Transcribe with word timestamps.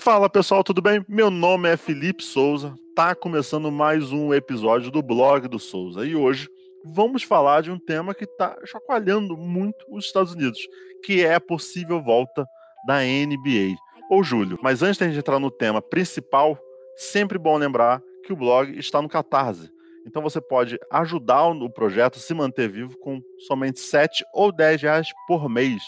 Fala 0.00 0.30
pessoal, 0.30 0.64
tudo 0.64 0.80
bem? 0.80 1.04
Meu 1.06 1.30
nome 1.30 1.68
é 1.68 1.76
Felipe 1.76 2.24
Souza, 2.24 2.74
tá 2.96 3.14
começando 3.14 3.70
mais 3.70 4.10
um 4.12 4.32
episódio 4.32 4.90
do 4.90 5.02
blog 5.02 5.46
do 5.46 5.58
Souza 5.58 6.06
e 6.06 6.16
hoje 6.16 6.48
vamos 6.82 7.22
falar 7.22 7.60
de 7.60 7.70
um 7.70 7.78
tema 7.78 8.14
que 8.14 8.24
está 8.24 8.56
chacoalhando 8.64 9.36
muito 9.36 9.84
os 9.90 10.06
Estados 10.06 10.32
Unidos, 10.32 10.58
que 11.04 11.22
é 11.22 11.34
a 11.34 11.40
possível 11.40 12.02
volta 12.02 12.46
da 12.86 13.00
NBA. 13.00 13.76
Ô 14.10 14.22
Júlio, 14.22 14.58
mas 14.62 14.82
antes 14.82 14.96
de 14.96 15.04
a 15.04 15.06
gente 15.08 15.18
entrar 15.18 15.38
no 15.38 15.50
tema 15.50 15.82
principal, 15.82 16.58
sempre 16.96 17.36
bom 17.36 17.58
lembrar 17.58 18.00
que 18.24 18.32
o 18.32 18.36
blog 18.36 18.78
está 18.78 19.02
no 19.02 19.08
Catarse. 19.08 19.70
Então 20.06 20.22
você 20.22 20.40
pode 20.40 20.78
ajudar 20.90 21.46
o 21.48 21.68
projeto 21.68 22.16
a 22.16 22.20
se 22.20 22.32
manter 22.32 22.70
vivo 22.70 22.96
com 23.00 23.20
somente 23.46 23.80
7 23.80 24.24
ou 24.32 24.50
10 24.50 24.80
reais 24.80 25.08
por 25.28 25.46
mês. 25.46 25.82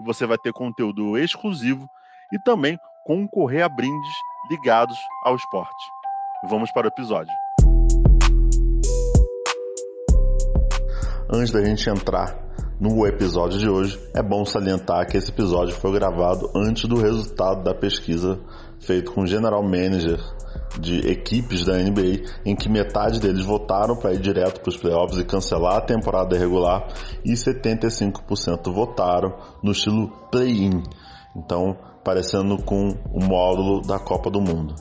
E 0.00 0.04
você 0.06 0.24
vai 0.24 0.38
ter 0.38 0.54
conteúdo 0.54 1.18
exclusivo 1.18 1.86
e 2.32 2.38
também 2.44 2.78
concorrer 3.08 3.64
a 3.64 3.70
brindes 3.70 4.12
ligados 4.50 4.98
ao 5.24 5.34
esporte. 5.34 5.90
Vamos 6.46 6.70
para 6.70 6.88
o 6.88 6.88
episódio. 6.88 7.32
Antes 11.32 11.50
da 11.50 11.64
gente 11.64 11.88
entrar 11.88 12.38
no 12.78 13.06
episódio 13.06 13.58
de 13.58 13.66
hoje, 13.66 13.98
é 14.14 14.22
bom 14.22 14.44
salientar 14.44 15.06
que 15.06 15.16
esse 15.16 15.30
episódio 15.30 15.74
foi 15.74 15.90
gravado 15.92 16.50
antes 16.54 16.84
do 16.84 17.00
resultado 17.00 17.64
da 17.64 17.74
pesquisa 17.74 18.38
feito 18.78 19.10
com 19.12 19.22
o 19.22 19.26
general 19.26 19.62
manager 19.62 20.20
de 20.78 21.10
equipes 21.10 21.64
da 21.64 21.78
NBA, 21.78 22.24
em 22.44 22.54
que 22.54 22.68
metade 22.68 23.20
deles 23.20 23.44
votaram 23.44 23.96
para 23.96 24.12
ir 24.12 24.20
direto 24.20 24.60
para 24.60 24.68
os 24.68 24.76
playoffs 24.76 25.18
e 25.18 25.24
cancelar 25.24 25.78
a 25.78 25.80
temporada 25.80 26.36
regular 26.36 26.86
e 27.24 27.32
75% 27.32 28.70
votaram 28.70 29.34
no 29.62 29.72
estilo 29.72 30.08
play-in. 30.30 30.82
Então, 31.34 31.76
parecendo 32.04 32.56
com 32.62 32.90
o 33.12 33.22
módulo 33.22 33.82
da 33.82 33.98
Copa 33.98 34.30
do 34.30 34.40
Mundo. 34.40 34.74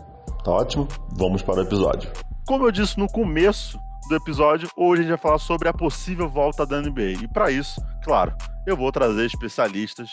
Tá 0.44 0.52
ótimo? 0.52 0.88
Vamos 1.17 1.41
para 1.41 1.59
o 1.59 1.63
episódio. 1.63 2.12
Como 2.45 2.66
eu 2.66 2.72
disse 2.72 2.97
no 2.97 3.08
começo 3.08 3.78
do 4.08 4.16
episódio, 4.16 4.69
hoje 4.78 5.02
a 5.02 5.03
gente 5.03 5.09
vai 5.09 5.17
falar 5.19 5.39
sobre 5.39 5.67
a 5.67 5.73
possível 5.73 6.30
volta 6.30 6.66
da 6.66 6.81
NBA. 6.81 7.23
E 7.23 7.27
para 7.27 7.52
isso, 7.52 7.81
claro, 8.03 8.33
eu 8.66 8.77
vou 8.77 8.92
trazer 8.92 9.25
especialistas 9.25 10.09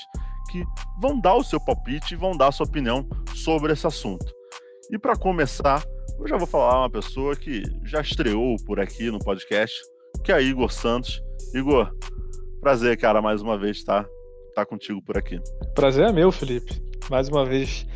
que 0.51 0.64
vão 1.01 1.20
dar 1.20 1.34
o 1.34 1.45
seu 1.45 1.61
palpite 1.61 2.14
e 2.14 2.17
vão 2.17 2.37
dar 2.37 2.48
a 2.48 2.53
sua 2.53 2.67
opinião 2.67 3.07
sobre 3.34 3.73
esse 3.73 3.86
assunto. 3.86 4.27
E 4.91 4.98
para 4.98 5.17
começar, 5.17 5.83
eu 6.19 6.29
já 6.29 6.36
vou 6.36 6.47
falar 6.47 6.81
uma 6.81 6.91
pessoa 6.91 7.36
que 7.36 7.62
já 7.84 8.01
estreou 8.01 8.57
por 8.67 8.81
aqui 8.81 9.11
no 9.11 9.19
podcast, 9.19 9.75
que 10.25 10.33
é 10.33 10.42
Igor 10.42 10.73
Santos. 10.73 11.23
Igor, 11.55 11.92
prazer, 12.61 12.97
cara, 12.98 13.23
mais 13.23 13.41
uma 13.41 13.57
vez 13.57 13.77
estar 13.77 14.05
tá, 14.05 14.11
tá 14.57 14.67
contigo 14.67 15.01
por 15.03 15.17
aqui. 15.17 15.41
Prazer 15.75 16.09
é 16.09 16.12
meu, 16.12 16.33
Felipe 16.33 16.84
mais 17.11 17.29
uma 17.29 17.45
vez 17.45 17.87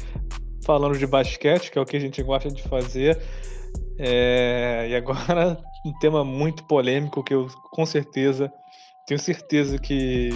falando 0.65 0.99
de 0.99 1.07
basquete, 1.07 1.71
que 1.71 1.79
é 1.79 1.83
o 1.83 1.87
que 1.87 1.97
a 1.97 2.01
gente 2.01 2.23
gosta 2.23 2.51
de 2.51 2.63
fazer. 2.63 3.21
É, 3.99 4.87
e 4.91 4.95
agora 4.95 5.59
um 5.85 5.93
tema 5.99 6.25
muito 6.25 6.65
polêmico 6.65 7.23
que 7.23 7.35
eu 7.35 7.49
com 7.71 7.85
certeza 7.85 8.53
tenho 9.09 9.19
certeza 9.19 9.79
que 9.79 10.31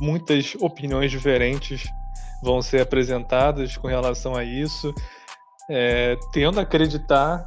muitas 0.00 0.54
opiniões 0.60 1.10
diferentes 1.10 1.88
vão 2.42 2.60
ser 2.60 2.82
apresentadas 2.82 3.76
com 3.76 3.88
relação 3.88 4.36
a 4.36 4.44
isso, 4.44 4.94
é, 5.68 6.14
tendo 6.30 6.60
a 6.60 6.62
acreditar 6.62 7.42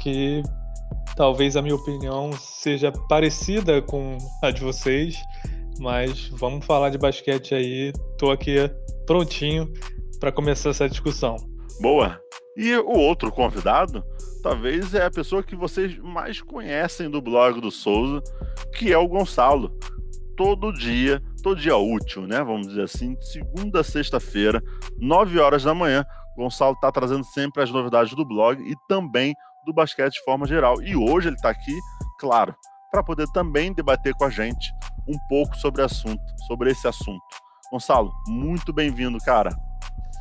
que 0.00 0.42
talvez 1.14 1.54
a 1.54 1.62
minha 1.62 1.74
opinião 1.74 2.32
seja 2.32 2.90
parecida 3.08 3.82
com 3.82 4.16
a 4.42 4.50
de 4.50 4.62
vocês, 4.62 5.22
mas 5.78 6.28
vamos 6.28 6.64
falar 6.64 6.90
de 6.90 6.98
basquete 6.98 7.54
aí. 7.54 7.92
Tô 8.18 8.30
aqui 8.30 8.70
prontinho 9.06 9.72
para 10.20 10.32
começar 10.32 10.70
essa 10.70 10.88
discussão. 10.88 11.36
Boa. 11.80 12.20
E 12.56 12.76
o 12.76 12.92
outro 12.92 13.32
convidado, 13.32 14.04
talvez 14.42 14.94
é 14.94 15.04
a 15.04 15.10
pessoa 15.10 15.42
que 15.42 15.56
vocês 15.56 15.98
mais 15.98 16.40
conhecem 16.40 17.10
do 17.10 17.20
blog 17.20 17.60
do 17.60 17.70
Souza, 17.70 18.22
que 18.76 18.92
é 18.92 18.98
o 18.98 19.08
Gonçalo. 19.08 19.76
Todo 20.36 20.72
dia, 20.72 21.22
todo 21.42 21.60
dia 21.60 21.76
útil, 21.76 22.26
né? 22.26 22.42
Vamos 22.42 22.68
dizer 22.68 22.82
assim, 22.82 23.16
segunda 23.20 23.80
a 23.80 23.84
sexta-feira, 23.84 24.62
9 24.98 25.38
horas 25.38 25.64
da 25.64 25.74
manhã, 25.74 26.04
o 26.36 26.42
Gonçalo 26.42 26.74
está 26.74 26.90
trazendo 26.90 27.24
sempre 27.24 27.62
as 27.62 27.70
novidades 27.70 28.14
do 28.14 28.24
blog 28.24 28.60
e 28.62 28.74
também 28.88 29.34
do 29.64 29.72
basquete 29.72 30.14
de 30.14 30.24
forma 30.24 30.46
geral. 30.46 30.80
E 30.82 30.96
hoje 30.96 31.28
ele 31.28 31.36
está 31.36 31.50
aqui, 31.50 31.78
claro, 32.18 32.54
para 32.90 33.02
poder 33.02 33.26
também 33.32 33.72
debater 33.72 34.12
com 34.14 34.24
a 34.24 34.30
gente 34.30 34.72
um 35.06 35.18
pouco 35.28 35.56
sobre 35.56 35.82
assunto, 35.82 36.22
sobre 36.46 36.70
esse 36.70 36.86
assunto. 36.86 37.22
Gonçalo, 37.70 38.12
muito 38.28 38.72
bem-vindo, 38.72 39.18
cara. 39.18 39.50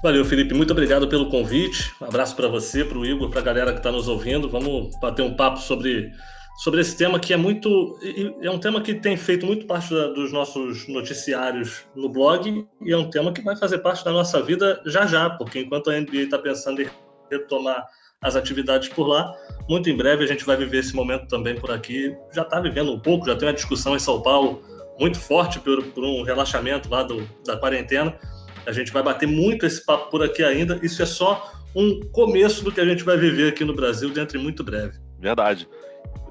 Valeu, 0.03 0.25
Felipe. 0.25 0.53
Muito 0.53 0.71
obrigado 0.71 1.07
pelo 1.07 1.29
convite. 1.29 1.94
Um 2.01 2.05
abraço 2.05 2.35
para 2.35 2.49
você, 2.49 2.83
para 2.83 2.97
o 2.97 3.05
Igor, 3.05 3.29
para 3.29 3.39
a 3.39 3.43
galera 3.43 3.72
que 3.72 3.77
está 3.77 3.89
nos 3.89 4.09
ouvindo. 4.09 4.49
Vamos 4.49 4.93
bater 4.99 5.22
um 5.22 5.33
papo 5.33 5.59
sobre, 5.59 6.11
sobre 6.57 6.81
esse 6.81 6.97
tema 6.97 7.17
que 7.17 7.33
é 7.33 7.38
muito. 7.38 7.97
É 8.41 8.51
um 8.51 8.59
tema 8.59 8.81
que 8.81 8.95
tem 8.95 9.16
feito 9.16 9.45
muito 9.45 9.66
parte 9.66 9.93
da, 9.93 10.07
dos 10.07 10.33
nossos 10.33 10.89
noticiários 10.89 11.85
no 11.95 12.09
blog 12.09 12.67
e 12.81 12.91
é 12.91 12.97
um 12.97 13.09
tema 13.09 13.31
que 13.31 13.41
vai 13.41 13.55
fazer 13.55 13.77
parte 13.77 14.03
da 14.03 14.11
nossa 14.11 14.41
vida 14.41 14.81
já 14.85 15.05
já, 15.05 15.29
porque 15.29 15.61
enquanto 15.61 15.89
a 15.89 15.97
NBA 15.97 16.23
está 16.23 16.38
pensando 16.38 16.81
em 16.81 16.89
retomar 17.31 17.88
as 18.22 18.35
atividades 18.35 18.89
por 18.89 19.07
lá, 19.07 19.33
muito 19.69 19.89
em 19.89 19.95
breve 19.95 20.25
a 20.25 20.27
gente 20.27 20.43
vai 20.43 20.57
viver 20.57 20.79
esse 20.79 20.93
momento 20.93 21.29
também 21.29 21.55
por 21.55 21.72
aqui. 21.72 22.13
Já 22.33 22.41
está 22.41 22.59
vivendo 22.59 22.91
um 22.91 22.99
pouco, 22.99 23.25
já 23.25 23.38
tem 23.38 23.47
uma 23.47 23.53
discussão 23.53 23.95
em 23.95 23.99
São 23.99 24.22
Paulo 24.22 24.72
muito 24.99 25.19
forte 25.19 25.59
por, 25.59 25.83
por 25.85 26.03
um 26.03 26.23
relaxamento 26.23 26.89
lá 26.89 27.03
do, 27.03 27.27
da 27.45 27.57
quarentena. 27.57 28.17
A 28.65 28.71
gente 28.71 28.91
vai 28.91 29.03
bater 29.03 29.27
muito 29.27 29.65
esse 29.65 29.85
papo 29.85 30.09
por 30.09 30.23
aqui 30.23 30.43
ainda. 30.43 30.79
Isso 30.81 31.01
é 31.01 31.05
só 31.05 31.51
um 31.75 31.99
começo 32.11 32.63
do 32.63 32.71
que 32.71 32.79
a 32.79 32.85
gente 32.85 33.03
vai 33.03 33.17
viver 33.17 33.49
aqui 33.49 33.65
no 33.65 33.75
Brasil 33.75 34.09
dentro 34.11 34.37
de 34.37 34.43
muito 34.43 34.63
breve. 34.63 34.97
Verdade. 35.19 35.67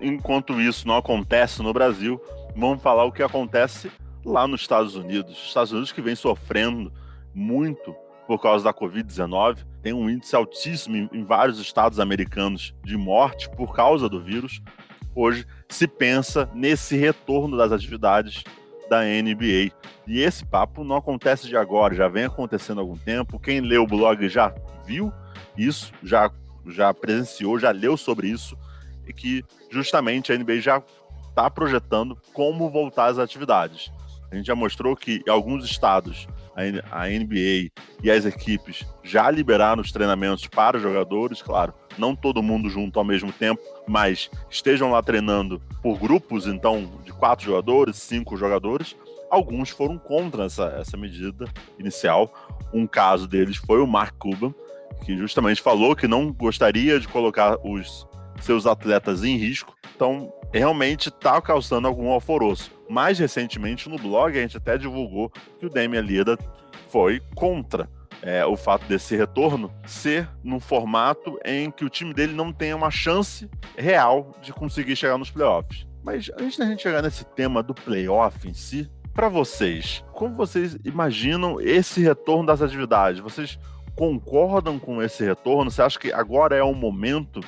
Enquanto 0.01 0.61
isso 0.61 0.87
não 0.87 0.97
acontece 0.97 1.63
no 1.63 1.73
Brasil, 1.73 2.21
vamos 2.57 2.83
falar 2.83 3.05
o 3.05 3.13
que 3.13 3.23
acontece 3.23 3.91
lá 4.25 4.47
nos 4.47 4.61
Estados 4.61 4.95
Unidos. 4.95 5.37
Os 5.37 5.49
Estados 5.49 5.73
Unidos 5.73 5.93
que 5.93 6.01
vem 6.01 6.15
sofrendo 6.15 6.93
muito 7.35 7.95
por 8.27 8.41
causa 8.41 8.65
da 8.65 8.73
Covid-19, 8.73 9.59
tem 9.83 9.93
um 9.93 10.09
índice 10.09 10.35
altíssimo 10.37 11.09
em 11.13 11.25
vários 11.25 11.59
estados 11.59 11.99
americanos 11.99 12.75
de 12.85 12.97
morte 12.97 13.51
por 13.51 13.75
causa 13.75 14.09
do 14.09 14.23
vírus 14.23 14.63
hoje 15.15 15.45
se 15.73 15.89
pensa 15.89 16.49
nesse 16.55 16.97
retorno 16.97 17.57
das 17.57 17.73
atividades 17.73 18.45
da 18.89 19.03
NBA. 19.03 19.73
E 20.07 20.21
esse 20.21 20.45
papo 20.45 20.85
não 20.85 20.97
acontece 20.97 21.49
de 21.49 21.57
agora, 21.57 21.95
já 21.95 22.09
vem 22.09 22.25
acontecendo 22.25 22.79
há 22.79 22.83
algum 22.83 22.97
tempo. 22.97 23.39
Quem 23.39 23.61
lê 23.61 23.79
o 23.79 23.87
blog 23.87 24.29
já 24.29 24.55
viu 24.85 25.13
isso, 25.57 25.93
já, 26.03 26.31
já 26.67 26.93
presenciou, 26.93 27.59
já 27.59 27.71
leu 27.71 27.97
sobre 27.97 28.29
isso, 28.29 28.57
e 29.07 29.13
que 29.13 29.45
justamente 29.71 30.33
a 30.33 30.39
NBA 30.39 30.61
já 30.61 30.83
está 31.29 31.51
projetando 31.51 32.19
como 32.33 32.71
voltar 32.71 33.07
às 33.07 33.19
atividades. 33.19 33.91
A 34.33 34.35
gente 34.35 34.47
já 34.47 34.55
mostrou 34.55 34.97
que 34.97 35.23
alguns 35.29 35.63
estados, 35.63 36.27
a 36.91 37.07
NBA 37.07 37.71
e 38.03 38.11
as 38.11 38.25
equipes 38.25 38.83
já 39.03 39.31
liberaram 39.31 39.83
os 39.83 39.93
treinamentos 39.93 40.47
para 40.47 40.79
os 40.79 40.83
jogadores, 40.83 41.43
claro, 41.43 41.75
não 41.99 42.17
todo 42.17 42.43
mundo 42.43 42.71
junto 42.71 42.99
ao 42.99 43.05
mesmo 43.05 43.31
tempo, 43.31 43.61
mas 43.87 44.31
estejam 44.49 44.91
lá 44.91 45.03
treinando 45.03 45.61
por 45.83 45.99
grupos, 45.99 46.47
então, 46.47 46.91
de 47.05 47.13
quatro 47.13 47.45
jogadores, 47.45 47.97
cinco 47.97 48.35
jogadores. 48.39 48.97
Alguns 49.31 49.69
foram 49.69 49.99
contra 49.99 50.45
essa, 50.45 50.65
essa 50.79 50.97
medida 50.97 51.45
inicial. 51.79 52.33
Um 52.73 52.87
caso 52.87 53.29
deles 53.29 53.59
foi 53.59 53.83
o 53.83 53.87
Mark 53.87 54.15
Cuban, 54.19 54.55
que 55.05 55.15
justamente 55.15 55.61
falou 55.61 55.95
que 55.95 56.09
não 56.09 56.33
gostaria 56.33 56.99
de 56.99 57.07
colocar 57.07 57.59
os 57.63 58.07
seus 58.41 58.67
atletas 58.67 59.25
em 59.25 59.37
risco. 59.37 59.75
Então, 60.03 60.33
realmente 60.53 61.11
está 61.11 61.41
causando 61.41 61.87
algum 61.87 62.11
alvoroço. 62.11 62.73
Mais 62.91 63.21
recentemente, 63.21 63.89
no 63.89 63.97
blog, 63.97 64.37
a 64.37 64.43
gente 64.43 64.57
até 64.57 64.77
divulgou 64.77 65.31
que 65.61 65.67
o 65.67 65.71
Damian 65.71 66.01
Lillard 66.01 66.45
foi 66.89 67.23
contra 67.37 67.89
é, 68.21 68.45
o 68.45 68.57
fato 68.57 68.85
desse 68.87 69.15
retorno 69.15 69.73
ser 69.87 70.29
num 70.43 70.59
formato 70.59 71.39
em 71.45 71.71
que 71.71 71.85
o 71.85 71.89
time 71.89 72.13
dele 72.13 72.33
não 72.33 72.53
tenha 72.53 72.75
uma 72.75 72.91
chance 72.91 73.49
real 73.79 74.33
de 74.43 74.53
conseguir 74.53 74.97
chegar 74.97 75.17
nos 75.17 75.31
playoffs. 75.31 75.87
Mas 76.03 76.33
antes 76.37 76.59
da 76.59 76.67
gente 76.67 76.83
chegar 76.83 77.01
nesse 77.01 77.25
tema 77.25 77.63
do 77.63 77.73
playoff 77.73 78.49
em 78.49 78.55
si, 78.55 78.91
para 79.15 79.29
vocês, 79.29 80.05
como 80.13 80.35
vocês 80.35 80.77
imaginam 80.85 81.61
esse 81.61 82.01
retorno 82.01 82.47
das 82.47 82.61
atividades? 82.61 83.21
Vocês 83.21 83.57
concordam 83.95 84.81
com 84.81 85.01
esse 85.01 85.25
retorno? 85.25 85.71
Você 85.71 85.81
acha 85.81 85.97
que 85.97 86.13
agora 86.13 86.57
é 86.57 86.63
o 86.63 86.75
momento 86.75 87.41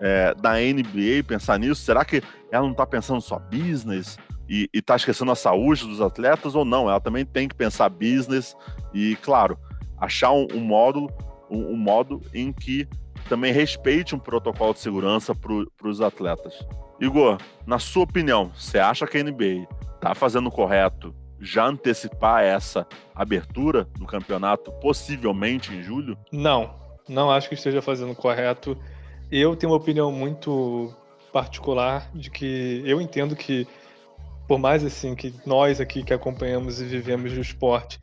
é, 0.00 0.34
da 0.34 0.54
NBA 0.54 1.24
pensar 1.26 1.58
nisso? 1.58 1.82
Será 1.82 2.04
que 2.04 2.22
ela 2.50 2.64
não 2.64 2.72
está 2.72 2.86
pensando 2.86 3.20
só 3.20 3.38
business 3.38 4.18
e 4.48 4.68
está 4.72 4.96
esquecendo 4.96 5.32
a 5.32 5.36
saúde 5.36 5.86
dos 5.86 6.00
atletas 6.00 6.54
ou 6.54 6.64
não? 6.64 6.88
Ela 6.88 7.00
também 7.00 7.24
tem 7.24 7.48
que 7.48 7.54
pensar 7.54 7.88
business 7.88 8.56
e, 8.94 9.16
claro, 9.16 9.58
achar 9.98 10.32
um, 10.32 10.46
um 10.54 10.60
módulo, 10.60 11.10
um, 11.50 11.72
um, 11.72 11.76
modo 11.76 12.20
em 12.32 12.52
que 12.52 12.88
também 13.28 13.52
respeite 13.52 14.14
um 14.14 14.18
protocolo 14.18 14.72
de 14.72 14.80
segurança 14.80 15.34
para 15.34 15.88
os 15.88 16.00
atletas. 16.00 16.54
Igor, 17.00 17.38
na 17.66 17.78
sua 17.78 18.04
opinião, 18.04 18.50
você 18.54 18.78
acha 18.78 19.06
que 19.06 19.18
a 19.18 19.22
NBA 19.22 19.66
está 19.96 20.14
fazendo 20.14 20.50
correto 20.50 21.14
já 21.40 21.66
antecipar 21.66 22.42
essa 22.42 22.86
abertura 23.14 23.84
do 23.98 24.06
campeonato 24.06 24.72
possivelmente 24.80 25.74
em 25.74 25.82
julho? 25.82 26.16
Não, 26.32 26.74
Não 27.08 27.30
acho 27.30 27.48
que 27.48 27.54
esteja 27.54 27.82
fazendo 27.82 28.14
correto. 28.14 28.76
Eu 29.30 29.56
tenho 29.56 29.72
uma 29.72 29.78
opinião 29.78 30.12
muito 30.12 30.94
particular 31.32 32.10
de 32.14 32.30
que 32.30 32.82
eu 32.84 33.00
entendo 33.00 33.34
que 33.34 33.66
por 34.46 34.58
mais 34.58 34.84
assim 34.84 35.14
que 35.14 35.34
nós 35.44 35.80
aqui 35.80 36.02
que 36.02 36.14
acompanhamos 36.14 36.80
e 36.80 36.84
vivemos 36.84 37.32
do 37.32 37.40
esporte, 37.40 37.98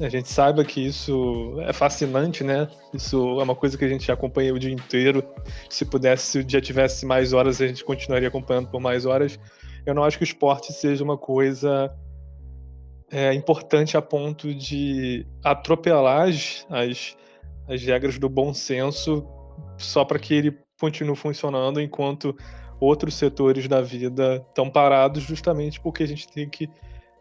a 0.00 0.08
gente 0.08 0.28
saiba 0.28 0.64
que 0.64 0.80
isso 0.80 1.56
é 1.62 1.72
fascinante, 1.72 2.44
né? 2.44 2.68
Isso 2.92 3.40
é 3.40 3.42
uma 3.42 3.54
coisa 3.54 3.76
que 3.76 3.84
a 3.84 3.88
gente 3.88 4.10
acompanha 4.10 4.52
o 4.54 4.58
dia 4.58 4.72
inteiro. 4.72 5.22
Se 5.68 5.84
pudesse, 5.84 6.26
se 6.26 6.38
o 6.38 6.44
dia 6.44 6.60
tivesse 6.60 7.04
mais 7.04 7.32
horas, 7.32 7.60
a 7.60 7.66
gente 7.66 7.84
continuaria 7.84 8.28
acompanhando 8.28 8.68
por 8.68 8.80
mais 8.80 9.04
horas. 9.04 9.38
Eu 9.84 9.94
não 9.94 10.04
acho 10.04 10.16
que 10.16 10.24
o 10.24 10.26
esporte 10.26 10.72
seja 10.72 11.04
uma 11.04 11.18
coisa 11.18 11.94
é, 13.10 13.34
importante 13.34 13.96
a 13.96 14.02
ponto 14.02 14.54
de 14.54 15.26
atropelar 15.42 16.28
as, 16.28 17.16
as 17.68 17.82
regras 17.82 18.18
do 18.18 18.28
bom 18.28 18.54
senso 18.54 19.26
só 19.76 20.04
para 20.04 20.18
que 20.18 20.34
ele 20.34 20.58
continue 20.78 21.16
funcionando 21.16 21.80
enquanto 21.80 22.36
outros 22.80 23.14
setores 23.14 23.68
da 23.68 23.80
vida 23.80 24.44
estão 24.48 24.68
parados 24.68 25.22
justamente 25.22 25.80
porque 25.80 26.02
a 26.02 26.08
gente 26.08 26.28
tem 26.28 26.48
que 26.48 26.68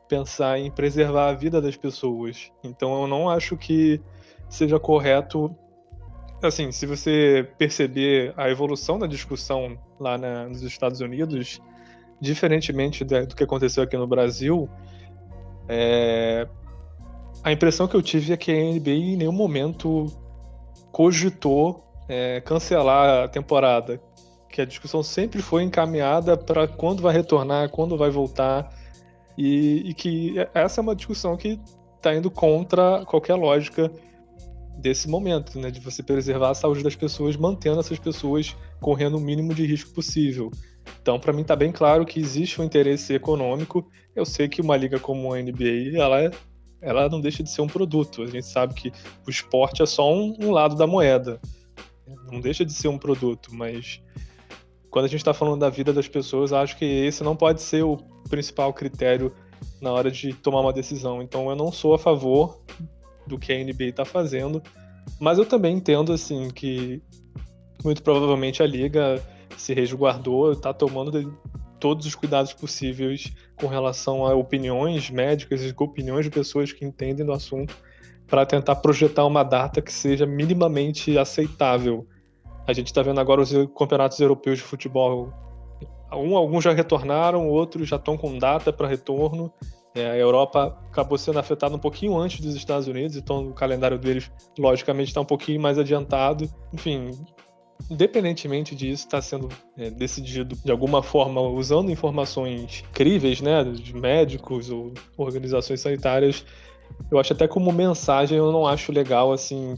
pensar 0.07 0.59
em 0.59 0.69
preservar 0.69 1.29
a 1.29 1.33
vida 1.33 1.61
das 1.61 1.75
pessoas. 1.75 2.51
Então 2.63 3.01
eu 3.01 3.07
não 3.07 3.29
acho 3.29 3.57
que 3.57 4.01
seja 4.49 4.79
correto. 4.79 5.55
Assim, 6.41 6.71
se 6.71 6.85
você 6.85 7.49
perceber 7.57 8.33
a 8.35 8.49
evolução 8.49 8.99
da 8.99 9.07
discussão 9.07 9.77
lá 9.99 10.17
na, 10.17 10.47
nos 10.47 10.61
Estados 10.61 10.99
Unidos, 10.99 11.61
diferentemente 12.19 13.03
do 13.03 13.35
que 13.35 13.43
aconteceu 13.43 13.83
aqui 13.83 13.97
no 13.97 14.05
Brasil, 14.05 14.69
é... 15.69 16.47
a 17.43 17.51
impressão 17.51 17.87
que 17.87 17.95
eu 17.95 18.01
tive 18.01 18.33
é 18.33 18.37
que 18.37 18.51
a 18.51 18.55
NBA 18.55 18.91
em 18.91 19.17
nenhum 19.17 19.31
momento 19.31 20.07
cogitou 20.91 21.83
é, 22.07 22.41
cancelar 22.41 23.23
a 23.23 23.27
temporada. 23.27 24.01
Que 24.49 24.61
a 24.61 24.65
discussão 24.65 25.01
sempre 25.01 25.41
foi 25.41 25.63
encaminhada 25.63 26.37
para 26.37 26.67
quando 26.67 27.01
vai 27.01 27.13
retornar, 27.13 27.69
quando 27.69 27.97
vai 27.97 28.09
voltar. 28.09 28.69
E, 29.37 29.89
e 29.89 29.93
que 29.93 30.35
essa 30.53 30.79
é 30.79 30.83
uma 30.83 30.95
discussão 30.95 31.35
que 31.35 31.59
está 31.97 32.13
indo 32.13 32.29
contra 32.29 33.03
qualquer 33.05 33.35
lógica 33.35 33.91
desse 34.77 35.07
momento, 35.07 35.57
né, 35.59 35.71
de 35.71 35.79
você 35.79 36.03
preservar 36.03 36.51
a 36.51 36.55
saúde 36.55 36.83
das 36.83 36.95
pessoas, 36.95 37.35
mantendo 37.35 37.79
essas 37.79 37.99
pessoas 37.99 38.55
correndo 38.81 39.17
o 39.17 39.19
mínimo 39.19 39.53
de 39.53 39.65
risco 39.65 39.91
possível. 39.91 40.51
Então, 41.01 41.19
para 41.19 41.33
mim 41.33 41.41
está 41.41 41.55
bem 41.55 41.71
claro 41.71 42.05
que 42.05 42.19
existe 42.19 42.59
um 42.59 42.63
interesse 42.63 43.13
econômico. 43.13 43.87
Eu 44.15 44.25
sei 44.25 44.47
que 44.47 44.61
uma 44.61 44.75
liga 44.75 44.99
como 44.99 45.33
a 45.33 45.41
NBA, 45.41 45.97
ela, 45.97 46.21
é, 46.21 46.31
ela 46.81 47.09
não 47.09 47.21
deixa 47.21 47.43
de 47.43 47.49
ser 47.49 47.61
um 47.61 47.67
produto. 47.67 48.23
A 48.23 48.27
gente 48.27 48.45
sabe 48.45 48.73
que 48.73 48.91
o 49.25 49.29
esporte 49.29 49.81
é 49.81 49.85
só 49.85 50.13
um, 50.13 50.35
um 50.39 50.51
lado 50.51 50.75
da 50.75 50.85
moeda. 50.85 51.39
Não 52.31 52.39
deixa 52.39 52.65
de 52.65 52.73
ser 52.73 52.87
um 52.87 52.97
produto, 52.97 53.53
mas 53.53 54.01
quando 54.89 55.05
a 55.05 55.07
gente 55.07 55.21
está 55.21 55.33
falando 55.33 55.59
da 55.59 55.69
vida 55.69 55.91
das 55.91 56.07
pessoas, 56.07 56.53
acho 56.53 56.77
que 56.77 56.85
esse 56.85 57.23
não 57.23 57.35
pode 57.35 57.61
ser 57.61 57.83
o 57.83 57.97
principal 58.29 58.73
critério 58.73 59.33
na 59.81 59.91
hora 59.91 60.11
de 60.11 60.33
tomar 60.33 60.61
uma 60.61 60.73
decisão. 60.73 61.21
Então 61.21 61.49
eu 61.49 61.55
não 61.55 61.71
sou 61.71 61.93
a 61.93 61.99
favor 61.99 62.61
do 63.25 63.39
que 63.39 63.51
a 63.51 63.63
NBA 63.63 63.85
está 63.85 64.05
fazendo, 64.05 64.61
mas 65.19 65.37
eu 65.37 65.45
também 65.45 65.77
entendo 65.77 66.11
assim 66.13 66.49
que 66.49 67.01
muito 67.83 68.03
provavelmente 68.03 68.61
a 68.61 68.67
liga 68.67 69.21
se 69.57 69.73
resguardou, 69.73 70.51
está 70.51 70.73
tomando 70.73 71.37
todos 71.79 72.05
os 72.05 72.15
cuidados 72.15 72.53
possíveis 72.53 73.33
com 73.55 73.67
relação 73.67 74.25
a 74.25 74.33
opiniões 74.33 75.09
médicas 75.09 75.61
e 75.61 75.73
opiniões 75.77 76.25
de 76.25 76.31
pessoas 76.31 76.71
que 76.71 76.85
entendem 76.85 77.25
do 77.25 77.33
assunto 77.33 77.75
para 78.33 78.47
tentar 78.47 78.77
projetar 78.77 79.27
uma 79.27 79.43
data 79.43 79.79
que 79.79 79.93
seja 79.93 80.25
minimamente 80.25 81.19
aceitável 81.19 82.07
a 82.65 82.73
gente 82.73 82.87
está 82.87 83.03
vendo 83.03 83.19
agora 83.19 83.41
os 83.41 83.51
campeonatos 83.77 84.19
europeus 84.19 84.57
de 84.57 84.63
futebol. 84.63 85.31
Um, 86.11 86.35
alguns 86.35 86.63
já 86.63 86.71
retornaram, 86.71 87.47
outros 87.47 87.87
já 87.87 87.97
estão 87.97 88.17
com 88.17 88.37
data 88.37 88.71
para 88.71 88.87
retorno. 88.87 89.51
É, 89.93 90.09
a 90.09 90.17
Europa 90.17 90.75
acabou 90.89 91.17
sendo 91.17 91.37
afetada 91.39 91.75
um 91.75 91.79
pouquinho 91.79 92.17
antes 92.17 92.39
dos 92.39 92.55
Estados 92.55 92.87
Unidos, 92.87 93.15
então 93.15 93.49
o 93.49 93.53
calendário 93.53 93.99
deles, 93.99 94.31
logicamente, 94.57 95.09
está 95.09 95.21
um 95.21 95.25
pouquinho 95.25 95.61
mais 95.61 95.77
adiantado. 95.77 96.49
Enfim, 96.73 97.11
independentemente 97.91 98.75
disso, 98.75 99.05
está 99.05 99.21
sendo 99.21 99.49
é, 99.77 99.91
decidido 99.91 100.55
de 100.55 100.71
alguma 100.71 101.03
forma 101.03 101.41
usando 101.41 101.91
informações 101.91 102.83
críveis, 102.93 103.41
né, 103.41 103.63
de 103.63 103.93
médicos 103.93 104.69
ou 104.69 104.93
organizações 105.17 105.81
sanitárias. 105.81 106.45
Eu 107.11 107.19
acho 107.19 107.33
até 107.33 107.47
como 107.47 107.71
mensagem, 107.71 108.37
eu 108.37 108.51
não 108.51 108.67
acho 108.67 108.91
legal 108.91 109.31
assim 109.31 109.75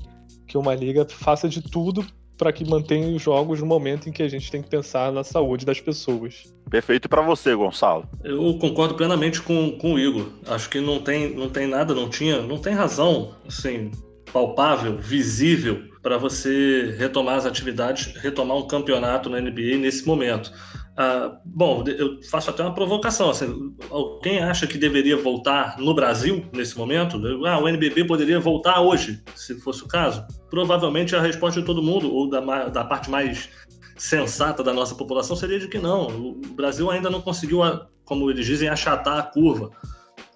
que 0.48 0.58
uma 0.58 0.74
liga 0.76 1.06
faça 1.10 1.50
de 1.50 1.62
tudo 1.62 2.06
para 2.38 2.52
que 2.52 2.70
mantenha 2.70 3.16
os 3.16 3.22
jogos 3.22 3.60
no 3.62 3.66
momento 3.66 4.10
em 4.10 4.12
que 4.12 4.22
a 4.22 4.28
gente 4.28 4.52
tem 4.52 4.62
que 4.62 4.70
pensar 4.70 5.12
na 5.12 5.24
saúde 5.24 5.66
das 5.66 5.80
pessoas. 5.80 6.54
Perfeito 6.70 7.08
para 7.08 7.22
você, 7.22 7.56
Gonçalo. 7.56 8.08
Eu 8.24 8.58
concordo 8.60 8.96
plenamente 8.96 9.42
com, 9.42 9.72
com 9.78 9.94
o 9.94 10.00
Igor. 10.00 10.28
Acho 10.48 10.70
que 10.70 10.80
não 10.80 11.00
tem, 11.00 11.34
não 11.34 11.50
tem 11.50 11.68
nada, 11.68 11.94
não 11.94 12.10
tinha, 12.10 12.42
não 12.42 12.58
tem 12.58 12.74
razão, 12.74 13.36
assim, 13.48 13.92
palpável, 14.32 14.98
visível 14.98 15.95
para 16.06 16.20
você 16.20 16.96
retomar 17.00 17.36
as 17.36 17.48
atividades, 17.48 18.14
retomar 18.18 18.56
um 18.58 18.68
campeonato 18.68 19.28
na 19.28 19.42
NBA 19.42 19.78
nesse 19.80 20.06
momento. 20.06 20.54
Ah, 20.96 21.40
bom, 21.44 21.84
eu 21.88 22.22
faço 22.30 22.52
até 22.52 22.62
uma 22.62 22.76
provocação. 22.76 23.32
Assim, 23.32 23.76
alguém 23.90 24.38
acha 24.38 24.68
que 24.68 24.78
deveria 24.78 25.18
voltar 25.18 25.80
no 25.80 25.96
Brasil 25.96 26.46
nesse 26.54 26.78
momento? 26.78 27.20
Ah, 27.48 27.58
o 27.58 27.68
NBB 27.68 28.06
poderia 28.06 28.40
voltar 28.40 28.82
hoje, 28.82 29.20
se 29.36 29.60
fosse 29.62 29.84
o 29.84 29.88
caso? 29.88 30.24
Provavelmente 30.48 31.16
a 31.16 31.22
resposta 31.22 31.60
de 31.60 31.66
todo 31.66 31.82
mundo, 31.82 32.14
ou 32.14 32.30
da, 32.30 32.70
da 32.70 32.84
parte 32.86 33.10
mais 33.10 33.50
sensata 33.98 34.62
da 34.62 34.72
nossa 34.72 34.94
população, 34.94 35.36
seria 35.36 35.60
de 35.60 35.68
que 35.68 35.80
não. 35.80 36.06
O 36.06 36.54
Brasil 36.54 36.92
ainda 36.92 37.10
não 37.10 37.20
conseguiu, 37.20 37.62
como 38.04 38.30
eles 38.30 38.46
dizem, 38.46 38.70
achatar 38.70 39.18
a 39.18 39.24
curva. 39.24 39.72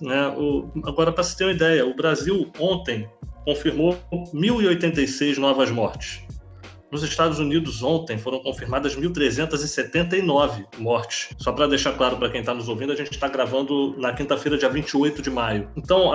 Né? 0.02 0.30
O, 0.30 0.72
agora, 0.84 1.12
para 1.12 1.24
se 1.24 1.38
ter 1.38 1.44
uma 1.44 1.54
ideia, 1.54 1.86
o 1.86 1.96
Brasil 1.96 2.52
ontem 2.60 3.08
confirmou 3.50 3.98
1.086 4.32 5.38
novas 5.38 5.72
mortes. 5.72 6.22
Nos 6.92 7.02
Estados 7.02 7.40
Unidos, 7.40 7.82
ontem, 7.82 8.16
foram 8.16 8.40
confirmadas 8.40 8.96
1.379 8.96 10.66
mortes. 10.78 11.30
Só 11.40 11.52
para 11.52 11.68
deixar 11.68 11.94
claro 11.94 12.18
para 12.18 12.30
quem 12.30 12.42
está 12.42 12.54
nos 12.54 12.70
ouvindo, 12.70 12.92
a 12.92 12.96
gente 12.96 13.12
está 13.12 13.28
gravando 13.28 13.96
na 13.98 14.14
quinta-feira, 14.14 14.56
dia 14.56 14.70
28 14.70 15.22
de 15.22 15.32
maio. 15.32 15.68
Então, 15.76 16.12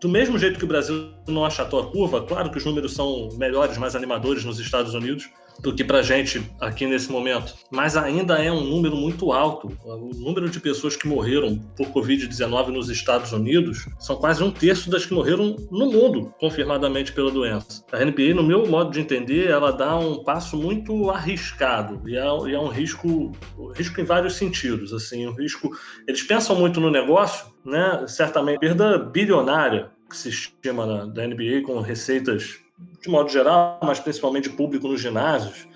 do 0.00 0.08
mesmo 0.08 0.38
jeito 0.38 0.60
que 0.60 0.64
o 0.64 0.68
Brasil 0.68 1.12
não 1.26 1.44
achatou 1.44 1.80
a 1.80 1.90
curva, 1.90 2.22
claro 2.22 2.50
que 2.50 2.58
os 2.58 2.64
números 2.64 2.92
são 2.92 3.30
melhores, 3.36 3.76
mais 3.78 3.96
animadores 3.96 4.44
nos 4.44 4.60
Estados 4.60 4.94
Unidos, 4.94 5.28
do 5.60 5.74
que 5.74 5.84
para 5.84 6.02
gente 6.02 6.42
aqui 6.60 6.86
nesse 6.86 7.10
momento. 7.10 7.54
Mas 7.70 7.96
ainda 7.96 8.42
é 8.42 8.50
um 8.50 8.62
número 8.62 8.96
muito 8.96 9.32
alto. 9.32 9.76
O 9.84 10.10
número 10.14 10.48
de 10.48 10.60
pessoas 10.60 10.96
que 10.96 11.08
morreram 11.08 11.58
por 11.76 11.88
Covid-19 11.88 12.68
nos 12.68 12.88
Estados 12.88 13.32
Unidos 13.32 13.86
são 13.98 14.16
quase 14.16 14.42
um 14.42 14.50
terço 14.50 14.90
das 14.90 15.06
que 15.06 15.14
morreram 15.14 15.56
no 15.70 15.90
mundo, 15.90 16.32
confirmadamente 16.38 17.12
pela 17.12 17.30
doença. 17.30 17.84
A 17.92 18.04
NBA, 18.04 18.34
no 18.34 18.42
meu 18.42 18.66
modo 18.66 18.90
de 18.90 19.00
entender, 19.00 19.48
ela 19.48 19.70
dá 19.70 19.96
um 19.96 20.22
passo 20.22 20.56
muito 20.56 21.10
arriscado 21.10 22.02
e 22.08 22.16
é, 22.16 22.24
e 22.48 22.54
é 22.54 22.60
um 22.60 22.68
risco, 22.68 23.32
risco 23.74 24.00
em 24.00 24.04
vários 24.04 24.34
sentidos. 24.34 24.92
Assim, 24.92 25.26
um 25.26 25.32
risco. 25.32 25.70
Eles 26.06 26.22
pensam 26.22 26.56
muito 26.56 26.80
no 26.80 26.90
negócio, 26.90 27.46
né? 27.64 28.04
Certamente 28.06 28.58
perda 28.58 28.98
bilionária 28.98 29.90
que 30.08 30.16
se 30.16 30.28
estima 30.28 30.86
na, 30.86 31.06
da 31.06 31.26
NBA 31.26 31.62
com 31.64 31.80
receitas 31.80 32.60
de 33.00 33.08
modo 33.08 33.30
geral, 33.30 33.78
mas 33.82 34.00
principalmente 34.00 34.50
público 34.50 34.88
nos 34.88 35.00
ginásios, 35.00 35.66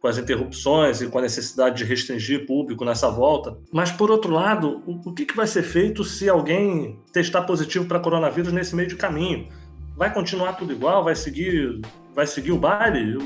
com 0.00 0.08
as 0.08 0.18
interrupções 0.18 1.00
e 1.00 1.08
com 1.08 1.18
a 1.18 1.22
necessidade 1.22 1.76
de 1.76 1.84
restringir 1.84 2.46
público 2.46 2.84
nessa 2.84 3.10
volta. 3.10 3.58
Mas, 3.72 3.90
por 3.90 4.10
outro 4.10 4.32
lado, 4.32 4.82
o, 4.86 5.12
que, 5.12 5.24
que 5.24 5.36
vai 5.36 5.46
ser 5.46 5.62
feito 5.62 6.04
se 6.04 6.28
alguém 6.28 6.98
testar 7.12 7.42
positivo 7.42 7.86
para 7.86 8.00
coronavírus 8.00 8.52
nesse 8.52 8.76
meio 8.76 8.88
de 8.88 8.96
caminho? 8.96 9.48
Vai 9.96 10.12
continuar 10.12 10.54
tudo 10.54 10.72
igual? 10.72 11.02
Vai 11.02 11.16
seguir, 11.16 11.80
vai 12.14 12.26
seguir 12.26 12.52
o 12.52 12.58
baile? 12.58 13.18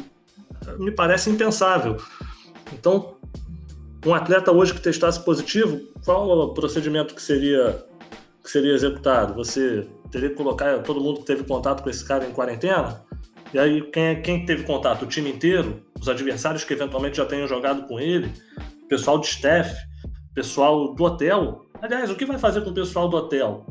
Me 0.79 0.91
parece 0.91 1.29
impensável. 1.29 1.97
Então, 2.73 3.17
um 4.07 4.15
atleta 4.15 4.53
hoje 4.53 4.73
que 4.73 4.81
testasse 4.81 5.23
positivo, 5.25 5.81
qual 6.05 6.29
o 6.31 6.55
procedimento 6.55 7.15
que 7.15 7.23
seria, 7.23 7.85
que 8.43 8.51
seria 8.51 8.73
executado? 8.73 9.35
Você 9.35 9.87
teria 10.11 10.31
que 10.31 10.35
colocar 10.37 10.79
todo 10.83 11.01
mundo 11.01 11.21
que 11.21 11.27
teve 11.27 11.45
contato 11.45 11.83
com 11.83 11.91
esse 11.91 12.05
cara 12.05 12.27
em 12.27 12.33
quarentena? 12.33 13.05
E 13.53 13.59
aí, 13.59 13.83
quem, 13.91 14.05
é, 14.05 14.15
quem 14.15 14.47
teve 14.47 14.63
contato? 14.63 15.03
O 15.03 15.07
time 15.07 15.31
inteiro? 15.31 15.83
Os 16.01 16.09
adversários 16.09 16.63
que 16.63 16.73
eventualmente 16.73 17.17
já 17.17 17.27
tenham 17.27 17.49
jogado 17.49 17.87
com 17.89 17.99
ele? 17.99 18.33
Pessoal 18.89 19.19
de 19.19 19.27
staff? 19.27 19.75
Pessoal 20.35 20.95
do 20.95 21.05
hotel? 21.05 21.67
Aliás, 21.83 22.11
o 22.11 22.15
que 22.15 22.25
vai 22.25 22.39
fazer 22.39 22.61
com 22.61 22.71
o 22.71 22.75
pessoal 22.75 23.09
do 23.09 23.17
hotel? 23.17 23.67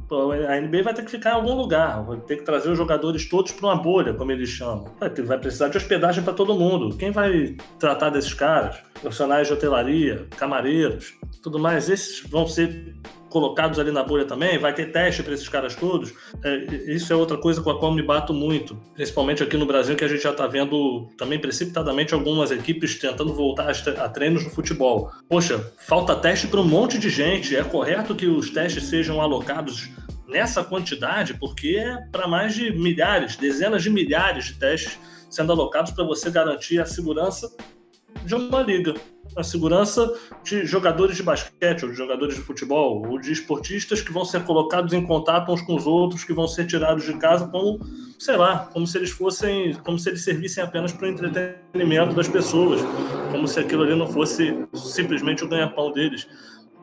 A 0.49 0.59
NBA 0.59 0.83
vai 0.83 0.93
ter 0.93 1.05
que 1.05 1.11
ficar 1.11 1.29
em 1.29 1.33
algum 1.33 1.53
lugar, 1.53 2.03
vai 2.03 2.17
ter 2.17 2.37
que 2.37 2.43
trazer 2.43 2.69
os 2.69 2.77
jogadores 2.77 3.29
todos 3.29 3.51
para 3.53 3.67
uma 3.67 3.75
bolha, 3.75 4.13
como 4.13 4.31
eles 4.31 4.49
chamam. 4.49 4.91
Vai, 4.99 5.09
ter, 5.09 5.21
vai 5.21 5.37
precisar 5.37 5.69
de 5.69 5.77
hospedagem 5.77 6.23
para 6.23 6.33
todo 6.33 6.55
mundo. 6.55 6.97
Quem 6.97 7.11
vai 7.11 7.55
tratar 7.77 8.09
desses 8.09 8.33
caras? 8.33 8.77
Profissionais 8.99 9.47
de 9.47 9.53
hotelaria, 9.53 10.27
camareiros, 10.35 11.13
tudo 11.41 11.57
mais. 11.57 11.87
Esses 11.87 12.27
vão 12.27 12.45
ser 12.47 12.95
colocados 13.29 13.79
ali 13.79 13.91
na 13.91 14.03
bolha 14.03 14.25
também? 14.25 14.57
Vai 14.57 14.73
ter 14.73 14.91
teste 14.91 15.23
para 15.23 15.33
esses 15.33 15.47
caras 15.47 15.75
todos? 15.75 16.13
É, 16.43 16.55
isso 16.93 17.11
é 17.13 17.15
outra 17.15 17.37
coisa 17.37 17.61
com 17.61 17.69
a 17.69 17.79
qual 17.79 17.93
me 17.93 18.01
bato 18.01 18.33
muito, 18.33 18.75
principalmente 18.93 19.43
aqui 19.43 19.57
no 19.57 19.65
Brasil, 19.65 19.95
que 19.95 20.03
a 20.03 20.07
gente 20.07 20.23
já 20.23 20.31
está 20.31 20.47
vendo 20.47 21.07
também 21.17 21.39
precipitadamente 21.39 22.13
algumas 22.13 22.51
equipes 22.51 22.97
tentando 22.97 23.33
voltar 23.33 23.69
a 23.69 24.09
treinos 24.09 24.43
no 24.43 24.49
futebol. 24.49 25.11
Poxa, 25.27 25.73
falta 25.77 26.15
teste 26.15 26.47
para 26.47 26.59
um 26.59 26.67
monte 26.67 26.97
de 26.97 27.09
gente. 27.09 27.55
É 27.55 27.63
correto 27.63 28.15
que 28.15 28.27
os 28.27 28.49
testes 28.49 28.85
sejam 28.85 29.21
alocados 29.21 29.89
nessa 30.27 30.63
quantidade, 30.63 31.33
porque 31.33 31.77
é 31.77 31.97
para 32.11 32.27
mais 32.27 32.53
de 32.53 32.71
milhares, 32.71 33.35
dezenas 33.35 33.83
de 33.83 33.89
milhares 33.89 34.45
de 34.45 34.53
testes 34.55 34.99
sendo 35.29 35.51
alocados 35.51 35.91
para 35.91 36.03
você 36.03 36.29
garantir 36.29 36.79
a 36.79 36.85
segurança 36.85 37.49
de 38.25 38.35
uma 38.35 38.61
liga. 38.61 38.93
A 39.35 39.43
segurança 39.43 40.11
de 40.43 40.65
jogadores 40.65 41.15
de 41.15 41.23
basquete, 41.23 41.83
ou 41.83 41.91
de 41.91 41.95
jogadores 41.95 42.35
de 42.35 42.41
futebol, 42.41 43.07
ou 43.07 43.19
de 43.19 43.31
esportistas 43.31 44.01
que 44.01 44.11
vão 44.11 44.25
ser 44.25 44.43
colocados 44.43 44.91
em 44.91 45.05
contato 45.05 45.51
uns 45.51 45.61
com 45.61 45.75
os 45.75 45.85
outros, 45.85 46.23
que 46.23 46.33
vão 46.33 46.47
ser 46.47 46.65
tirados 46.65 47.05
de 47.05 47.13
casa 47.13 47.47
como, 47.47 47.79
sei 48.17 48.35
lá, 48.35 48.69
como 48.73 48.87
se 48.87 48.97
eles 48.97 49.11
fossem, 49.11 49.75
como 49.85 49.99
se 49.99 50.09
eles 50.09 50.23
servissem 50.23 50.63
apenas 50.63 50.91
para 50.91 51.07
o 51.07 51.11
entretenimento 51.11 52.15
das 52.15 52.27
pessoas, 52.27 52.81
como 53.31 53.47
se 53.47 53.59
aquilo 53.59 53.83
ali 53.83 53.95
não 53.95 54.07
fosse 54.07 54.65
simplesmente 54.73 55.43
o 55.43 55.47
ganha-pão 55.47 55.91
deles. 55.91 56.27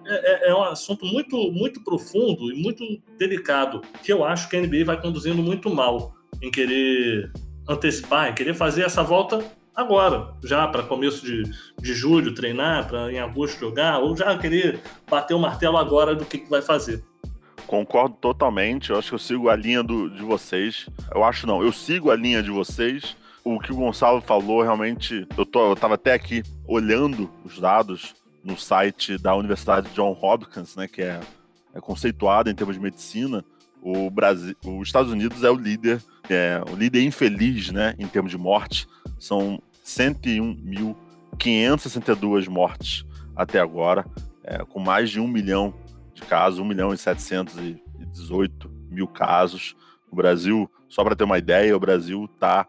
É, 0.06 0.47
é, 0.47 0.50
é, 0.50 0.54
um 0.54 0.62
assunto 0.62 1.04
muito, 1.04 1.37
muito 1.50 1.83
profundo 1.83 2.52
e 2.52 2.62
muito 2.62 2.85
delicado, 3.18 3.80
que 4.04 4.12
eu 4.12 4.25
acho 4.25 4.49
que 4.49 4.56
a 4.56 4.61
NBA 4.61 4.85
vai 4.85 5.00
conduzindo 5.00 5.42
muito 5.42 5.68
mal 5.68 6.14
em 6.40 6.49
querer 6.49 7.33
antecipar, 7.68 8.30
em 8.30 8.35
querer 8.35 8.54
fazer 8.54 8.83
essa 8.83 9.02
volta 9.02 9.45
agora, 9.76 10.35
já 10.42 10.66
para 10.66 10.83
começo 10.83 11.25
de, 11.25 11.42
de 11.78 11.95
julho 11.95 12.35
treinar, 12.35 12.88
para 12.88 13.12
em 13.12 13.18
agosto 13.18 13.61
jogar, 13.61 13.99
ou 13.99 14.16
já 14.16 14.37
querer 14.38 14.80
bater 15.09 15.35
o 15.35 15.38
martelo 15.38 15.76
agora 15.76 16.14
do 16.14 16.25
que, 16.25 16.38
que 16.38 16.50
vai 16.50 16.62
fazer. 16.62 17.04
Concordo 17.66 18.16
totalmente, 18.16 18.90
eu 18.90 18.99
acho 18.99 19.09
que 19.09 19.14
eu 19.14 19.18
sigo 19.18 19.49
a 19.49 19.56
linha 19.56 19.83
do, 19.83 20.09
de 20.09 20.23
vocês. 20.23 20.87
Eu 21.12 21.23
acho 21.23 21.47
não, 21.47 21.62
eu 21.62 21.73
sigo 21.73 22.11
a 22.11 22.16
linha 22.16 22.42
de 22.42 22.50
vocês. 22.50 23.16
O 23.45 23.61
que 23.61 23.73
o 23.73 23.76
Gonçalo 23.76 24.21
falou, 24.21 24.62
realmente, 24.62 25.26
eu, 25.37 25.45
tô, 25.45 25.71
eu 25.71 25.76
tava 25.76 25.95
até 25.95 26.14
aqui 26.14 26.42
olhando 26.66 27.30
os 27.45 27.61
dados 27.61 28.14
no 28.42 28.56
site 28.56 29.18
da 29.18 29.35
Universidade 29.35 29.90
John 29.95 30.16
Hopkins, 30.21 30.76
né, 30.76 30.87
que 30.87 31.02
é, 31.02 31.21
é 31.75 31.80
conceituada 31.80 32.50
em 32.50 32.54
termos 32.54 32.76
de 32.76 32.83
medicina. 32.83 33.45
O 33.83 34.11
Brasil, 34.11 34.56
os 34.64 34.88
Estados 34.88 35.12
Unidos 35.12 35.45
é 35.45 35.50
o 35.50 35.54
líder, 35.54 36.02
é 36.28 36.61
o 36.71 36.75
líder 36.75 37.02
infeliz, 37.02 37.71
né, 37.71 37.95
em 37.99 38.06
termos 38.06 38.30
de 38.30 38.38
morte. 38.38 38.88
São 39.18 39.61
101.562 39.87 42.49
mortes 42.49 43.07
até 43.37 43.61
agora, 43.61 44.05
é, 44.43 44.59
com 44.64 44.81
mais 44.81 45.11
de 45.11 45.21
um 45.21 45.28
milhão 45.28 45.73
de 46.12 46.23
casos, 46.23 46.59
1 46.59 46.64
milhão 46.64 46.93
e 46.93 46.99
718 46.99 48.69
mil 48.90 49.07
casos. 49.07 49.76
O 50.11 50.16
Brasil, 50.16 50.69
só 50.88 51.05
para 51.05 51.14
ter 51.14 51.23
uma 51.23 51.38
ideia, 51.38 51.76
o 51.76 51.81
Brasil 51.81 52.28
está 52.35 52.66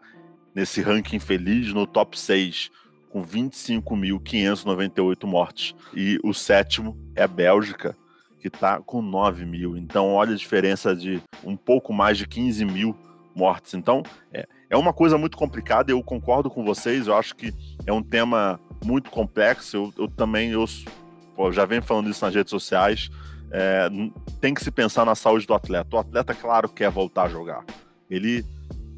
nesse 0.54 0.80
ranking 0.80 1.18
feliz 1.18 1.72
no 1.72 1.84
top 1.86 2.16
6, 2.18 2.70
com 3.10 3.24
25.598 3.24 5.26
mortes. 5.26 5.74
E 5.94 6.20
o 6.22 6.32
sétimo 6.32 6.96
é 7.16 7.24
a 7.24 7.28
Bélgica, 7.28 7.96
que 8.38 8.46
está 8.48 8.80
com 8.80 9.02
9 9.02 9.44
mil. 9.44 9.76
Então, 9.76 10.12
olha 10.12 10.34
a 10.34 10.36
diferença 10.36 10.94
de 10.94 11.20
um 11.42 11.56
pouco 11.56 11.92
mais 11.92 12.16
de 12.18 12.28
15 12.28 12.64
mil 12.64 12.96
mortes. 13.34 13.74
Então, 13.74 14.04
é, 14.32 14.46
é 14.70 14.76
uma 14.76 14.92
coisa 14.92 15.16
muito 15.16 15.36
complicada, 15.36 15.90
eu 15.90 16.02
concordo 16.02 16.50
com 16.50 16.64
vocês, 16.64 17.06
eu 17.06 17.16
acho 17.16 17.34
que 17.34 17.54
é 17.86 17.92
um 17.92 18.02
tema 18.02 18.60
muito 18.84 19.10
complexo. 19.10 19.76
Eu, 19.76 19.92
eu 20.04 20.08
também 20.08 20.50
eu, 20.50 20.64
pô, 21.34 21.50
já 21.50 21.64
venho 21.64 21.82
falando 21.82 22.10
isso 22.10 22.24
nas 22.24 22.34
redes 22.34 22.50
sociais. 22.50 23.08
É, 23.50 23.88
tem 24.40 24.52
que 24.52 24.62
se 24.62 24.70
pensar 24.70 25.06
na 25.06 25.14
saúde 25.14 25.46
do 25.46 25.54
atleta. 25.54 25.96
O 25.96 25.98
atleta, 25.98 26.34
claro, 26.34 26.68
quer 26.68 26.90
voltar 26.90 27.24
a 27.24 27.28
jogar. 27.28 27.64
Ele, 28.10 28.44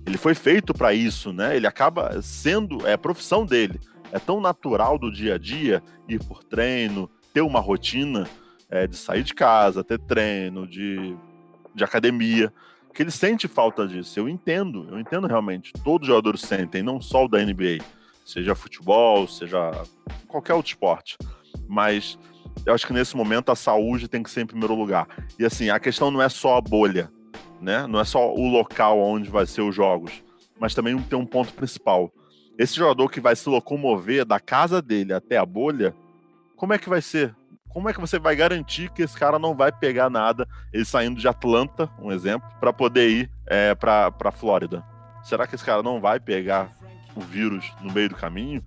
ele 0.04 0.18
foi 0.18 0.34
feito 0.34 0.74
para 0.74 0.92
isso, 0.92 1.32
né? 1.32 1.56
Ele 1.56 1.68
acaba 1.68 2.20
sendo, 2.20 2.86
é 2.86 2.96
profissão 2.96 3.46
dele. 3.46 3.80
É 4.10 4.18
tão 4.18 4.40
natural 4.40 4.98
do 4.98 5.12
dia 5.12 5.36
a 5.36 5.38
dia 5.38 5.80
ir 6.08 6.18
por 6.24 6.42
treino, 6.42 7.08
ter 7.32 7.42
uma 7.42 7.60
rotina 7.60 8.26
é, 8.68 8.88
de 8.88 8.96
sair 8.96 9.22
de 9.22 9.34
casa, 9.34 9.84
ter 9.84 10.00
treino, 10.00 10.66
de, 10.66 11.16
de 11.72 11.84
academia 11.84 12.52
que 12.92 13.02
ele 13.02 13.10
sente 13.10 13.48
falta 13.48 13.86
disso. 13.86 14.18
Eu 14.18 14.28
entendo, 14.28 14.86
eu 14.90 14.98
entendo 14.98 15.26
realmente. 15.26 15.72
Todos 15.84 16.06
os 16.06 16.08
jogadores 16.08 16.40
sentem, 16.40 16.82
não 16.82 17.00
só 17.00 17.24
o 17.24 17.28
da 17.28 17.38
NBA, 17.38 17.78
seja 18.24 18.54
futebol, 18.54 19.26
seja 19.26 19.70
qualquer 20.28 20.54
outro 20.54 20.70
esporte. 20.70 21.16
Mas 21.68 22.18
eu 22.66 22.74
acho 22.74 22.86
que 22.86 22.92
nesse 22.92 23.16
momento 23.16 23.50
a 23.50 23.56
saúde 23.56 24.08
tem 24.08 24.22
que 24.22 24.30
ser 24.30 24.42
em 24.42 24.46
primeiro 24.46 24.74
lugar. 24.74 25.06
E 25.38 25.44
assim, 25.44 25.70
a 25.70 25.78
questão 25.78 26.10
não 26.10 26.20
é 26.20 26.28
só 26.28 26.56
a 26.56 26.60
bolha, 26.60 27.10
né? 27.60 27.86
Não 27.86 28.00
é 28.00 28.04
só 28.04 28.32
o 28.32 28.48
local 28.48 28.98
onde 28.98 29.30
vai 29.30 29.46
ser 29.46 29.62
os 29.62 29.74
jogos, 29.74 30.22
mas 30.58 30.74
também 30.74 30.98
tem 30.98 31.18
um 31.18 31.26
ponto 31.26 31.52
principal. 31.52 32.12
Esse 32.58 32.76
jogador 32.76 33.08
que 33.10 33.20
vai 33.20 33.34
se 33.34 33.48
locomover 33.48 34.24
da 34.24 34.38
casa 34.38 34.82
dele 34.82 35.12
até 35.12 35.36
a 35.36 35.46
bolha, 35.46 35.94
como 36.56 36.74
é 36.74 36.78
que 36.78 36.88
vai 36.88 37.00
ser? 37.00 37.34
Como 37.70 37.88
é 37.88 37.94
que 37.94 38.00
você 38.00 38.18
vai 38.18 38.36
garantir 38.36 38.90
que 38.90 39.02
esse 39.02 39.16
cara 39.16 39.38
não 39.38 39.54
vai 39.54 39.72
pegar 39.72 40.10
nada, 40.10 40.46
ele 40.72 40.84
saindo 40.84 41.20
de 41.20 41.26
Atlanta, 41.26 41.88
um 41.98 42.12
exemplo, 42.12 42.48
para 42.58 42.72
poder 42.72 43.08
ir 43.08 43.30
é, 43.46 43.74
para 43.74 44.32
Flórida? 44.32 44.84
Será 45.22 45.46
que 45.46 45.54
esse 45.54 45.64
cara 45.64 45.82
não 45.82 46.00
vai 46.00 46.18
pegar 46.18 46.72
o 47.14 47.20
vírus 47.20 47.72
no 47.80 47.92
meio 47.92 48.08
do 48.08 48.16
caminho? 48.16 48.62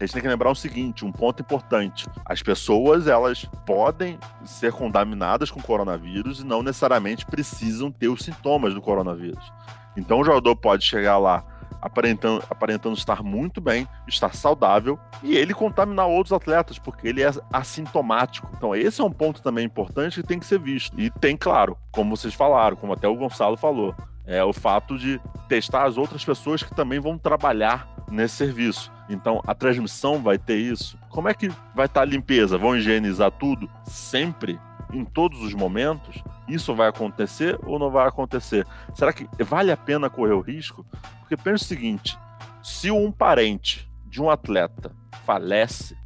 A 0.00 0.04
gente 0.04 0.12
tem 0.12 0.22
que 0.22 0.28
lembrar 0.28 0.50
o 0.50 0.54
seguinte, 0.54 1.04
um 1.04 1.10
ponto 1.10 1.42
importante. 1.42 2.06
As 2.24 2.40
pessoas, 2.42 3.08
elas 3.08 3.44
podem 3.66 4.18
ser 4.44 4.72
contaminadas 4.72 5.50
com 5.50 5.60
coronavírus 5.60 6.40
e 6.40 6.44
não 6.44 6.62
necessariamente 6.62 7.26
precisam 7.26 7.90
ter 7.90 8.08
os 8.08 8.20
sintomas 8.24 8.74
do 8.74 8.80
coronavírus. 8.80 9.52
Então 9.96 10.20
o 10.20 10.24
jogador 10.24 10.54
pode 10.54 10.84
chegar 10.84 11.18
lá 11.18 11.44
aparentando, 11.80 12.42
aparentando 12.50 12.96
estar 12.96 13.22
muito 13.22 13.60
bem, 13.60 13.86
estar 14.06 14.34
saudável 14.34 14.98
e 15.22 15.36
ele 15.36 15.54
contaminar 15.54 16.06
outros 16.06 16.32
atletas, 16.32 16.78
porque 16.78 17.08
ele 17.08 17.22
é 17.22 17.30
assintomático. 17.52 18.48
Então, 18.56 18.74
esse 18.74 19.00
é 19.00 19.04
um 19.04 19.10
ponto 19.10 19.42
também 19.42 19.64
importante 19.64 20.20
que 20.20 20.26
tem 20.26 20.38
que 20.38 20.46
ser 20.46 20.58
visto. 20.58 20.98
E 21.00 21.10
tem, 21.10 21.36
claro, 21.36 21.76
como 21.92 22.16
vocês 22.16 22.34
falaram, 22.34 22.76
como 22.76 22.92
até 22.92 23.08
o 23.08 23.16
Gonçalo 23.16 23.56
falou, 23.56 23.94
é 24.26 24.44
o 24.44 24.52
fato 24.52 24.98
de 24.98 25.20
testar 25.48 25.86
as 25.86 25.96
outras 25.96 26.24
pessoas 26.24 26.62
que 26.62 26.74
também 26.74 27.00
vão 27.00 27.16
trabalhar 27.16 27.88
nesse 28.10 28.36
serviço. 28.36 28.92
Então, 29.08 29.40
a 29.46 29.54
transmissão 29.54 30.22
vai 30.22 30.36
ter 30.36 30.56
isso. 30.56 30.98
Como 31.08 31.28
é 31.28 31.34
que 31.34 31.50
vai 31.74 31.86
estar 31.86 32.02
a 32.02 32.04
limpeza? 32.04 32.58
Vão 32.58 32.76
higienizar 32.76 33.30
tudo 33.30 33.70
sempre? 33.84 34.58
Em 34.92 35.04
todos 35.04 35.40
os 35.42 35.54
momentos? 35.54 36.22
Isso 36.46 36.74
vai 36.74 36.88
acontecer 36.88 37.58
ou 37.64 37.78
não 37.78 37.90
vai 37.90 38.08
acontecer? 38.08 38.66
Será 38.94 39.12
que 39.12 39.28
vale 39.44 39.70
a 39.70 39.76
pena 39.76 40.08
correr 40.08 40.32
o 40.32 40.40
risco? 40.40 40.84
Porque 41.20 41.36
pensa 41.36 41.64
o 41.64 41.68
seguinte: 41.68 42.18
se 42.62 42.90
um 42.90 43.12
parente 43.12 43.88
de 44.06 44.22
um 44.22 44.30
atleta 44.30 44.92
falece 45.24 45.96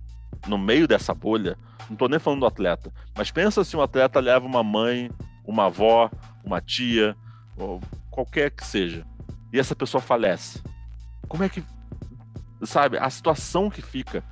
no 0.46 0.58
meio 0.58 0.88
dessa 0.88 1.14
bolha, 1.14 1.56
não 1.88 1.94
estou 1.94 2.08
nem 2.08 2.18
falando 2.18 2.40
do 2.40 2.46
atleta, 2.46 2.92
mas 3.16 3.30
pensa 3.30 3.62
se 3.62 3.76
um 3.76 3.82
atleta 3.82 4.18
leva 4.18 4.46
uma 4.46 4.62
mãe, 4.62 5.10
uma 5.44 5.66
avó, 5.66 6.10
uma 6.44 6.60
tia, 6.60 7.16
ou 7.56 7.80
qualquer 8.10 8.50
que 8.50 8.64
seja, 8.64 9.06
e 9.52 9.58
essa 9.58 9.76
pessoa 9.76 10.00
falece. 10.00 10.62
Como 11.28 11.44
é 11.44 11.48
que. 11.48 11.62
Sabe, 12.64 12.96
a 12.98 13.10
situação 13.10 13.68
que 13.68 13.82
fica. 13.82 14.24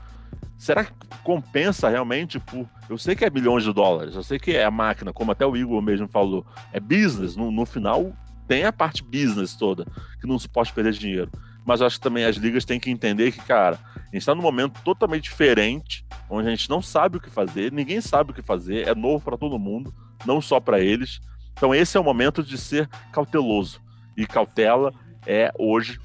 Será 0.57 0.85
que 0.85 0.93
compensa 1.23 1.89
realmente 1.89 2.39
por. 2.39 2.69
Eu 2.91 2.99
sei 2.99 3.15
que 3.15 3.25
é 3.25 3.31
bilhões 3.31 3.63
de 3.63 3.73
dólares, 3.73 4.17
eu 4.17 4.23
sei 4.25 4.37
que 4.37 4.51
é 4.51 4.65
a 4.65 4.71
máquina, 4.71 5.13
como 5.13 5.31
até 5.31 5.47
o 5.47 5.57
Igor 5.57 5.81
mesmo 5.81 6.09
falou, 6.09 6.45
é 6.73 6.81
business. 6.81 7.37
No, 7.37 7.49
no 7.53 7.65
final, 7.65 8.13
tem 8.49 8.65
a 8.65 8.73
parte 8.73 9.01
business 9.01 9.55
toda, 9.55 9.87
que 10.21 10.27
não 10.27 10.37
se 10.41 10.49
pode 10.49 10.73
perder 10.73 10.95
dinheiro. 10.95 11.31
Mas 11.65 11.81
eu 11.81 11.87
acho 11.87 11.99
que 11.99 12.03
também 12.03 12.25
as 12.25 12.35
ligas 12.35 12.65
têm 12.65 12.81
que 12.81 12.91
entender 12.91 13.31
que, 13.31 13.39
cara, 13.43 13.79
a 13.95 14.01
gente 14.07 14.17
está 14.17 14.35
num 14.35 14.43
momento 14.43 14.83
totalmente 14.83 15.23
diferente, 15.23 16.05
onde 16.29 16.49
a 16.49 16.51
gente 16.51 16.69
não 16.69 16.83
sabe 16.83 17.19
o 17.19 17.21
que 17.21 17.31
fazer, 17.31 17.71
ninguém 17.71 18.01
sabe 18.01 18.33
o 18.33 18.35
que 18.35 18.43
fazer, 18.43 18.89
é 18.89 18.93
novo 18.93 19.25
para 19.25 19.39
todo 19.39 19.57
mundo, 19.57 19.95
não 20.27 20.41
só 20.41 20.59
para 20.59 20.81
eles. 20.81 21.21
Então, 21.53 21.73
esse 21.73 21.97
é 21.97 22.01
o 22.01 22.05
momento 22.05 22.43
de 22.43 22.59
ser 22.59 22.89
cauteloso. 23.13 23.81
E 24.17 24.27
cautela 24.27 24.93
é 25.25 25.53
hoje 25.57 26.01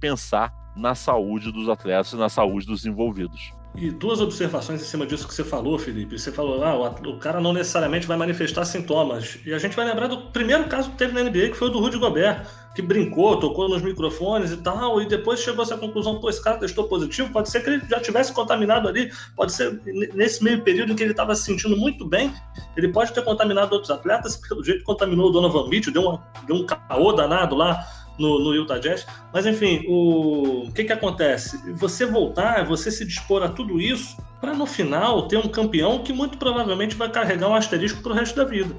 pensar 0.00 0.50
na 0.74 0.94
saúde 0.94 1.52
dos 1.52 1.68
atletas, 1.68 2.14
na 2.14 2.30
saúde 2.30 2.66
dos 2.66 2.86
envolvidos. 2.86 3.52
E 3.74 3.90
duas 3.90 4.20
observações 4.20 4.82
em 4.82 4.84
cima 4.84 5.06
disso 5.06 5.26
que 5.26 5.34
você 5.34 5.42
falou, 5.42 5.78
Felipe. 5.78 6.18
Você 6.18 6.30
falou, 6.30 6.62
ah, 6.62 6.94
o 7.06 7.16
cara 7.18 7.40
não 7.40 7.54
necessariamente 7.54 8.06
vai 8.06 8.18
manifestar 8.18 8.66
sintomas. 8.66 9.38
E 9.46 9.54
a 9.54 9.58
gente 9.58 9.74
vai 9.74 9.86
lembrar 9.86 10.08
do 10.08 10.30
primeiro 10.30 10.64
caso 10.68 10.90
que 10.90 10.96
teve 10.96 11.14
na 11.14 11.22
NBA, 11.22 11.48
que 11.48 11.54
foi 11.54 11.68
o 11.68 11.70
do 11.70 11.80
Rudy 11.80 11.98
Gobert, 11.98 12.46
que 12.74 12.82
brincou, 12.82 13.38
tocou 13.38 13.68
nos 13.68 13.82
microfones 13.82 14.50
e 14.52 14.58
tal, 14.58 15.00
e 15.00 15.06
depois 15.06 15.40
chegou 15.40 15.60
a 15.60 15.64
essa 15.64 15.76
conclusão, 15.76 16.20
pô, 16.20 16.28
esse 16.28 16.42
cara 16.42 16.58
testou 16.58 16.84
positivo, 16.84 17.30
pode 17.32 17.50
ser 17.50 17.62
que 17.62 17.70
ele 17.70 17.82
já 17.88 18.00
tivesse 18.00 18.32
contaminado 18.32 18.88
ali, 18.88 19.10
pode 19.36 19.52
ser 19.52 19.80
nesse 20.14 20.42
meio 20.42 20.62
período 20.62 20.92
em 20.92 20.96
que 20.96 21.02
ele 21.02 21.12
estava 21.12 21.34
se 21.34 21.44
sentindo 21.44 21.76
muito 21.76 22.06
bem, 22.06 22.32
ele 22.76 22.88
pode 22.88 23.12
ter 23.12 23.22
contaminado 23.22 23.72
outros 23.72 23.90
atletas, 23.90 24.36
pelo 24.36 24.64
jeito 24.64 24.84
contaminou 24.84 25.28
o 25.28 25.32
Donovan 25.32 25.68
Mitchell, 25.68 25.92
deu, 25.92 26.02
uma, 26.02 26.22
deu 26.46 26.56
um 26.56 26.66
caô 26.66 27.12
danado 27.12 27.54
lá, 27.54 27.86
no, 28.18 28.38
no 28.38 28.54
Utah 28.54 28.78
Jazz. 28.78 29.06
Mas 29.32 29.46
enfim, 29.46 29.84
o, 29.88 30.66
o 30.68 30.72
que, 30.72 30.84
que 30.84 30.92
acontece? 30.92 31.58
Você 31.74 32.06
voltar, 32.06 32.64
você 32.64 32.90
se 32.90 33.04
dispor 33.04 33.42
a 33.42 33.48
tudo 33.48 33.80
isso, 33.80 34.16
para 34.40 34.54
no 34.54 34.66
final 34.66 35.28
ter 35.28 35.36
um 35.36 35.48
campeão 35.48 36.02
que 36.02 36.12
muito 36.12 36.36
provavelmente 36.38 36.96
vai 36.96 37.10
carregar 37.10 37.48
um 37.48 37.54
asterisco 37.54 38.02
para 38.02 38.12
o 38.12 38.14
resto 38.14 38.36
da 38.36 38.44
vida. 38.44 38.74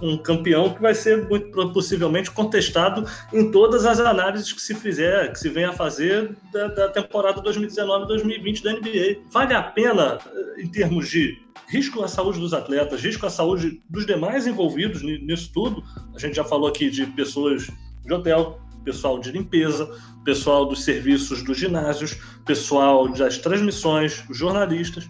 Um 0.00 0.16
campeão 0.16 0.72
que 0.72 0.80
vai 0.80 0.94
ser 0.94 1.28
muito 1.28 1.50
possivelmente 1.72 2.30
contestado 2.30 3.04
em 3.32 3.50
todas 3.50 3.84
as 3.84 3.98
análises 3.98 4.52
que 4.52 4.60
se 4.60 4.74
fizer, 4.74 5.32
que 5.32 5.38
se 5.38 5.48
venha 5.48 5.70
a 5.70 5.72
fazer 5.72 6.36
da, 6.52 6.68
da 6.68 6.88
temporada 6.88 7.42
2019-2020 7.42 8.62
da 8.62 8.72
NBA. 8.74 9.22
Vale 9.32 9.54
a 9.54 9.62
pena, 9.62 10.18
eh, 10.24 10.62
em 10.62 10.68
termos 10.68 11.08
de 11.08 11.36
risco 11.68 12.02
à 12.02 12.08
saúde 12.08 12.38
dos 12.38 12.54
atletas, 12.54 13.02
risco 13.02 13.26
à 13.26 13.30
saúde 13.30 13.82
dos 13.88 14.06
demais 14.06 14.46
envolvidos 14.46 15.02
nisso 15.02 15.50
tudo. 15.52 15.82
A 16.14 16.18
gente 16.18 16.36
já 16.36 16.44
falou 16.44 16.68
aqui 16.68 16.90
de 16.90 17.06
pessoas 17.06 17.68
de 18.04 18.14
hotel, 18.14 18.60
pessoal 18.88 19.18
de 19.18 19.30
limpeza, 19.30 19.86
pessoal 20.24 20.64
dos 20.64 20.82
serviços 20.82 21.42
dos 21.42 21.58
ginásios, 21.58 22.18
pessoal 22.46 23.06
das 23.08 23.36
transmissões, 23.36 24.24
jornalistas. 24.30 25.06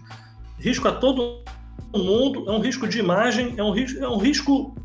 Risco 0.59 0.85
a 0.89 0.91
todo 0.91 1.45
mundo, 1.95 2.43
é 2.49 2.51
um 2.51 2.59
risco 2.59 2.85
de 2.85 2.99
imagem, 2.99 3.53
é 3.57 3.63
um 3.63 3.71
risco, 3.71 4.03
é 4.03 4.09
um 4.09 4.17
risco, 4.17 4.75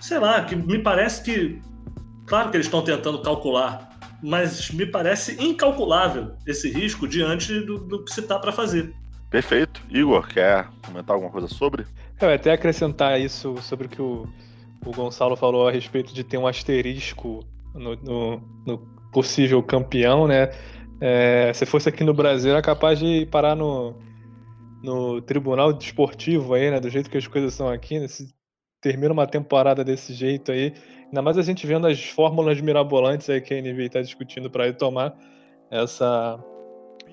sei 0.00 0.18
lá, 0.18 0.42
que 0.42 0.56
me 0.56 0.78
parece 0.78 1.22
que, 1.22 1.60
claro 2.24 2.50
que 2.50 2.56
eles 2.56 2.66
estão 2.66 2.82
tentando 2.82 3.20
calcular, 3.20 3.90
mas 4.22 4.70
me 4.70 4.86
parece 4.86 5.36
incalculável 5.38 6.32
esse 6.46 6.70
risco 6.70 7.06
diante 7.06 7.60
do, 7.60 7.78
do 7.78 8.02
que 8.02 8.14
se 8.14 8.20
está 8.20 8.38
para 8.38 8.50
fazer. 8.50 8.94
Perfeito. 9.28 9.82
Igor, 9.90 10.26
quer 10.26 10.68
comentar 10.86 11.14
alguma 11.14 11.30
coisa 11.30 11.48
sobre? 11.48 11.84
Eu 12.18 12.32
até 12.32 12.52
acrescentar 12.52 13.20
isso 13.20 13.56
sobre 13.60 13.86
o 13.86 13.90
que 13.90 14.00
o, 14.00 14.26
o 14.86 14.90
Gonçalo 14.90 15.36
falou 15.36 15.68
a 15.68 15.70
respeito 15.70 16.14
de 16.14 16.24
ter 16.24 16.38
um 16.38 16.46
asterisco 16.46 17.44
no, 17.76 17.96
no, 17.96 18.42
no 18.66 18.78
possível 19.12 19.62
campeão, 19.62 20.26
né? 20.26 20.50
É, 21.00 21.52
se 21.54 21.66
fosse 21.66 21.88
aqui 21.88 22.02
no 22.02 22.14
Brasil, 22.14 22.52
era 22.52 22.62
capaz 22.62 22.98
de 22.98 23.26
parar 23.26 23.54
no, 23.54 23.94
no 24.82 25.20
tribunal 25.20 25.72
desportivo 25.72 26.54
aí, 26.54 26.70
né? 26.70 26.80
Do 26.80 26.88
jeito 26.88 27.10
que 27.10 27.18
as 27.18 27.26
coisas 27.26 27.54
são 27.54 27.68
aqui, 27.68 27.98
né? 27.98 28.08
Se 28.08 28.34
termina 28.80 29.12
uma 29.12 29.26
temporada 29.26 29.82
desse 29.82 30.12
jeito 30.12 30.52
aí, 30.52 30.72
ainda 31.06 31.22
mais 31.22 31.36
a 31.36 31.42
gente 31.42 31.66
vendo 31.66 31.86
as 31.86 32.04
fórmulas 32.04 32.60
mirabolantes 32.60 33.28
aí 33.28 33.40
que 33.40 33.54
a 33.54 33.60
NBA 33.60 33.84
está 33.84 34.00
discutindo 34.00 34.50
para 34.50 34.64
retomar 34.64 35.14
essa, 35.70 36.38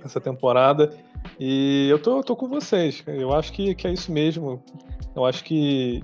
essa 0.04 0.22
temporada. 0.22 0.96
E 1.40 1.88
eu 1.90 2.00
tô, 2.00 2.22
tô 2.22 2.36
com 2.36 2.48
vocês. 2.48 3.04
Eu 3.08 3.34
acho 3.34 3.52
que, 3.54 3.74
que 3.76 3.88
é 3.88 3.92
isso 3.92 4.12
mesmo. 4.12 4.64
Eu 5.16 5.26
acho 5.26 5.44
que 5.44 6.02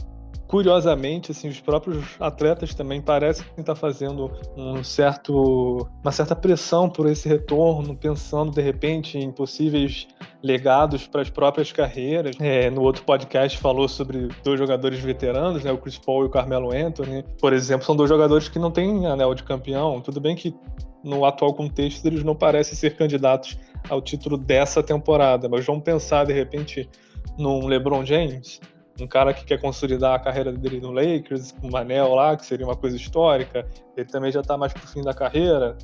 curiosamente, 0.49 1.31
assim, 1.31 1.47
os 1.47 1.61
próprios 1.61 2.03
atletas 2.19 2.73
também 2.73 2.99
parecem 2.99 3.45
estar 3.55 3.75
fazendo 3.75 4.31
um 4.57 4.83
certo, 4.83 5.87
uma 6.01 6.11
certa 6.11 6.35
pressão 6.35 6.89
por 6.89 7.07
esse 7.07 7.29
retorno, 7.29 7.95
pensando 7.95 8.51
de 8.51 8.59
repente 8.59 9.15
em 9.15 9.31
possíveis 9.31 10.07
legados 10.41 11.05
para 11.05 11.21
as 11.21 11.29
próprias 11.29 11.71
carreiras. 11.71 12.35
É, 12.39 12.67
no 12.71 12.81
outro 12.81 13.03
podcast 13.03 13.59
falou 13.59 13.87
sobre 13.87 14.27
dois 14.43 14.57
jogadores 14.57 14.99
veteranos, 14.99 15.63
né, 15.63 15.71
o 15.71 15.77
Chris 15.77 15.99
Paul 15.99 16.23
e 16.23 16.25
o 16.25 16.29
Carmelo 16.31 16.73
Anthony. 16.73 17.23
Por 17.39 17.53
exemplo, 17.53 17.85
são 17.85 17.95
dois 17.95 18.09
jogadores 18.09 18.49
que 18.49 18.57
não 18.57 18.71
têm 18.71 19.05
anel 19.05 19.35
de 19.35 19.43
campeão. 19.43 20.01
Tudo 20.01 20.19
bem 20.19 20.35
que 20.35 20.55
no 21.03 21.25
atual 21.25 21.53
contexto 21.53 22.03
eles 22.07 22.23
não 22.23 22.35
parecem 22.35 22.73
ser 22.73 22.95
candidatos 22.95 23.55
ao 23.87 24.01
título 24.01 24.35
dessa 24.35 24.81
temporada, 24.81 25.47
mas 25.47 25.63
vamos 25.63 25.83
pensar 25.83 26.25
de 26.25 26.33
repente 26.33 26.89
num 27.37 27.67
LeBron 27.67 28.03
James 28.03 28.59
um 29.01 29.07
cara 29.07 29.33
que 29.33 29.45
quer 29.45 29.59
consolidar 29.59 30.15
a 30.15 30.19
carreira 30.19 30.51
dele 30.51 30.79
no 30.79 30.91
Lakers, 30.91 31.51
com 31.53 31.67
o 31.67 31.71
Manel 31.71 32.13
lá, 32.13 32.35
que 32.35 32.45
seria 32.45 32.65
uma 32.65 32.75
coisa 32.75 32.95
histórica, 32.95 33.67
ele 33.95 34.07
também 34.07 34.31
já 34.31 34.41
está 34.41 34.57
mais 34.57 34.73
pro 34.73 34.87
fim 34.87 35.01
da 35.01 35.13
carreira, 35.13 35.77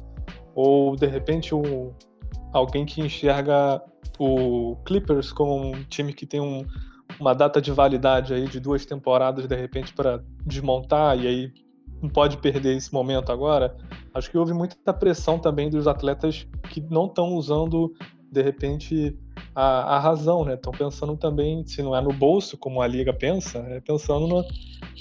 ou 0.53 0.95
de 0.95 1.05
repente 1.05 1.53
um, 1.53 1.93
alguém 2.53 2.86
que 2.86 3.01
enxerga 3.01 3.81
o 4.17 4.77
Clippers 4.86 5.31
como 5.31 5.72
um 5.72 5.84
time 5.84 6.13
que 6.13 6.25
tem 6.25 6.39
um, 6.39 6.65
uma 7.19 7.34
data 7.34 7.62
de 7.62 7.72
validade 7.72 8.34
aí 8.34 8.48
de 8.48 8.60
duas 8.60 8.86
temporadas 8.86 9.48
de 9.48 9.55
repente 9.55 9.93
para 9.93 10.24
desmontar 10.45 11.17
e 11.19 11.27
aí 11.27 11.53
não 12.01 12.10
pode 12.10 12.38
perder 12.38 12.75
esse 12.75 12.93
momento 12.93 13.31
agora. 13.31 13.75
Acho 14.13 14.29
que 14.29 14.38
houve 14.38 14.53
muita 14.53 14.93
pressão 14.93 15.39
também 15.39 15.69
dos 15.69 15.88
atletas 15.88 16.48
que 16.69 16.81
não 16.81 17.07
estão 17.07 17.34
usando 17.34 17.93
de 18.31 18.41
repente 18.41 19.17
a, 19.56 19.96
a 19.96 20.00
razão, 20.00 20.44
né? 20.44 20.56
Estão 20.56 20.74
pensando 20.74 21.15
também, 21.15 21.65
se 21.65 21.82
não 21.82 21.96
é 21.96 22.02
no 22.02 22.12
bolso, 22.12 22.58
como 22.58 22.82
a 22.82 22.88
Liga 22.88 23.13
pensa, 23.13 23.60
é 23.70 23.80
pensando 23.80 24.28
no, 24.28 24.46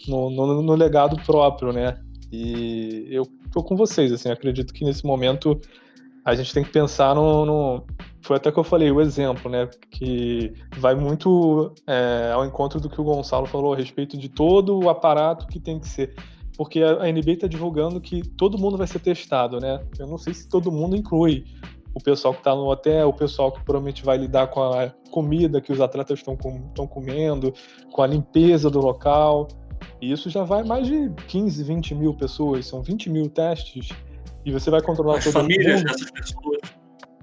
no, 0.07 0.31
no, 0.31 0.63
no 0.63 0.75
legado 0.75 1.17
próprio, 1.25 1.73
né? 1.73 1.99
E 2.33 3.09
eu 3.11 3.27
tô 3.53 3.63
com 3.63 3.77
vocês, 3.77 4.13
assim, 4.13 4.31
acredito 4.31 4.73
que 4.73 4.85
nesse 4.85 5.05
momento 5.05 5.61
a 6.25 6.35
gente 6.35 6.55
tem 6.55 6.65
que 6.65 6.71
pensar 6.71 7.15
no, 7.15 7.45
no, 7.45 7.85
Foi 8.23 8.37
até 8.37 8.51
que 8.51 8.59
eu 8.59 8.65
falei, 8.65 8.91
o 8.91 9.01
exemplo, 9.01 9.51
né? 9.51 9.69
Que 9.91 10.55
vai 10.79 10.95
muito 10.95 11.73
é, 11.87 12.31
ao 12.33 12.47
encontro 12.47 12.81
do 12.81 12.89
que 12.89 13.01
o 13.01 13.05
Gonçalo 13.05 13.47
falou 13.47 13.75
a 13.75 13.77
respeito 13.77 14.17
de 14.17 14.29
todo 14.29 14.79
o 14.79 14.89
aparato 14.89 15.47
que 15.47 15.61
tem 15.61 15.79
que 15.79 15.89
ser. 15.89 16.15
Porque 16.57 16.81
a 16.81 17.11
NBA 17.11 17.33
está 17.33 17.47
divulgando 17.49 18.01
que 18.01 18.23
todo 18.23 18.57
mundo 18.57 18.79
vai 18.79 18.87
ser 18.87 19.01
testado, 19.01 19.59
né? 19.59 19.85
Eu 19.99 20.07
não 20.07 20.17
sei 20.17 20.33
se 20.33 20.49
todo 20.49 20.71
mundo 20.71 20.97
inclui 20.97 21.45
o 21.95 22.03
pessoal 22.03 22.35
que 22.35 22.41
está 22.41 22.55
no 22.55 22.69
hotel, 22.69 23.09
o 23.09 23.13
pessoal 23.13 23.53
que 23.53 23.63
provavelmente 23.65 24.05
vai 24.05 24.19
lidar 24.19 24.49
com 24.49 24.63
a 24.63 24.91
comida 25.11 25.61
que 25.61 25.73
os 25.73 25.81
atletas 25.81 26.19
estão 26.19 26.37
com, 26.37 26.87
comendo, 26.89 27.55
com 27.93 28.03
a 28.03 28.07
limpeza 28.07 28.69
do 28.69 28.81
local. 28.81 29.47
E 30.01 30.11
isso 30.11 30.29
já 30.29 30.43
vai 30.43 30.65
mais 30.65 30.87
de 30.87 31.09
15, 31.29 31.63
20 31.63 31.95
mil 31.95 32.15
pessoas, 32.15 32.67
são 32.67 32.83
20 32.83 33.11
mil 33.11 33.29
testes. 33.29 33.91
E 34.45 34.53
você 34.53 34.71
vai 34.71 34.83
controlar 34.83 35.19
As 35.19 35.27
famílias 35.27 35.83
mundo. 35.83 35.93
dessas 35.93 36.11
pessoas. 36.11 36.59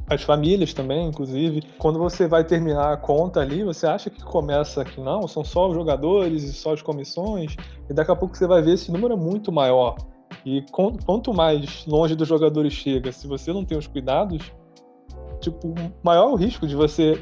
As 0.08 0.24
famílias 0.24 0.74
também, 0.74 1.08
inclusive. 1.08 1.64
Quando 1.78 2.00
você 2.00 2.28
vai 2.28 2.44
terminar 2.44 2.94
a 2.94 2.98
conta 2.98 3.40
ali, 3.40 3.64
você 3.64 3.86
acha 3.86 4.10
que 4.10 4.24
começa 4.24 4.84
que 4.84 5.00
não, 5.00 5.28
são 5.28 5.44
só 5.44 5.70
os 5.70 5.76
jogadores 5.76 6.44
e 6.44 6.54
só 6.54 6.74
as 6.74 6.82
comissões, 6.82 7.56
e 7.90 7.94
daqui 7.94 8.12
a 8.12 8.16
pouco 8.16 8.36
você 8.36 8.48
vai 8.48 8.62
ver 8.62 8.74
esse 8.74 8.92
número 8.92 9.14
é 9.14 9.18
muito 9.18 9.52
maior. 9.52 9.96
E 10.46 10.66
quanto 10.72 11.34
mais 11.34 11.86
longe 11.86 12.16
dos 12.16 12.28
jogadores 12.28 12.74
chega, 12.74 13.12
se 13.12 13.28
você 13.28 13.54
não 13.54 13.64
tem 13.64 13.78
os 13.78 13.88
cuidados, 13.88 14.52
tipo, 15.42 15.74
maior 16.04 16.32
o 16.32 16.36
risco 16.36 16.66
de 16.66 16.76
você, 16.76 17.20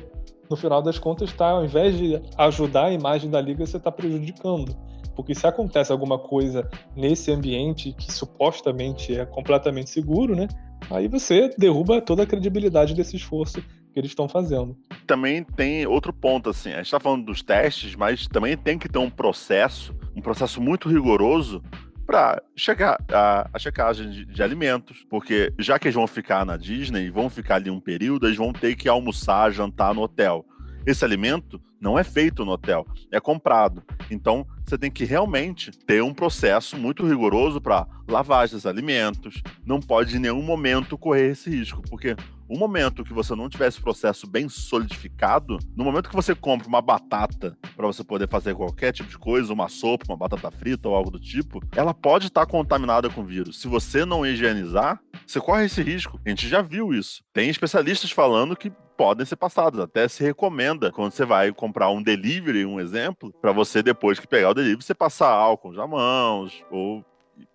no 0.49 0.55
final 0.55 0.81
das 0.81 0.99
contas, 0.99 1.31
tá, 1.33 1.49
ao 1.51 1.65
invés 1.65 1.97
de 1.97 2.21
ajudar 2.37 2.85
a 2.85 2.93
imagem 2.93 3.29
da 3.29 3.41
liga, 3.41 3.65
você 3.65 3.77
está 3.77 3.91
prejudicando. 3.91 4.75
Porque 5.15 5.35
se 5.35 5.45
acontece 5.45 5.91
alguma 5.91 6.17
coisa 6.17 6.69
nesse 6.95 7.31
ambiente 7.31 7.93
que 7.93 8.11
supostamente 8.11 9.17
é 9.17 9.25
completamente 9.25 9.89
seguro, 9.89 10.35
né? 10.35 10.47
Aí 10.89 11.07
você 11.07 11.49
derruba 11.57 12.01
toda 12.01 12.23
a 12.23 12.25
credibilidade 12.25 12.93
desse 12.93 13.15
esforço 13.15 13.61
que 13.61 13.99
eles 13.99 14.11
estão 14.11 14.29
fazendo. 14.29 14.77
Também 15.05 15.43
tem 15.43 15.85
outro 15.85 16.13
ponto, 16.13 16.49
assim, 16.49 16.69
a 16.71 16.77
gente 16.77 16.85
está 16.85 16.99
falando 16.99 17.25
dos 17.25 17.41
testes, 17.41 17.95
mas 17.95 18.27
também 18.27 18.55
tem 18.55 18.77
que 18.77 18.87
ter 18.87 18.99
um 18.99 19.09
processo, 19.09 19.95
um 20.15 20.21
processo 20.21 20.61
muito 20.61 20.87
rigoroso 20.87 21.61
para 22.09 22.41
chegar 22.55 22.99
a, 23.13 23.47
a 23.53 23.59
checagem 23.59 24.09
de, 24.09 24.25
de, 24.25 24.41
alimentos, 24.41 25.05
porque 25.07 25.53
já 25.59 25.77
que 25.77 25.87
eles 25.87 25.93
vão 25.93 26.07
ficar 26.07 26.43
na 26.43 26.57
Disney 26.57 27.11
vão 27.11 27.29
ficar 27.29 27.57
ali 27.57 27.69
um 27.69 27.79
período, 27.79 28.25
eles 28.25 28.35
vão 28.35 28.51
ter 28.51 28.75
que 28.75 28.89
almoçar, 28.89 29.51
jantar 29.51 29.93
no 29.93 30.01
hotel. 30.01 30.43
Esse 30.87 31.05
alimento 31.05 31.61
não 31.79 31.99
é 31.99 32.03
feito 32.03 32.43
no 32.43 32.53
hotel, 32.53 32.83
é 33.11 33.19
comprado. 33.19 33.83
Então, 34.09 34.43
você 34.65 34.75
tem 34.75 34.89
que 34.89 35.05
realmente 35.05 35.69
ter 35.85 36.01
um 36.01 36.11
processo 36.11 36.75
muito 36.75 37.05
rigoroso 37.05 37.61
para 37.61 37.85
lavagem 38.07 38.55
dos 38.55 38.65
alimentos. 38.65 39.43
Não 39.63 39.79
pode 39.79 40.17
em 40.17 40.19
nenhum 40.19 40.41
momento 40.41 40.97
correr 40.97 41.33
esse 41.33 41.47
risco, 41.51 41.83
porque 41.91 42.15
o 42.49 42.57
momento 42.57 43.03
que 43.03 43.13
você 43.13 43.35
não 43.35 43.47
tiver 43.47 43.67
esse 43.67 43.79
processo 43.79 44.25
bem 44.25 44.49
solidificado, 44.49 45.59
no 45.77 45.83
momento 45.83 46.09
que 46.09 46.15
você 46.15 46.33
compra 46.33 46.67
uma 46.67 46.81
batata 46.81 47.55
para 47.75 47.85
você 47.85 48.03
poder 48.03 48.27
fazer 48.27 48.55
qualquer 48.55 48.91
tipo 48.91 49.07
de 49.07 49.17
coisa, 49.19 49.53
uma 49.53 49.69
sopa, 49.69 50.05
uma 50.09 50.17
batata 50.17 50.49
frita 50.49 50.89
ou 50.89 50.95
algo 50.95 51.11
do 51.11 51.19
tipo, 51.19 51.61
ela 51.75 51.93
pode 51.93 52.27
estar 52.27 52.45
tá 52.45 52.51
contaminada 52.51 53.07
com 53.07 53.23
vírus. 53.23 53.61
Se 53.61 53.67
você 53.67 54.03
não 54.03 54.25
higienizar, 54.25 54.99
você 55.27 55.39
corre 55.39 55.65
esse 55.65 55.83
risco. 55.83 56.19
A 56.25 56.29
gente 56.29 56.47
já 56.47 56.61
viu 56.61 56.91
isso. 56.91 57.23
Tem 57.31 57.49
especialistas 57.49 58.09
falando 58.09 58.55
que 58.55 58.71
podem 58.97 59.25
ser 59.25 59.35
passados. 59.35 59.79
Até 59.79 60.07
se 60.07 60.23
recomenda 60.23 60.91
quando 60.91 61.11
você 61.11 61.23
vai 61.23 61.53
comprar 61.53 61.89
um 61.89 62.01
delivery, 62.01 62.65
um 62.65 62.79
exemplo, 62.79 63.31
para 63.39 63.51
você 63.51 63.83
depois 63.83 64.19
que 64.19 64.27
pegar 64.27 64.49
o 64.49 64.53
delivery, 64.53 64.83
você 64.83 64.95
passar 64.95 65.29
álcool 65.29 65.71
nas 65.71 65.89
mãos 65.89 66.65
ou 66.71 67.05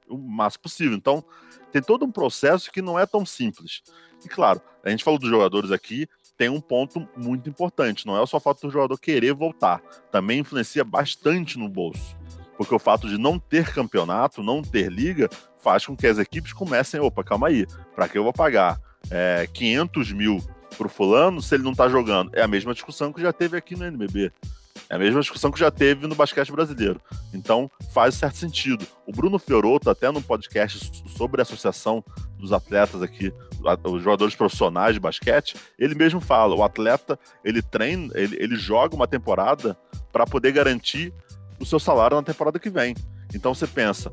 o 0.09 0.17
máximo 0.17 0.63
possível. 0.63 0.97
Então, 0.97 1.25
tem 1.73 1.83
todo 1.83 2.05
um 2.05 2.11
processo 2.11 2.71
que 2.71 2.83
não 2.83 2.99
é 2.99 3.07
tão 3.07 3.25
simples. 3.25 3.83
E 4.25 4.29
claro, 4.29 4.61
a 4.85 4.91
gente 4.91 5.05
falou 5.05 5.19
dos 5.19 5.29
jogadores 5.29 5.71
aqui, 5.71 6.09
tem 6.37 6.49
um 6.49 6.61
ponto 6.61 7.07
muito 7.17 7.49
importante. 7.49 8.07
Não 8.07 8.21
é 8.21 8.27
só 8.27 8.37
o 8.37 8.41
fato 8.41 8.67
do 8.67 8.73
jogador 8.73 8.99
querer 8.99 9.35
voltar, 9.35 9.81
também 10.11 10.41
influencia 10.41 10.85
bastante 10.85 11.59
no 11.59 11.69
bolso. 11.69 12.17
Porque 12.57 12.75
o 12.75 12.79
fato 12.79 13.09
de 13.09 13.19
não 13.19 13.39
ter 13.39 13.73
campeonato, 13.73 14.43
não 14.43 14.63
ter 14.63 14.91
liga, 14.91 15.29
faz 15.59 15.85
com 15.85 15.97
que 15.97 16.07
as 16.07 16.19
equipes 16.19 16.53
comecem, 16.53 17.01
opa, 17.01 17.25
calma 17.25 17.49
aí, 17.49 17.67
para 17.95 18.09
que 18.09 18.17
eu 18.17 18.23
vou 18.23 18.33
pagar 18.33 18.81
é, 19.11 19.49
500 19.53 20.13
mil 20.13 20.39
pro 20.77 20.89
fulano 20.89 21.43
se 21.43 21.55
ele 21.55 21.65
não 21.65 21.75
tá 21.75 21.89
jogando? 21.89 22.31
É 22.35 22.43
a 22.43 22.49
mesma 22.49 22.73
discussão 22.73 23.13
que 23.13 23.21
já 23.21 23.33
teve 23.33 23.57
aqui 23.57 23.77
no 23.77 23.85
NBB. 23.85 24.33
É 24.89 24.97
a 24.97 24.99
mesma 24.99 25.21
discussão 25.21 25.51
que 25.51 25.59
já 25.59 25.71
teve 25.71 26.07
no 26.07 26.15
basquete 26.15 26.53
brasileiro. 26.53 27.01
Então, 27.33 27.71
faz 27.93 28.15
certo 28.15 28.37
sentido. 28.37 28.87
O 29.07 29.13
Bruno 29.13 29.39
Fioroto, 29.39 29.89
até 29.89 30.11
no 30.11 30.23
podcast 30.23 31.03
sobre 31.17 31.41
a 31.41 31.43
associação 31.43 32.05
dos 32.39 32.53
atletas 32.53 33.03
aqui, 33.03 33.33
os 33.85 34.03
jogadores 34.03 34.35
profissionais 34.35 34.95
de 34.95 35.01
basquete, 35.01 35.57
ele 35.79 35.95
mesmo 35.95 36.21
fala, 36.21 36.55
o 36.55 36.63
atleta, 36.63 37.19
ele 37.45 37.63
treina, 37.63 38.13
ele, 38.15 38.37
ele 38.39 38.57
joga 38.57 38.95
uma 38.95 39.07
temporada 39.07 39.77
para 40.13 40.27
poder 40.27 40.53
garantir 40.53 41.13
o 41.59 41.65
seu 41.65 41.79
salário 41.79 42.17
na 42.17 42.23
temporada 42.23 42.59
que 42.59 42.69
vem. 42.69 42.95
Então 43.35 43.55
você 43.55 43.67
pensa, 43.67 44.13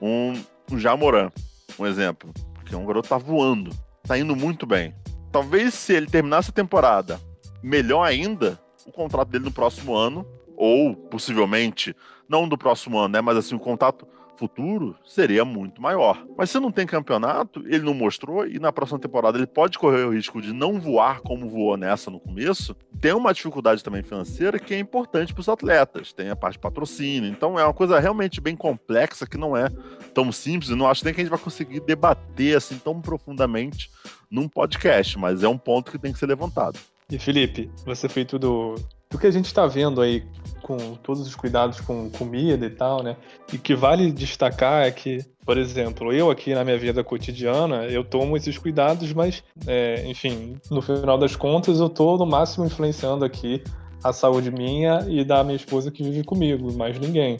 um, 0.00 0.34
um 0.70 0.78
Jamoran, 0.78 1.30
um 1.78 1.86
exemplo, 1.86 2.32
que 2.66 2.74
é 2.74 2.78
um 2.78 2.86
garoto 2.86 3.08
tá 3.08 3.18
voando, 3.18 3.70
tá 4.06 4.18
indo 4.18 4.36
muito 4.36 4.66
bem. 4.66 4.94
Talvez 5.32 5.74
se 5.74 5.92
ele 5.92 6.06
terminasse 6.06 6.50
a 6.50 6.54
temporada 6.54 7.20
melhor 7.62 8.02
ainda, 8.04 8.60
o 8.90 8.92
contrato 8.92 9.28
dele 9.28 9.44
no 9.44 9.52
próximo 9.52 9.94
ano, 9.94 10.26
ou 10.56 10.94
possivelmente, 10.94 11.96
não 12.28 12.46
do 12.46 12.58
próximo 12.58 12.98
ano, 12.98 13.14
né, 13.14 13.20
mas 13.20 13.36
assim, 13.36 13.54
o 13.54 13.60
contrato 13.60 14.06
futuro 14.40 14.96
seria 15.06 15.44
muito 15.44 15.82
maior. 15.82 16.24
Mas 16.34 16.48
se 16.48 16.58
não 16.58 16.72
tem 16.72 16.86
campeonato, 16.86 17.62
ele 17.66 17.84
não 17.84 17.92
mostrou 17.92 18.46
e 18.46 18.58
na 18.58 18.72
próxima 18.72 18.98
temporada 18.98 19.36
ele 19.36 19.46
pode 19.46 19.78
correr 19.78 20.04
o 20.04 20.14
risco 20.14 20.40
de 20.40 20.50
não 20.50 20.80
voar 20.80 21.20
como 21.20 21.46
voou 21.46 21.76
nessa 21.76 22.10
no 22.10 22.18
começo. 22.18 22.74
Tem 22.98 23.12
uma 23.12 23.34
dificuldade 23.34 23.84
também 23.84 24.02
financeira 24.02 24.58
que 24.58 24.72
é 24.72 24.78
importante 24.78 25.34
para 25.34 25.42
os 25.42 25.48
atletas. 25.48 26.14
Tem 26.14 26.30
a 26.30 26.36
parte 26.36 26.54
de 26.54 26.60
patrocínio. 26.60 27.28
Então 27.28 27.58
é 27.58 27.64
uma 27.64 27.74
coisa 27.74 28.00
realmente 28.00 28.40
bem 28.40 28.56
complexa 28.56 29.26
que 29.26 29.36
não 29.36 29.54
é 29.54 29.68
tão 30.14 30.32
simples 30.32 30.70
e 30.70 30.74
não 30.74 30.88
acho 30.88 31.04
nem 31.04 31.12
que 31.12 31.20
a 31.20 31.24
gente 31.24 31.30
vai 31.30 31.38
conseguir 31.38 31.80
debater 31.80 32.56
assim 32.56 32.78
tão 32.78 32.98
profundamente 32.98 33.90
num 34.30 34.48
podcast, 34.48 35.18
mas 35.18 35.42
é 35.42 35.48
um 35.48 35.58
ponto 35.58 35.92
que 35.92 35.98
tem 35.98 36.14
que 36.14 36.18
ser 36.18 36.26
levantado. 36.26 36.78
E 37.10 37.18
Felipe, 37.18 37.70
você 37.84 38.08
fez 38.08 38.26
tudo 38.26 38.76
do 39.10 39.18
que 39.18 39.26
a 39.26 39.30
gente 39.30 39.46
está 39.46 39.66
vendo 39.66 40.00
aí 40.00 40.24
com 40.62 40.94
todos 40.94 41.26
os 41.26 41.34
cuidados 41.34 41.80
com 41.80 42.08
comida 42.10 42.64
e 42.64 42.70
tal, 42.70 43.02
né? 43.02 43.16
E 43.52 43.58
que 43.58 43.74
vale 43.74 44.12
destacar 44.12 44.86
é 44.86 44.90
que, 44.92 45.18
por 45.44 45.58
exemplo, 45.58 46.12
eu 46.12 46.30
aqui 46.30 46.54
na 46.54 46.64
minha 46.64 46.78
vida 46.78 47.02
cotidiana, 47.02 47.86
eu 47.86 48.04
tomo 48.04 48.36
esses 48.36 48.56
cuidados, 48.56 49.12
mas, 49.12 49.42
é, 49.66 50.06
enfim, 50.06 50.56
no 50.70 50.80
final 50.80 51.18
das 51.18 51.34
contas, 51.34 51.80
eu 51.80 51.88
tô 51.88 52.16
no 52.16 52.24
máximo 52.24 52.64
influenciando 52.64 53.24
aqui 53.24 53.64
a 54.04 54.12
saúde 54.12 54.52
minha 54.52 55.04
e 55.08 55.24
da 55.24 55.42
minha 55.42 55.56
esposa 55.56 55.90
que 55.90 56.04
vive 56.04 56.22
comigo, 56.22 56.72
mais 56.72 56.96
ninguém. 56.98 57.38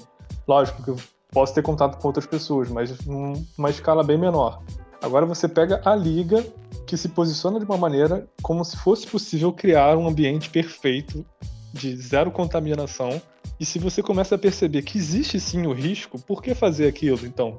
Lógico 0.48 0.82
que 0.82 0.90
eu 0.90 0.96
posso 1.30 1.54
ter 1.54 1.62
contato 1.62 2.00
com 2.00 2.08
outras 2.08 2.26
pessoas, 2.26 2.68
mas 2.68 3.06
numa 3.06 3.70
escala 3.70 4.02
bem 4.02 4.18
menor. 4.18 4.60
Agora 5.02 5.24
você 5.24 5.48
pega 5.48 5.80
a 5.84 5.94
liga 5.94 6.44
que 6.86 6.96
se 6.96 7.08
posiciona 7.08 7.58
de 7.58 7.64
uma 7.64 7.76
maneira 7.76 8.28
como 8.42 8.64
se 8.64 8.76
fosse 8.76 9.06
possível 9.06 9.52
criar 9.52 9.96
um 9.96 10.06
ambiente 10.06 10.50
perfeito 10.50 11.24
de 11.72 11.96
zero 11.96 12.30
contaminação. 12.30 13.20
E 13.58 13.64
se 13.64 13.78
você 13.78 14.02
começa 14.02 14.34
a 14.34 14.38
perceber 14.38 14.82
que 14.82 14.98
existe 14.98 15.38
sim 15.38 15.66
o 15.66 15.72
risco, 15.72 16.20
por 16.20 16.42
que 16.42 16.54
fazer 16.54 16.88
aquilo 16.88 17.26
então? 17.26 17.58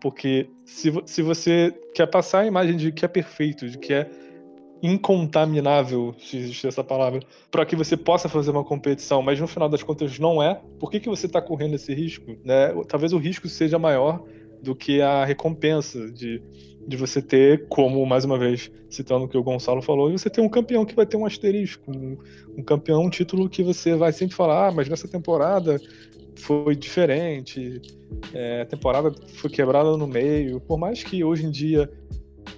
Porque 0.00 0.48
se, 0.64 0.92
se 1.06 1.22
você 1.22 1.72
quer 1.94 2.06
passar 2.06 2.40
a 2.40 2.46
imagem 2.46 2.76
de 2.76 2.90
que 2.90 3.04
é 3.04 3.08
perfeito, 3.08 3.68
de 3.68 3.78
que 3.78 3.92
é 3.92 4.10
incontaminável, 4.82 6.12
se 6.18 6.36
existe 6.36 6.66
essa 6.66 6.82
palavra, 6.82 7.20
para 7.52 7.64
que 7.64 7.76
você 7.76 7.96
possa 7.96 8.28
fazer 8.28 8.50
uma 8.50 8.64
competição, 8.64 9.22
mas 9.22 9.38
no 9.38 9.46
final 9.46 9.68
das 9.68 9.82
contas 9.82 10.18
não 10.18 10.42
é, 10.42 10.60
por 10.80 10.90
que, 10.90 10.98
que 10.98 11.08
você 11.08 11.26
está 11.26 11.40
correndo 11.40 11.76
esse 11.76 11.94
risco? 11.94 12.36
Né? 12.44 12.74
Talvez 12.88 13.12
o 13.12 13.18
risco 13.18 13.48
seja 13.48 13.78
maior 13.78 14.24
do 14.60 14.74
que 14.74 15.00
a 15.00 15.24
recompensa 15.24 16.10
de 16.10 16.42
de 16.86 16.96
você 16.96 17.22
ter, 17.22 17.66
como 17.68 18.04
mais 18.04 18.24
uma 18.24 18.38
vez 18.38 18.70
citando 18.88 19.24
o 19.24 19.28
que 19.28 19.38
o 19.38 19.42
Gonçalo 19.42 19.80
falou, 19.80 20.10
você 20.10 20.28
ter 20.28 20.40
um 20.40 20.48
campeão 20.48 20.84
que 20.84 20.94
vai 20.94 21.06
ter 21.06 21.16
um 21.16 21.24
asterisco, 21.24 21.90
um, 21.90 22.18
um 22.58 22.62
campeão, 22.62 23.04
um 23.04 23.10
título 23.10 23.48
que 23.48 23.62
você 23.62 23.94
vai 23.94 24.12
sempre 24.12 24.34
falar, 24.34 24.68
ah, 24.68 24.72
mas 24.72 24.88
nessa 24.88 25.08
temporada 25.08 25.80
foi 26.36 26.74
diferente, 26.74 27.80
é, 28.34 28.62
a 28.62 28.66
temporada 28.66 29.12
foi 29.28 29.50
quebrada 29.50 29.96
no 29.96 30.06
meio, 30.06 30.60
por 30.60 30.78
mais 30.78 31.02
que 31.02 31.22
hoje 31.22 31.46
em 31.46 31.50
dia 31.50 31.90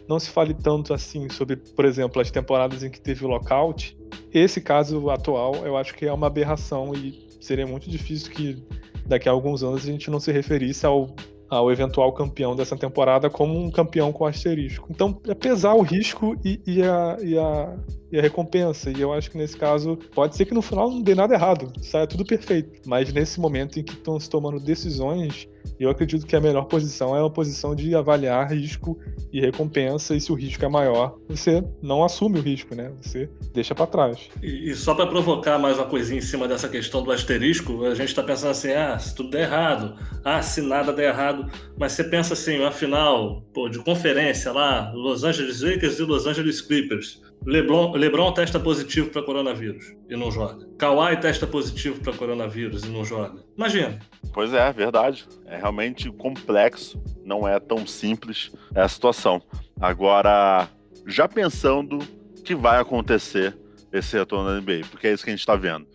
não 0.09 0.19
se 0.19 0.31
fale 0.31 0.55
tanto 0.55 0.95
assim 0.95 1.29
sobre, 1.29 1.57
por 1.57 1.85
exemplo, 1.85 2.21
as 2.21 2.31
temporadas 2.31 2.83
em 2.83 2.91
que 2.91 3.01
teve 3.01 3.25
lockout, 3.27 3.97
esse 4.33 4.61
caso 4.61 5.11
atual 5.11 5.55
eu 5.67 5.77
acho 5.77 5.95
que 5.95 6.07
é 6.07 6.13
uma 6.13 6.27
aberração 6.27 6.93
e 6.95 7.29
seria 7.41 7.67
muito 7.67 7.91
difícil 7.91 8.33
que 8.33 8.63
daqui 9.07 9.29
a 9.29 9.33
alguns 9.33 9.63
anos 9.63 9.83
a 9.83 9.87
gente 9.87 10.11
não 10.11 10.19
se 10.19 10.33
referisse 10.33 10.87
ao 10.87 11.15
ao 11.49 11.71
eventual 11.71 12.13
campeão 12.13 12.57
dessa 12.57 12.77
temporada 12.77 13.29
como 13.31 13.59
um 13.59 13.71
campeão 13.71 14.13
com 14.13 14.27
asterisco. 14.27 14.89
Então, 14.91 15.21
é 15.29 15.35
pesar 15.35 15.75
o 15.75 15.83
risco 15.83 16.37
e, 16.45 16.61
e, 16.67 16.83
a, 16.83 17.17
e, 17.21 17.39
a, 17.39 17.77
e 18.15 18.19
a 18.19 18.23
recompensa. 18.23 18.93
E 18.93 19.01
eu 19.01 19.13
acho 19.13 19.29
que 19.29 19.37
nesse 19.37 19.57
caso, 19.57 19.99
pode 20.15 20.37
ser 20.37 20.45
que 20.45 20.55
no 20.55 20.63
final 20.63 20.89
não 20.89 21.03
dê 21.03 21.17
nada 21.17 21.35
errado, 21.35 21.73
saia 21.83 22.07
tudo 22.07 22.25
perfeito. 22.25 22.81
Mas 22.87 23.13
nesse 23.13 23.41
momento 23.41 23.81
em 23.81 23.83
que 23.83 23.93
estão 23.93 24.19
se 24.21 24.31
tomando 24.31 24.61
decisões 24.61 25.49
eu 25.79 25.91
acredito 25.91 26.27
que 26.27 26.37
a 26.37 26.41
melhor 26.41 26.65
posição 26.65 27.17
é 27.17 27.25
a 27.25 27.31
posição 27.31 27.75
de 27.75 27.95
avaliar 27.95 28.53
risco 28.53 28.99
e 29.33 29.41
recompensa, 29.41 30.15
e 30.15 30.21
se 30.21 30.31
o 30.31 30.35
risco 30.35 30.65
é 30.65 30.69
maior, 30.69 31.17
você 31.29 31.65
não 31.83 32.05
assume 32.05 32.39
o 32.39 32.43
risco, 32.43 32.75
né? 32.75 32.93
Você 33.03 33.29
deixa 33.53 33.75
para 33.75 33.87
trás. 33.87 34.29
E, 34.43 34.71
e 34.71 34.75
só 34.75 34.95
para 34.95 35.07
provocar 35.07 35.59
mais 35.59 35.77
uma 35.77 35.87
coisinha 35.87 36.19
em 36.19 36.23
cima 36.23 36.47
dessa 36.47 36.69
questão 36.69 37.03
do 37.03 37.11
asterisco, 37.11 37.85
a 37.85 37.95
gente 37.95 38.09
está 38.09 38.23
pensando 38.23 38.51
assim: 38.51 38.73
ah, 38.73 38.99
se 38.99 39.15
tudo 39.15 39.31
der 39.31 39.43
errado, 39.43 39.97
ah, 40.25 40.41
se 40.41 40.63
nada 40.63 40.93
der 40.93 41.09
errado, 41.09 41.51
mas 41.77 41.93
você 41.93 42.05
pensa 42.05 42.35
assim, 42.35 42.61
uma 42.61 42.71
final 42.71 43.43
pô, 43.53 43.69
de 43.69 43.79
conferência 43.81 44.53
lá, 44.53 44.93
Los 44.95 45.25
Angeles 45.25 45.61
Lakers 45.61 45.99
e 45.99 46.03
Los 46.03 46.27
Angeles 46.27 46.61
Clippers. 46.61 47.21
Lebron, 47.45 47.93
Lebron 47.93 48.33
testa 48.33 48.59
positivo 48.59 49.11
para 49.11 49.23
coronavírus 49.23 49.95
e 50.09 50.17
não 50.17 50.31
joga. 50.31 50.67
Kawhi 50.79 51.17
testa 51.19 51.47
positivo 51.47 52.01
para 52.01 52.15
coronavírus 52.15 52.85
e 52.85 52.89
não 52.89 53.05
joga. 53.05 53.35
Imagina. 53.57 53.99
Pois 54.33 54.53
é, 54.55 54.73
verdade. 54.73 55.27
É 55.47 55.57
realmente 55.57 56.11
complexo, 56.11 57.03
não 57.23 57.47
é 57.47 57.61
tão 57.61 57.87
simples 57.87 58.51
a 58.75 58.89
situação. 58.89 59.43
Agora, 59.79 60.69
já 61.07 61.29
pensando 61.29 61.99
que 62.45 62.55
vai 62.55 62.81
acontecer 62.81 63.57
esse 63.93 64.17
retorno 64.17 64.49
da 64.49 64.61
NBA, 64.61 64.87
porque 64.91 65.07
é 65.07 65.13
isso 65.13 65.23
que 65.23 65.31
a 65.31 65.33
gente 65.33 65.41
está 65.41 65.55
vendo. 65.55 65.87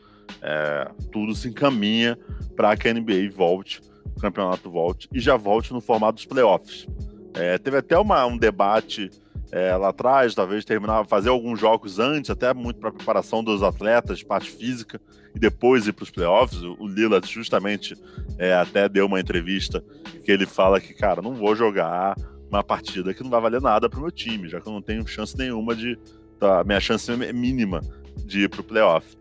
É, 0.41 0.89
tudo 1.11 1.33
se 1.33 1.49
encaminha 1.49 2.17
para 2.55 2.77
que 2.77 2.87
a 2.87 2.93
NBA 2.93 3.29
volte, 3.33 3.81
o 4.15 4.21
campeonato 4.21 4.69
volte 4.69 5.09
e 5.11 5.19
já 5.19 5.35
volte 5.35 5.73
no 5.73 5.81
formato 5.81 6.15
dos 6.15 6.25
playoffs. 6.25 6.87
É, 7.33 7.57
teve 7.57 7.77
até 7.77 7.97
uma, 7.97 8.25
um 8.25 8.37
debate 8.37 9.09
é, 9.51 9.75
lá 9.75 9.89
atrás, 9.89 10.35
talvez 10.35 10.63
terminar, 10.63 11.05
fazer 11.05 11.29
alguns 11.29 11.59
jogos 11.59 11.97
antes, 11.97 12.29
até 12.29 12.53
muito 12.53 12.79
para 12.79 12.91
preparação 12.91 13.43
dos 13.43 13.63
atletas, 13.63 14.21
parte 14.21 14.49
física, 14.49 15.01
e 15.33 15.39
depois 15.39 15.87
ir 15.87 15.93
para 15.93 16.03
os 16.03 16.11
playoffs. 16.11 16.61
O 16.61 16.87
Lillard 16.87 17.27
justamente 17.27 17.95
é, 18.37 18.53
até 18.53 18.87
deu 18.87 19.05
uma 19.05 19.19
entrevista 19.19 19.83
que 20.23 20.31
ele 20.31 20.45
fala 20.45 20.79
que, 20.79 20.93
cara, 20.93 21.21
não 21.21 21.33
vou 21.33 21.55
jogar 21.55 22.15
uma 22.49 22.63
partida 22.63 23.13
que 23.13 23.23
não 23.23 23.29
vai 23.29 23.41
valer 23.41 23.61
nada 23.61 23.89
para 23.89 23.99
o 23.99 24.01
meu 24.01 24.11
time, 24.11 24.49
já 24.49 24.59
que 24.59 24.67
eu 24.67 24.73
não 24.73 24.81
tenho 24.81 25.05
chance 25.07 25.37
nenhuma 25.37 25.75
de. 25.75 25.97
Tá, 26.39 26.63
minha 26.63 26.79
chance 26.79 27.11
é 27.11 27.33
mínima 27.33 27.81
de 28.25 28.43
ir 28.43 28.49
para 28.49 28.61
o 28.61 28.63
playoff. 28.63 29.17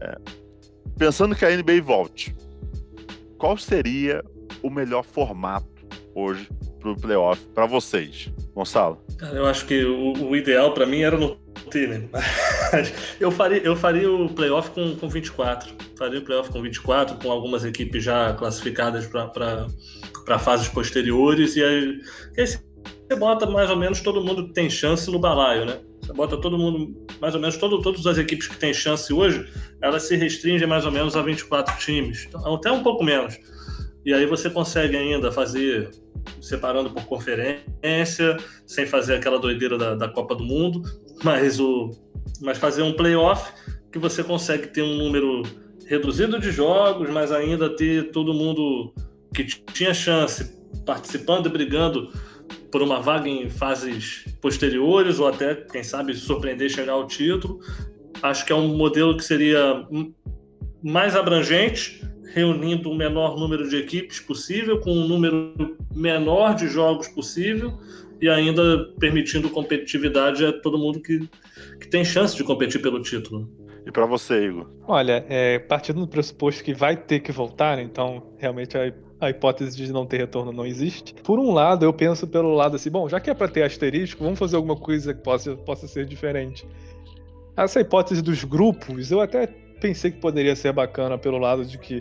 É, 0.00 0.18
pensando 0.96 1.34
que 1.34 1.44
a 1.44 1.56
NBA 1.56 1.82
volte, 1.82 2.34
qual 3.36 3.56
seria 3.58 4.24
o 4.62 4.70
melhor 4.70 5.04
formato 5.04 5.66
hoje 6.14 6.48
para 6.82 6.90
o 6.90 6.96
playoff 6.96 7.40
para 7.54 7.64
vocês? 7.66 8.28
Gonçalo? 8.54 9.00
Eu 9.32 9.46
acho 9.46 9.64
que 9.66 9.84
o, 9.84 10.12
o 10.30 10.36
ideal 10.36 10.74
para 10.74 10.84
mim 10.84 11.02
era 11.02 11.16
no 11.16 11.38
time. 11.70 12.08
eu 13.20 13.30
faria, 13.30 13.58
eu 13.58 13.76
faria 13.76 14.10
o 14.10 14.28
playoff 14.28 14.70
com, 14.70 14.96
com 14.96 15.08
24. 15.08 15.72
Faria 15.96 16.18
o 16.18 16.22
playoff 16.22 16.50
com 16.50 16.60
24, 16.60 17.16
com 17.16 17.30
algumas 17.30 17.64
equipes 17.64 18.02
já 18.02 18.32
classificadas 18.34 19.06
para 19.06 20.38
fases 20.38 20.68
posteriores. 20.68 21.56
E 21.56 21.62
aí, 21.62 22.00
aí 22.36 22.46
você 22.46 22.60
bota 23.16 23.46
mais 23.46 23.70
ou 23.70 23.76
menos 23.76 24.00
todo 24.00 24.22
mundo 24.22 24.48
que 24.48 24.52
tem 24.52 24.68
chance 24.68 25.10
no 25.10 25.18
balaio, 25.18 25.64
né? 25.64 25.78
Você 26.02 26.12
bota 26.12 26.36
todo 26.36 26.58
mundo, 26.58 27.06
mais 27.20 27.34
ou 27.34 27.40
menos 27.40 27.56
todo, 27.56 27.80
todas 27.80 28.04
as 28.06 28.18
equipes 28.18 28.48
que 28.48 28.56
têm 28.56 28.74
chance 28.74 29.12
hoje, 29.12 29.48
elas 29.80 30.02
se 30.02 30.16
restringem 30.16 30.66
mais 30.66 30.84
ou 30.84 30.90
menos 30.90 31.16
a 31.16 31.22
24 31.22 31.78
times, 31.78 32.26
então, 32.28 32.54
até 32.54 32.72
um 32.72 32.82
pouco 32.82 33.04
menos. 33.04 33.38
E 34.04 34.12
aí 34.12 34.26
você 34.26 34.50
consegue 34.50 34.96
ainda 34.96 35.30
fazer 35.30 35.90
separando 36.40 36.90
por 36.90 37.04
conferência, 37.04 38.36
sem 38.66 38.86
fazer 38.86 39.14
aquela 39.14 39.38
doideira 39.38 39.76
da, 39.78 39.94
da 39.94 40.08
Copa 40.08 40.34
do 40.34 40.44
Mundo, 40.44 40.82
mas, 41.22 41.60
o, 41.60 41.90
mas 42.40 42.58
fazer 42.58 42.82
um 42.82 42.92
playoff 42.92 43.52
que 43.90 43.98
você 43.98 44.22
consegue 44.24 44.68
ter 44.68 44.82
um 44.82 44.96
número 44.96 45.42
reduzido 45.86 46.38
de 46.38 46.50
jogos, 46.50 47.10
mas 47.10 47.30
ainda 47.30 47.74
ter 47.76 48.10
todo 48.10 48.32
mundo 48.32 48.92
que 49.34 49.44
tinha 49.44 49.92
chance 49.92 50.58
participando 50.86 51.46
e 51.46 51.50
brigando 51.50 52.10
por 52.70 52.82
uma 52.82 53.00
vaga 53.00 53.28
em 53.28 53.48
fases 53.48 54.24
posteriores 54.40 55.18
ou 55.18 55.28
até, 55.28 55.54
quem 55.54 55.82
sabe, 55.82 56.14
surpreender 56.14 56.70
chegar 56.70 56.92
ao 56.92 57.06
título. 57.06 57.60
Acho 58.22 58.46
que 58.46 58.52
é 58.52 58.56
um 58.56 58.76
modelo 58.76 59.16
que 59.16 59.24
seria 59.24 59.86
mais 60.82 61.14
abrangente, 61.14 62.02
reunindo 62.32 62.90
o 62.90 62.94
menor 62.94 63.38
número 63.38 63.68
de 63.68 63.76
equipes 63.76 64.20
possível, 64.20 64.80
com 64.80 64.90
um 64.92 65.06
número 65.06 65.76
menor 65.94 66.54
de 66.54 66.68
jogos 66.68 67.08
possível 67.08 67.78
e 68.20 68.28
ainda 68.28 68.84
permitindo 68.98 69.50
competitividade 69.50 70.44
a 70.44 70.52
todo 70.52 70.78
mundo 70.78 71.00
que, 71.00 71.28
que 71.80 71.88
tem 71.88 72.04
chance 72.04 72.36
de 72.36 72.44
competir 72.44 72.80
pelo 72.80 73.02
título. 73.02 73.48
E 73.84 73.90
para 73.90 74.06
você, 74.06 74.46
Igor? 74.46 74.70
Olha, 74.86 75.26
é, 75.28 75.58
partindo 75.58 76.00
do 76.00 76.08
pressuposto 76.08 76.62
que 76.62 76.72
vai 76.72 76.96
ter 76.96 77.20
que 77.20 77.32
voltar, 77.32 77.80
então 77.80 78.22
realmente 78.38 78.78
a, 78.78 78.92
a 79.20 79.30
hipótese 79.30 79.76
de 79.76 79.92
não 79.92 80.06
ter 80.06 80.18
retorno 80.18 80.52
não 80.52 80.64
existe. 80.64 81.14
Por 81.14 81.40
um 81.40 81.52
lado, 81.52 81.84
eu 81.84 81.92
penso 81.92 82.26
pelo 82.26 82.54
lado 82.54 82.76
assim, 82.76 82.90
bom, 82.90 83.08
já 83.08 83.18
que 83.18 83.28
é 83.28 83.34
para 83.34 83.48
ter 83.48 83.64
asterisco, 83.64 84.22
vamos 84.22 84.38
fazer 84.38 84.54
alguma 84.54 84.76
coisa 84.76 85.12
que 85.12 85.20
possa, 85.20 85.56
possa 85.56 85.88
ser 85.88 86.06
diferente. 86.06 86.64
Essa 87.56 87.80
hipótese 87.80 88.22
dos 88.22 88.44
grupos, 88.44 89.10
eu 89.10 89.20
até 89.20 89.48
pensei 89.82 90.12
que 90.12 90.18
poderia 90.18 90.54
ser 90.54 90.72
bacana 90.72 91.18
pelo 91.18 91.38
lado 91.38 91.64
de 91.64 91.76
que 91.76 92.00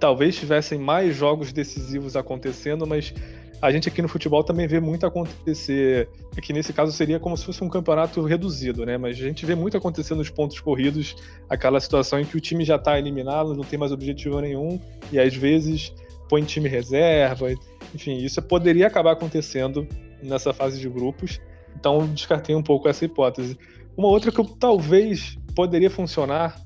talvez 0.00 0.34
tivessem 0.36 0.80
mais 0.80 1.14
jogos 1.14 1.52
decisivos 1.52 2.16
acontecendo, 2.16 2.84
mas 2.88 3.14
a 3.62 3.70
gente 3.70 3.88
aqui 3.88 4.02
no 4.02 4.08
futebol 4.08 4.42
também 4.42 4.66
vê 4.66 4.80
muito 4.80 5.06
acontecer. 5.06 6.08
Aqui 6.36 6.52
nesse 6.52 6.72
caso 6.72 6.90
seria 6.90 7.20
como 7.20 7.36
se 7.36 7.44
fosse 7.44 7.62
um 7.62 7.68
campeonato 7.68 8.20
reduzido, 8.22 8.84
né? 8.84 8.98
Mas 8.98 9.16
a 9.16 9.20
gente 9.20 9.46
vê 9.46 9.54
muito 9.54 9.76
acontecer 9.76 10.16
nos 10.16 10.28
pontos 10.28 10.58
corridos, 10.58 11.14
aquela 11.48 11.78
situação 11.78 12.18
em 12.18 12.24
que 12.24 12.36
o 12.36 12.40
time 12.40 12.64
já 12.64 12.76
está 12.76 12.98
eliminado, 12.98 13.54
não 13.54 13.62
tem 13.62 13.78
mais 13.78 13.92
objetivo 13.92 14.40
nenhum, 14.40 14.80
e 15.12 15.20
às 15.20 15.34
vezes 15.34 15.94
põe 16.28 16.42
time 16.42 16.68
reserva, 16.68 17.52
enfim, 17.94 18.16
isso 18.16 18.42
poderia 18.42 18.88
acabar 18.88 19.12
acontecendo 19.12 19.86
nessa 20.20 20.52
fase 20.52 20.80
de 20.80 20.88
grupos. 20.88 21.40
Então 21.78 22.08
descartei 22.12 22.56
um 22.56 22.62
pouco 22.62 22.88
essa 22.88 23.04
hipótese. 23.04 23.56
Uma 23.96 24.08
outra 24.08 24.32
que 24.32 24.40
eu, 24.40 24.44
talvez 24.44 25.38
poderia 25.54 25.90
funcionar 25.90 26.56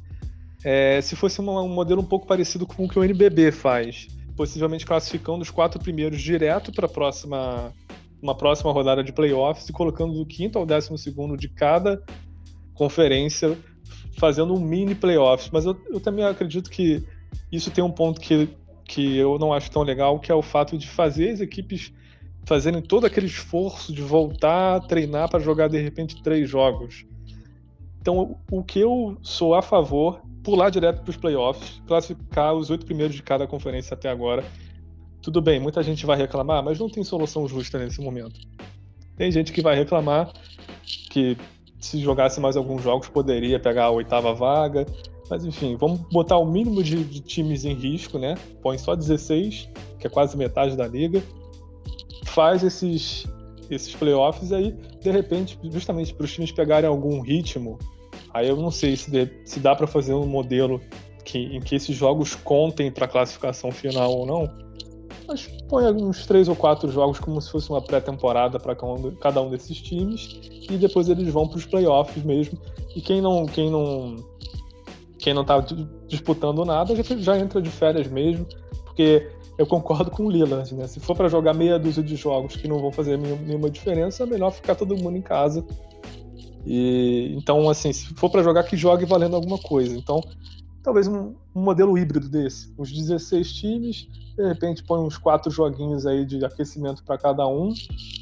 é, 0.64 1.00
se 1.00 1.14
fosse 1.14 1.40
uma, 1.40 1.62
um 1.62 1.68
modelo 1.68 2.00
um 2.00 2.06
pouco 2.06 2.26
parecido 2.26 2.66
com 2.66 2.84
o 2.84 2.88
que 2.88 2.98
o 2.98 3.04
NBB 3.04 3.52
faz, 3.52 4.08
possivelmente 4.36 4.86
classificando 4.86 5.42
os 5.42 5.50
quatro 5.50 5.78
primeiros 5.78 6.20
direto 6.20 6.72
para 6.72 6.88
próxima 6.88 7.72
uma 8.22 8.34
próxima 8.34 8.72
rodada 8.72 9.04
de 9.04 9.12
playoffs 9.12 9.68
e 9.68 9.72
colocando 9.72 10.14
do 10.14 10.24
quinto 10.24 10.58
ao 10.58 10.64
décimo 10.64 10.96
segundo 10.96 11.36
de 11.36 11.46
cada 11.46 12.02
conferência, 12.72 13.58
fazendo 14.16 14.54
um 14.54 14.60
mini 14.60 14.94
playoffs. 14.94 15.50
Mas 15.52 15.66
eu, 15.66 15.78
eu 15.90 16.00
também 16.00 16.24
acredito 16.24 16.70
que 16.70 17.04
isso 17.52 17.70
tem 17.70 17.84
um 17.84 17.90
ponto 17.90 18.18
que 18.18 18.48
que 18.84 19.16
eu 19.16 19.38
não 19.38 19.52
acho 19.52 19.70
tão 19.70 19.82
legal, 19.82 20.20
que 20.20 20.30
é 20.30 20.34
o 20.34 20.42
fato 20.42 20.76
de 20.76 20.86
fazer 20.86 21.30
as 21.30 21.40
equipes 21.40 21.92
fazerem 22.46 22.82
todo 22.82 23.06
aquele 23.06 23.26
esforço 23.26 23.92
de 23.92 24.02
voltar 24.02 24.76
a 24.76 24.80
treinar 24.80 25.30
para 25.30 25.40
jogar 25.40 25.68
de 25.68 25.80
repente 25.80 26.22
três 26.22 26.48
jogos. 26.48 27.06
Então, 28.00 28.36
o 28.50 28.62
que 28.62 28.80
eu 28.80 29.16
sou 29.22 29.54
a 29.54 29.62
favor, 29.62 30.20
pular 30.44 30.70
direto 30.70 31.00
para 31.02 31.10
os 31.10 31.16
playoffs, 31.16 31.82
classificar 31.86 32.54
os 32.54 32.70
oito 32.70 32.84
primeiros 32.84 33.16
de 33.16 33.22
cada 33.22 33.46
conferência 33.46 33.94
até 33.94 34.10
agora. 34.10 34.44
Tudo 35.22 35.40
bem, 35.40 35.58
muita 35.58 35.82
gente 35.82 36.04
vai 36.04 36.18
reclamar, 36.18 36.62
mas 36.62 36.78
não 36.78 36.88
tem 36.88 37.02
solução 37.02 37.48
justa 37.48 37.78
nesse 37.78 38.00
momento. 38.00 38.38
Tem 39.16 39.32
gente 39.32 39.52
que 39.52 39.62
vai 39.62 39.74
reclamar 39.74 40.32
que 41.10 41.36
se 41.80 41.98
jogasse 41.98 42.40
mais 42.40 42.56
alguns 42.56 42.82
jogos 42.82 43.08
poderia 43.08 43.58
pegar 43.58 43.84
a 43.84 43.90
oitava 43.90 44.34
vaga, 44.34 44.86
mas 45.30 45.44
enfim, 45.46 45.76
vamos 45.76 46.00
botar 46.12 46.36
o 46.36 46.44
mínimo 46.44 46.82
de, 46.82 47.02
de, 47.02 47.20
times 47.20 47.64
em 47.64 47.72
risco, 47.72 48.18
né? 48.18 48.34
Põe 48.62 48.76
só 48.76 48.94
16, 48.94 49.70
que 49.98 50.06
é 50.06 50.10
quase 50.10 50.36
metade 50.36 50.76
da 50.76 50.86
liga. 50.86 51.22
Faz 52.24 52.62
esses, 52.62 53.26
esses 53.70 53.94
playoffs 53.94 54.52
aí, 54.52 54.72
de 55.00 55.10
repente, 55.10 55.58
justamente 55.70 56.12
para 56.12 56.24
os 56.24 56.32
times 56.32 56.52
pegarem 56.52 56.88
algum 56.88 57.20
ritmo. 57.20 57.78
Aí 58.34 58.48
eu 58.48 58.56
não 58.56 58.70
sei 58.70 58.96
se, 58.96 59.10
de, 59.10 59.30
se 59.44 59.60
dá 59.60 59.76
para 59.76 59.86
fazer 59.86 60.12
um 60.12 60.26
modelo 60.26 60.80
que, 61.24 61.38
em 61.38 61.60
que 61.60 61.76
esses 61.76 61.96
jogos 61.96 62.34
contem 62.34 62.90
para 62.90 63.06
classificação 63.06 63.70
final 63.70 64.12
ou 64.12 64.26
não. 64.26 64.64
Mas 65.26 65.46
põe 65.68 65.84
uns 65.86 66.26
três 66.26 66.48
ou 66.48 66.56
quatro 66.56 66.90
jogos 66.90 67.18
como 67.20 67.40
se 67.40 67.50
fosse 67.50 67.70
uma 67.70 67.80
pré-temporada 67.80 68.58
para 68.58 68.76
cada 69.20 69.40
um 69.40 69.48
desses 69.48 69.80
times 69.80 70.40
e 70.68 70.76
depois 70.76 71.08
eles 71.08 71.32
vão 71.32 71.48
para 71.48 71.58
os 71.58 71.64
playoffs 71.64 72.22
mesmo. 72.24 72.58
E 72.94 73.00
quem 73.00 73.22
não, 73.22 73.46
quem 73.46 73.70
não 73.70 74.16
quem 75.18 75.32
não 75.32 75.44
tá 75.44 75.64
disputando 76.06 76.64
nada 76.64 76.94
já, 76.94 77.16
já 77.16 77.38
entra 77.38 77.62
de 77.62 77.70
férias 77.70 78.06
mesmo, 78.08 78.46
porque 78.84 79.30
eu 79.56 79.66
concordo 79.66 80.10
com 80.10 80.26
o 80.26 80.30
Lillard, 80.30 80.74
né? 80.74 80.86
Se 80.86 81.00
for 81.00 81.16
para 81.16 81.28
jogar 81.28 81.54
meia 81.54 81.78
dúzia 81.78 82.02
de 82.02 82.16
jogos 82.16 82.56
que 82.56 82.68
não 82.68 82.78
vão 82.78 82.92
fazer 82.92 83.16
nenhuma 83.16 83.70
diferença, 83.70 84.24
é 84.24 84.26
melhor 84.26 84.50
ficar 84.50 84.74
todo 84.74 84.96
mundo 84.96 85.16
em 85.16 85.22
casa. 85.22 85.64
E 86.66 87.34
então, 87.36 87.68
assim, 87.68 87.92
se 87.92 88.06
for 88.14 88.30
para 88.30 88.42
jogar, 88.42 88.64
que 88.64 88.76
jogue 88.76 89.04
valendo 89.04 89.36
alguma 89.36 89.58
coisa. 89.58 89.96
Então, 89.96 90.20
talvez 90.82 91.06
um, 91.08 91.34
um, 91.54 91.62
modelo 91.62 91.96
híbrido 91.96 92.28
desse, 92.28 92.72
uns 92.78 92.92
16 92.92 93.52
times, 93.52 94.08
de 94.36 94.46
repente 94.46 94.84
põe 94.84 95.00
uns 95.00 95.16
quatro 95.16 95.50
joguinhos 95.50 96.06
aí 96.06 96.24
de 96.24 96.44
aquecimento 96.44 97.02
para 97.04 97.16
cada 97.16 97.46
um 97.46 97.72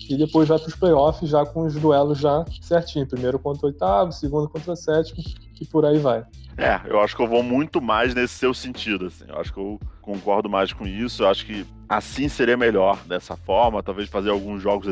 e 0.08 0.16
depois 0.16 0.48
vai 0.48 0.58
para 0.58 0.68
os 0.68 0.76
playoffs 0.76 1.28
já 1.28 1.44
com 1.44 1.66
os 1.66 1.74
duelos 1.74 2.18
já 2.18 2.44
certinho, 2.60 3.06
primeiro 3.06 3.38
contra 3.38 3.66
o 3.66 3.70
oitavo, 3.70 4.12
segundo 4.12 4.48
contra 4.48 4.72
o 4.72 4.76
sétimo 4.76 5.22
e 5.60 5.66
por 5.66 5.84
aí 5.84 5.98
vai. 5.98 6.24
É, 6.56 6.80
eu 6.84 7.00
acho 7.00 7.16
que 7.16 7.22
eu 7.22 7.26
vou 7.26 7.42
muito 7.42 7.80
mais 7.80 8.14
nesse 8.14 8.34
seu 8.34 8.52
sentido, 8.52 9.06
assim. 9.06 9.24
Eu 9.26 9.38
acho 9.38 9.52
que 9.52 9.58
eu 9.58 9.80
concordo 10.02 10.50
mais 10.50 10.72
com 10.72 10.86
isso. 10.86 11.22
Eu 11.22 11.28
acho 11.28 11.46
que 11.46 11.66
assim 11.88 12.28
seria 12.28 12.56
melhor 12.56 12.98
dessa 13.06 13.36
forma. 13.36 13.82
Talvez 13.82 14.08
fazer 14.08 14.30
alguns 14.30 14.62
jogos 14.62 14.86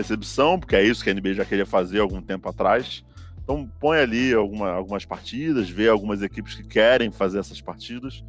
exibição, 0.00 0.58
porque 0.58 0.76
é 0.76 0.82
isso 0.82 1.02
que 1.04 1.10
a 1.10 1.14
NBA 1.14 1.34
já 1.34 1.44
queria 1.44 1.66
fazer 1.66 2.00
algum 2.00 2.20
tempo 2.20 2.48
atrás. 2.48 3.04
Então 3.42 3.68
põe 3.78 3.98
ali 3.98 4.32
alguma, 4.32 4.70
algumas 4.70 5.04
partidas, 5.04 5.68
vê 5.68 5.88
algumas 5.88 6.22
equipes 6.22 6.54
que 6.54 6.62
querem 6.62 7.10
fazer 7.10 7.38
essas 7.38 7.60
partidas 7.60 8.24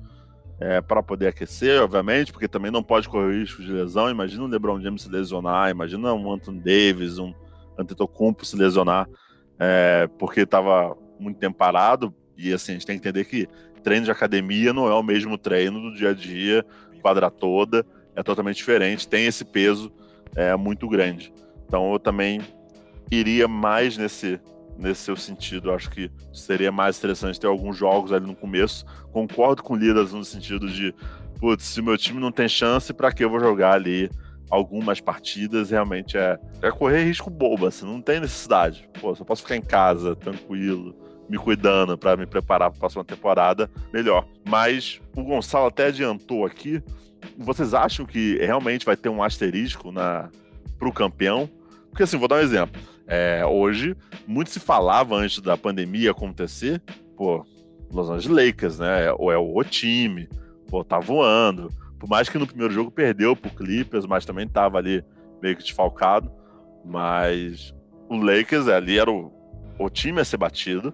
é, 0.60 0.80
para 0.82 1.02
poder 1.02 1.28
aquecer, 1.28 1.82
obviamente, 1.82 2.32
porque 2.32 2.48
também 2.48 2.72
não 2.72 2.84
pode 2.84 3.10
correr 3.10 3.40
risco 3.40 3.62
de 3.62 3.72
lesão. 3.72 4.10
Imagina 4.10 4.44
o 4.44 4.48
LeBron 4.48 4.80
James 4.82 5.02
se 5.02 5.10
lesionar, 5.10 5.72
imagina 5.72 6.14
um 6.14 6.32
Anthony 6.32 6.60
Davis, 6.60 7.18
um 7.18 7.34
Antetokounmpo 7.78 8.46
se 8.46 8.56
lesionar, 8.56 9.08
é, 9.60 10.08
porque 10.20 10.42
estava 10.42 10.96
muito 11.20 11.38
tempo 11.38 11.58
parado 11.58 12.14
e 12.38 12.54
assim, 12.54 12.72
a 12.72 12.76
gente 12.76 12.86
tem 12.88 13.00
que 13.00 13.08
entender 13.08 13.26
que 13.26 13.48
treino 13.84 14.06
de 14.06 14.12
academia 14.12 14.74
não 14.74 14.88
é 14.88 14.94
o 14.94 15.04
mesmo 15.04 15.38
treino 15.38 15.80
do 15.80 15.96
dia 15.96 16.10
a 16.10 16.14
dia, 16.14 16.66
quadra 17.02 17.30
toda, 17.30 17.86
é 18.16 18.24
totalmente 18.24 18.58
diferente, 18.58 19.08
tem 19.08 19.26
esse 19.26 19.46
peso 19.46 19.92
é, 20.36 20.56
muito 20.56 20.88
grande. 20.88 21.34
Então 21.72 21.94
eu 21.94 22.00
também 22.00 22.42
iria 23.10 23.48
mais 23.48 23.96
nesse, 23.96 24.42
nesse 24.78 25.04
seu 25.04 25.16
sentido. 25.16 25.72
Acho 25.72 25.90
que 25.90 26.12
seria 26.34 26.70
mais 26.70 26.98
interessante 26.98 27.40
ter 27.40 27.48
alguns 27.48 27.78
jogos 27.78 28.12
ali 28.12 28.28
no 28.28 28.36
começo. 28.36 28.86
Concordo 29.14 29.64
com 29.64 29.76
o 29.76 29.78
Lidas 29.78 30.12
no 30.12 30.26
sentido 30.26 30.70
de, 30.70 30.94
putz, 31.40 31.64
se 31.64 31.82
meu 31.82 31.98
time 31.98 32.20
não 32.20 32.30
tem 32.30 32.50
chance, 32.50 32.94
para 32.94 33.10
que 33.10 33.24
eu 33.24 33.30
vou 33.30 33.40
jogar 33.40 33.72
ali 33.72 34.12
algumas 34.50 35.00
partidas? 35.00 35.70
Realmente 35.70 36.18
é, 36.18 36.38
é 36.62 36.70
correr 36.72 37.06
risco 37.06 37.30
bobo, 37.30 37.68
assim, 37.68 37.86
não 37.86 38.02
tem 38.02 38.20
necessidade. 38.20 38.90
Pô, 39.00 39.16
só 39.16 39.24
posso 39.24 39.44
ficar 39.44 39.56
em 39.56 39.62
casa, 39.62 40.14
tranquilo 40.14 40.94
me 41.30 41.38
cuidando 41.38 41.98
para 41.98 42.18
me 42.18 42.26
preparar 42.26 42.70
para 42.70 42.76
a 42.76 42.80
próxima 42.82 43.06
temporada 43.06 43.72
melhor. 43.94 44.28
Mas 44.46 45.00
o 45.16 45.24
Gonçalo 45.24 45.68
até 45.68 45.86
adiantou 45.86 46.46
aqui. 46.46 46.84
Vocês 47.38 47.74
acham 47.74 48.06
que 48.06 48.36
realmente 48.40 48.86
vai 48.86 48.98
ter 48.98 49.08
um 49.08 49.24
asterisco 49.24 49.90
na 49.90 50.30
o 50.82 50.92
campeão? 50.92 51.50
Porque 51.92 52.04
assim, 52.04 52.18
vou 52.18 52.28
dar 52.28 52.38
um 52.38 52.40
exemplo. 52.40 52.82
É, 53.06 53.46
hoje, 53.46 53.96
muito 54.26 54.50
se 54.50 54.60
falava 54.60 55.16
antes 55.16 55.40
da 55.40 55.58
pandemia 55.58 56.12
acontecer, 56.12 56.82
pô, 57.16 57.46
Los 57.92 58.10
Angeles 58.10 58.48
Lakers, 58.48 58.80
né? 58.80 59.12
Ou 59.18 59.32
é 59.32 59.38
o 59.38 59.64
time, 59.64 60.28
pô, 60.68 60.84
tá 60.84 60.98
voando. 60.98 61.70
Por 62.00 62.10
mais 62.10 62.30
que 62.30 62.38
no 62.40 62.48
primeiro 62.48 62.74
jogo 62.74 62.90
perdeu 62.90 63.36
pro 63.36 63.52
Clippers, 63.52 64.06
mas 64.06 64.26
também 64.26 64.48
tava 64.48 64.78
ali 64.78 65.04
meio 65.42 65.56
que 65.56 65.64
desfalcado. 65.64 66.32
Mas 66.84 67.76
o 68.10 68.16
Lakers 68.16 68.68
ali 68.68 68.98
era 68.98 69.12
o, 69.12 69.32
o 69.78 69.90
time 69.90 70.20
a 70.22 70.26
ser 70.26 70.38
batido. 70.38 70.94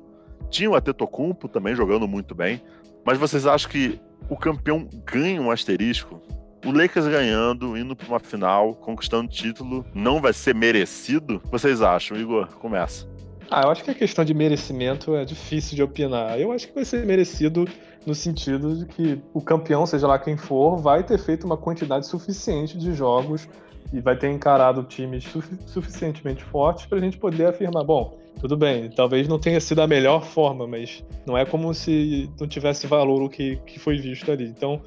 Tinha 0.49 0.69
o 0.69 0.75
Atetokounmpo 0.75 1.47
também 1.47 1.75
jogando 1.75 2.07
muito 2.07 2.33
bem. 2.33 2.61
Mas 3.05 3.17
vocês 3.17 3.45
acham 3.45 3.69
que 3.69 3.99
o 4.27 4.35
campeão 4.35 4.89
ganha 5.05 5.41
um 5.41 5.51
asterisco? 5.51 6.21
O 6.65 6.71
Lakers 6.71 7.07
ganhando, 7.07 7.77
indo 7.77 7.95
para 7.95 8.07
uma 8.07 8.19
final, 8.19 8.73
conquistando 8.75 9.29
título, 9.29 9.85
não 9.93 10.19
vai 10.19 10.33
ser 10.33 10.55
merecido? 10.55 11.41
Vocês 11.51 11.81
acham? 11.81 12.17
Igor, 12.17 12.47
começa. 12.59 13.07
Ah, 13.49 13.61
eu 13.63 13.69
acho 13.69 13.83
que 13.83 13.91
a 13.91 13.93
questão 13.93 14.25
de 14.25 14.33
merecimento 14.33 15.15
é 15.15 15.23
difícil 15.23 15.75
de 15.75 15.83
opinar. 15.83 16.39
Eu 16.39 16.51
acho 16.51 16.67
que 16.67 16.75
vai 16.75 16.83
ser 16.83 17.05
merecido 17.05 17.65
no 18.05 18.13
sentido 18.13 18.75
de 18.75 18.85
que 18.85 19.21
o 19.33 19.41
campeão, 19.41 19.85
seja 19.85 20.07
lá 20.07 20.19
quem 20.19 20.35
for, 20.35 20.77
vai 20.77 21.03
ter 21.03 21.17
feito 21.17 21.45
uma 21.45 21.57
quantidade 21.57 22.07
suficiente 22.07 22.77
de 22.77 22.93
jogos 22.93 23.47
e 23.93 24.01
vai 24.01 24.17
ter 24.17 24.29
encarado 24.29 24.83
times 24.83 25.25
suficientemente 25.65 26.43
fortes 26.43 26.85
para 26.85 26.97
a 26.97 27.01
gente 27.01 27.17
poder 27.17 27.47
afirmar, 27.47 27.83
bom, 27.83 28.17
tudo 28.39 28.55
bem, 28.55 28.89
talvez 28.89 29.27
não 29.27 29.39
tenha 29.39 29.59
sido 29.59 29.81
a 29.81 29.87
melhor 29.87 30.23
forma, 30.23 30.67
mas 30.67 31.03
não 31.25 31.37
é 31.37 31.45
como 31.45 31.73
se 31.73 32.29
não 32.39 32.47
tivesse 32.47 32.85
valor 32.85 33.21
o 33.21 33.29
que, 33.29 33.55
que 33.65 33.79
foi 33.79 33.97
visto 33.97 34.31
ali. 34.31 34.45
Então, 34.45 34.81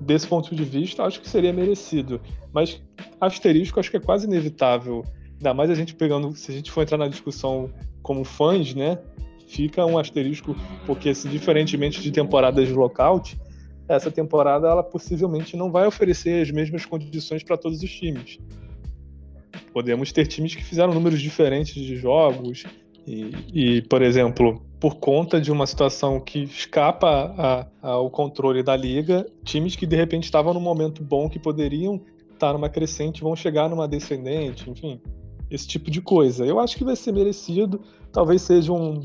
desse 0.00 0.26
ponto 0.26 0.54
de 0.54 0.64
vista, 0.64 1.04
acho 1.04 1.20
que 1.20 1.28
seria 1.28 1.52
merecido. 1.52 2.20
Mas 2.52 2.82
asterisco 3.20 3.78
acho 3.78 3.90
que 3.90 3.96
é 3.96 4.00
quase 4.00 4.26
inevitável. 4.26 5.04
Ainda 5.34 5.54
mais 5.54 5.70
a 5.70 5.74
gente 5.74 5.94
pegando, 5.94 6.34
se 6.34 6.50
a 6.50 6.54
gente 6.54 6.70
for 6.70 6.82
entrar 6.82 6.98
na 6.98 7.08
discussão 7.08 7.70
como 8.02 8.24
fãs, 8.24 8.74
né? 8.74 8.98
Fica 9.46 9.84
um 9.84 9.98
asterisco, 9.98 10.56
porque 10.86 11.14
se 11.14 11.28
diferentemente 11.28 12.00
de 12.00 12.10
temporadas 12.10 12.68
de 12.68 12.74
lockout, 12.74 13.38
essa 13.88 14.10
temporada 14.10 14.68
ela 14.68 14.82
possivelmente 14.82 15.56
não 15.56 15.70
vai 15.70 15.86
oferecer 15.86 16.42
as 16.42 16.50
mesmas 16.50 16.86
condições 16.86 17.42
para 17.42 17.56
todos 17.56 17.82
os 17.82 17.90
times. 17.90 18.38
Podemos 19.72 20.12
ter 20.12 20.26
times 20.26 20.54
que 20.54 20.64
fizeram 20.64 20.94
números 20.94 21.20
diferentes 21.20 21.74
de 21.74 21.96
jogos, 21.96 22.64
e, 23.06 23.30
e, 23.52 23.82
por 23.82 24.02
exemplo, 24.02 24.62
por 24.80 24.96
conta 24.96 25.40
de 25.40 25.52
uma 25.52 25.66
situação 25.66 26.18
que 26.18 26.42
escapa 26.42 27.70
ao 27.82 28.10
controle 28.10 28.62
da 28.62 28.74
liga, 28.74 29.26
times 29.44 29.76
que 29.76 29.86
de 29.86 29.94
repente 29.94 30.24
estavam 30.24 30.54
num 30.54 30.60
momento 30.60 31.04
bom 31.04 31.28
que 31.28 31.38
poderiam 31.38 32.00
estar 32.32 32.54
numa 32.54 32.70
crescente 32.70 33.22
vão 33.22 33.36
chegar 33.36 33.68
numa 33.68 33.86
descendente, 33.86 34.70
enfim, 34.70 34.98
esse 35.50 35.68
tipo 35.68 35.90
de 35.90 36.00
coisa. 36.00 36.46
Eu 36.46 36.58
acho 36.58 36.76
que 36.76 36.84
vai 36.84 36.96
ser 36.96 37.12
merecido, 37.12 37.82
talvez 38.10 38.40
seja 38.40 38.72
um, 38.72 39.02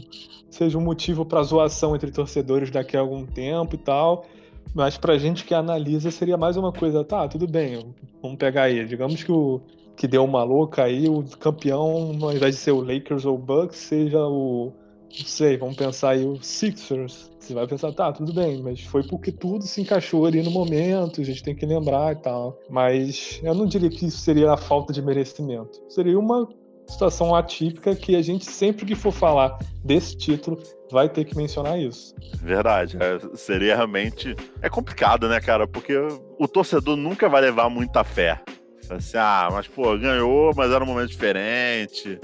seja 0.49 0.77
um 0.77 0.81
motivo 0.81 1.25
para 1.25 1.43
zoação 1.43 1.93
entre 1.93 2.09
torcedores 2.11 2.71
daqui 2.71 2.95
a 2.95 3.01
algum 3.01 3.25
tempo 3.25 3.75
e 3.75 3.77
tal. 3.77 4.25
Mas 4.73 4.97
pra 4.97 5.17
gente 5.17 5.43
que 5.43 5.53
analisa 5.53 6.09
seria 6.11 6.37
mais 6.37 6.57
uma 6.57 6.71
coisa, 6.71 7.03
tá, 7.03 7.27
tudo 7.27 7.47
bem, 7.47 7.93
vamos 8.21 8.37
pegar 8.37 8.63
aí. 8.63 8.85
Digamos 8.85 9.21
que 9.21 9.31
o 9.31 9.61
que 9.95 10.07
deu 10.07 10.23
uma 10.23 10.43
louca 10.43 10.83
aí, 10.83 11.07
o 11.07 11.23
campeão, 11.39 12.17
ao 12.21 12.33
invés 12.33 12.55
de 12.55 12.61
ser 12.61 12.71
o 12.71 12.81
Lakers 12.81 13.25
ou 13.25 13.35
o 13.35 13.37
Bucks, 13.37 13.77
seja 13.77 14.19
o. 14.25 14.73
Não 15.17 15.25
sei, 15.25 15.57
vamos 15.57 15.75
pensar 15.75 16.11
aí 16.11 16.25
o 16.25 16.41
Sixers. 16.41 17.31
Você 17.39 17.53
vai 17.53 17.67
pensar, 17.67 17.91
tá, 17.93 18.11
tudo 18.11 18.33
bem, 18.33 18.61
mas 18.61 18.81
foi 18.81 19.03
porque 19.03 19.31
tudo 19.31 19.65
se 19.65 19.79
encaixou 19.79 20.25
ali 20.25 20.41
no 20.41 20.49
momento, 20.49 21.21
a 21.21 21.23
gente 21.23 21.43
tem 21.43 21.55
que 21.55 21.65
lembrar 21.65 22.13
e 22.13 22.15
tal. 22.15 22.59
Mas 22.69 23.39
eu 23.43 23.53
não 23.53 23.65
diria 23.65 23.89
que 23.89 24.07
isso 24.07 24.17
seria 24.17 24.51
a 24.51 24.57
falta 24.57 24.91
de 24.91 25.01
merecimento. 25.01 25.79
Seria 25.87 26.17
uma 26.17 26.47
situação 26.87 27.35
atípica 27.35 27.95
que 27.95 28.15
a 28.15 28.21
gente, 28.21 28.45
sempre 28.45 28.85
que 28.85 28.95
for 28.95 29.11
falar 29.11 29.57
desse 29.83 30.17
título, 30.17 30.61
vai 30.91 31.09
ter 31.09 31.25
que 31.25 31.35
mencionar 31.35 31.79
isso. 31.79 32.15
Verdade. 32.41 32.97
É, 32.99 33.19
seria 33.35 33.75
realmente. 33.75 34.35
É 34.61 34.69
complicado, 34.69 35.27
né, 35.27 35.39
cara? 35.39 35.67
Porque 35.67 35.95
o 36.39 36.47
torcedor 36.47 36.95
nunca 36.95 37.29
vai 37.29 37.41
levar 37.41 37.69
muita 37.69 38.03
fé. 38.03 38.41
Assim, 38.89 39.17
ah, 39.17 39.49
mas 39.51 39.67
pô, 39.67 39.97
ganhou, 39.97 40.51
mas 40.55 40.71
era 40.71 40.83
um 40.83 40.87
momento 40.87 41.09
diferente. 41.09 42.19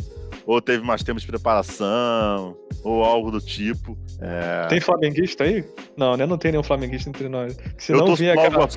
Ou 0.45 0.61
teve 0.61 0.83
mais 0.83 1.03
tempo 1.03 1.19
de 1.19 1.27
preparação, 1.27 2.57
ou 2.83 3.03
algo 3.03 3.31
do 3.31 3.39
tipo. 3.39 3.97
É... 4.19 4.67
Tem 4.67 4.79
flamenguista 4.79 5.43
aí? 5.43 5.63
Não, 5.95 6.17
né? 6.17 6.25
Não 6.25 6.37
tem 6.37 6.51
nenhum 6.51 6.63
flamenguista 6.63 7.09
entre 7.09 7.29
nós. 7.29 7.57
Se 7.77 7.91
não 7.91 8.15
vi 8.15 8.29
aquela. 8.29 8.67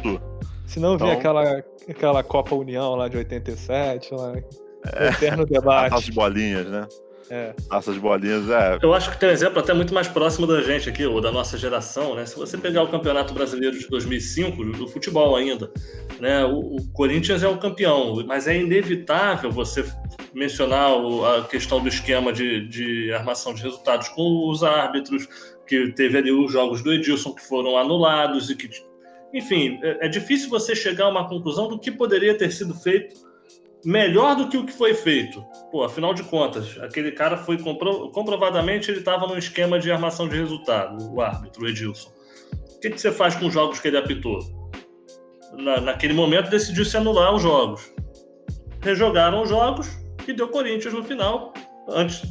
Se 0.67 0.81
não 0.81 0.95
então... 0.95 1.11
aquela, 1.11 1.65
aquela 1.89 2.23
Copa 2.23 2.55
União 2.55 2.95
lá 2.95 3.09
de 3.09 3.17
87, 3.17 4.15
lá, 4.15 4.35
é, 4.93 5.09
eterno 5.09 5.45
debate. 5.47 5.95
As 5.95 6.09
bolinhas, 6.09 6.67
né? 6.67 6.87
É. 7.35 7.53
Essas 7.73 7.99
bolinhas, 7.99 8.49
é. 8.49 8.79
Eu 8.81 8.95
acho 8.95 9.11
que 9.11 9.19
tem 9.19 9.29
um 9.29 9.33
exemplo 9.33 9.59
até 9.59 9.75
muito 9.75 9.93
mais 9.93 10.07
próximo 10.07 10.47
da 10.47 10.63
gente 10.63 10.89
aqui, 10.89 11.05
ou 11.05 11.21
da 11.21 11.33
nossa 11.33 11.59
geração, 11.59 12.15
né? 12.15 12.25
Se 12.25 12.37
você 12.37 12.57
pegar 12.57 12.85
o 12.85 12.89
Campeonato 12.89 13.35
Brasileiro 13.35 13.77
de 13.77 13.89
2005, 13.89 14.65
do 14.67 14.87
futebol 14.87 15.35
ainda, 15.35 15.69
né? 16.21 16.45
O, 16.45 16.77
o 16.77 16.89
Corinthians 16.93 17.43
é 17.43 17.49
o 17.49 17.59
campeão, 17.59 18.25
mas 18.25 18.47
é 18.47 18.57
inevitável 18.57 19.51
você 19.51 19.85
mencionar 20.33 20.93
a 20.93 21.43
questão 21.43 21.81
do 21.81 21.89
esquema 21.89 22.33
de, 22.33 22.69
de 22.69 23.13
armação 23.13 23.53
de 23.53 23.65
resultados 23.65 24.07
com 24.11 24.49
os 24.49 24.63
árbitros, 24.63 25.29
que 25.67 25.91
teve 25.91 26.17
ali 26.17 26.31
os 26.31 26.53
jogos 26.53 26.85
do 26.85 26.93
Edilson 26.93 27.35
que 27.35 27.43
foram 27.43 27.77
anulados 27.77 28.49
e 28.49 28.55
que. 28.55 28.71
Enfim, 29.33 29.81
é, 29.83 30.07
é 30.07 30.09
difícil 30.09 30.49
você 30.49 30.77
chegar 30.77 31.07
a 31.07 31.11
uma 31.11 31.29
conclusão 31.29 31.67
do 31.67 31.81
que 31.81 31.91
poderia 31.91 32.39
ter 32.39 32.53
sido 32.53 32.75
feito 32.75 33.24
melhor 33.85 34.37
do 34.37 34.49
que 34.49 34.57
o 34.57 34.65
que 34.65 34.73
foi 34.73 34.95
feito. 34.95 35.45
Pô, 35.71 35.85
afinal 35.85 36.15
de 36.15 36.23
contas, 36.23 36.79
aquele 36.81 37.13
cara 37.13 37.37
foi 37.37 37.59
compro... 37.59 38.11
comprovadamente 38.11 38.91
ele 38.91 39.01
estava 39.01 39.27
num 39.27 39.37
esquema 39.37 39.79
de 39.79 39.91
armação 39.91 40.29
de 40.29 40.37
resultado, 40.37 41.13
o 41.13 41.21
árbitro, 41.21 41.65
o 41.65 41.69
Edilson. 41.69 42.11
O 42.77 42.81
que, 42.81 42.91
que 42.91 43.01
você 43.01 43.13
faz 43.13 43.35
com 43.35 43.47
os 43.47 43.53
jogos 43.53 43.81
que 43.81 43.89
ele 43.89 43.97
apitou? 43.97 44.39
Na, 45.53 45.81
naquele 45.81 46.15
momento 46.15 46.51
decidiu 46.51 46.85
se 46.85 46.97
anular 46.97 47.35
os 47.35 47.43
jogos. 47.43 47.93
Rejogaram 48.81 49.43
os 49.43 49.49
jogos 49.49 49.89
e 50.27 50.33
deu 50.33 50.49
Corinthians 50.49 50.93
no 50.95 51.05
final. 51.05 51.53
Antes, 51.89 52.23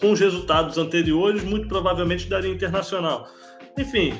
com 0.00 0.12
os 0.12 0.20
resultados 0.20 0.78
anteriores, 0.78 1.44
muito 1.44 1.68
provavelmente 1.68 2.28
daria 2.28 2.50
internacional. 2.50 3.26
Enfim, 3.78 4.14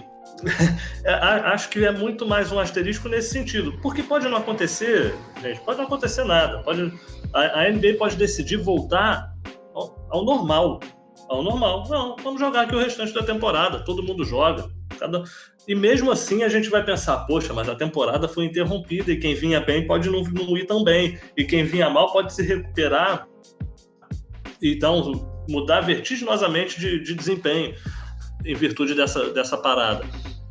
acho 1.44 1.68
que 1.68 1.84
é 1.84 1.90
muito 1.90 2.26
mais 2.26 2.52
um 2.52 2.58
asterisco 2.58 3.08
nesse 3.08 3.30
sentido. 3.30 3.72
Porque 3.82 4.02
pode 4.02 4.28
não 4.28 4.38
acontecer, 4.38 5.14
gente, 5.42 5.60
pode 5.60 5.78
não 5.78 5.86
acontecer 5.86 6.24
nada. 6.24 6.62
Pode, 6.62 6.92
a, 7.32 7.60
a 7.60 7.70
NBA 7.70 7.94
pode 7.98 8.16
decidir 8.16 8.56
voltar 8.56 9.32
ao, 9.74 10.08
ao, 10.10 10.24
normal. 10.24 10.80
Ao 11.28 11.42
normal. 11.42 11.84
Não, 11.88 12.16
vamos 12.22 12.40
jogar 12.40 12.62
aqui 12.62 12.74
o 12.74 12.80
restante 12.80 13.12
da 13.12 13.22
temporada. 13.22 13.84
Todo 13.84 14.02
mundo 14.02 14.24
joga. 14.24 14.68
Cada... 14.98 15.22
E 15.66 15.74
mesmo 15.74 16.10
assim 16.10 16.42
a 16.42 16.48
gente 16.48 16.68
vai 16.68 16.84
pensar, 16.84 17.18
poxa, 17.26 17.52
mas 17.52 17.68
a 17.68 17.74
temporada 17.74 18.28
foi 18.28 18.44
interrompida 18.44 19.10
e 19.10 19.18
quem 19.18 19.34
vinha 19.34 19.60
bem 19.60 19.86
pode 19.86 20.10
não, 20.10 20.22
não 20.22 20.56
ir 20.56 20.66
tão 20.66 20.84
bem. 20.84 21.18
E 21.36 21.44
quem 21.44 21.64
vinha 21.64 21.88
mal 21.88 22.12
pode 22.12 22.32
se 22.32 22.42
recuperar. 22.42 23.26
Então, 24.62 25.12
mudar 25.48 25.80
vertiginosamente 25.80 26.78
de, 26.78 27.02
de 27.02 27.14
desempenho 27.14 27.74
em 28.44 28.54
virtude 28.54 28.94
dessa, 28.94 29.32
dessa 29.32 29.56
parada. 29.56 30.04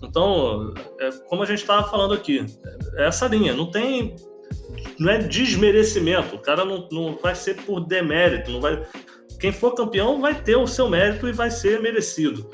Então, 0.04 0.74
é, 1.00 1.10
como 1.28 1.44
a 1.44 1.46
gente 1.46 1.62
estava 1.62 1.90
falando 1.90 2.14
aqui, 2.14 2.46
é 2.96 3.08
essa 3.08 3.28
linha, 3.28 3.54
não 3.54 3.72
tem. 3.72 4.16
Não 5.00 5.10
é 5.10 5.18
desmerecimento, 5.18 6.36
o 6.36 6.40
cara 6.40 6.64
não, 6.66 6.88
não 6.92 7.18
vai 7.18 7.34
ser 7.34 7.56
por 7.64 7.80
demérito, 7.80 8.52
não 8.52 8.62
vai. 8.62 8.86
Quem 9.40 9.52
for 9.52 9.74
campeão 9.74 10.22
vai 10.22 10.36
ter 10.36 10.56
o 10.56 10.68
seu 10.68 10.90
mérito 10.90 11.28
e 11.28 11.32
vai 11.32 11.50
ser 11.50 11.82
merecido. 11.82 12.50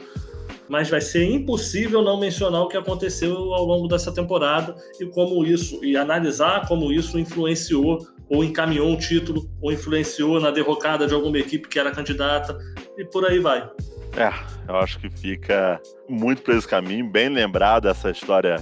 Mas 0.70 0.90
vai 0.90 1.02
ser 1.02 1.26
impossível 1.26 2.02
não 2.02 2.20
mencionar 2.20 2.62
o 2.62 2.68
que 2.68 2.78
aconteceu 2.78 3.36
ao 3.54 3.66
longo 3.66 3.88
dessa 3.88 4.14
temporada 4.14 4.76
e 5.00 5.06
como 5.08 5.44
isso, 5.44 5.84
e 5.84 5.98
analisar 5.98 6.68
como 6.68 6.92
isso 6.92 7.18
influenciou 7.18 8.08
ou 8.30 8.44
encaminhou 8.44 8.88
um 8.88 8.96
título, 8.96 9.50
ou 9.60 9.72
influenciou 9.72 10.40
na 10.40 10.52
derrocada 10.52 11.08
de 11.08 11.14
alguma 11.14 11.40
equipe 11.40 11.68
que 11.68 11.80
era 11.80 11.92
candidata, 11.92 12.58
e 12.98 13.04
por 13.04 13.26
aí 13.26 13.40
vai. 13.40 13.68
É, 14.18 14.32
eu 14.68 14.76
acho 14.78 15.00
que 15.00 15.10
fica 15.10 15.82
muito 16.08 16.42
por 16.42 16.54
esse 16.54 16.68
caminho, 16.68 17.10
bem 17.10 17.30
lembrado 17.30 17.88
essa 17.88 18.10
história 18.10 18.58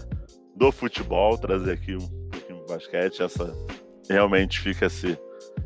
do 0.56 0.72
futebol, 0.72 1.38
trazer 1.38 1.74
aqui 1.74 1.96
um 1.96 2.30
pouquinho 2.30 2.60
de 2.60 2.74
basquete, 2.74 3.24
essa 3.24 3.56
realmente 4.10 4.60
fica 4.60 4.86
esse, 4.86 5.18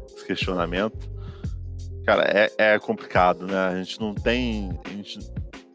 esse 0.08 0.26
questionamento. 0.26 1.10
Cara, 2.06 2.24
é, 2.24 2.52
é, 2.58 2.80
complicado, 2.80 3.46
né? 3.46 3.68
A 3.68 3.76
gente 3.76 4.00
não 4.00 4.14
tem. 4.14 4.80
Gente, 4.90 5.20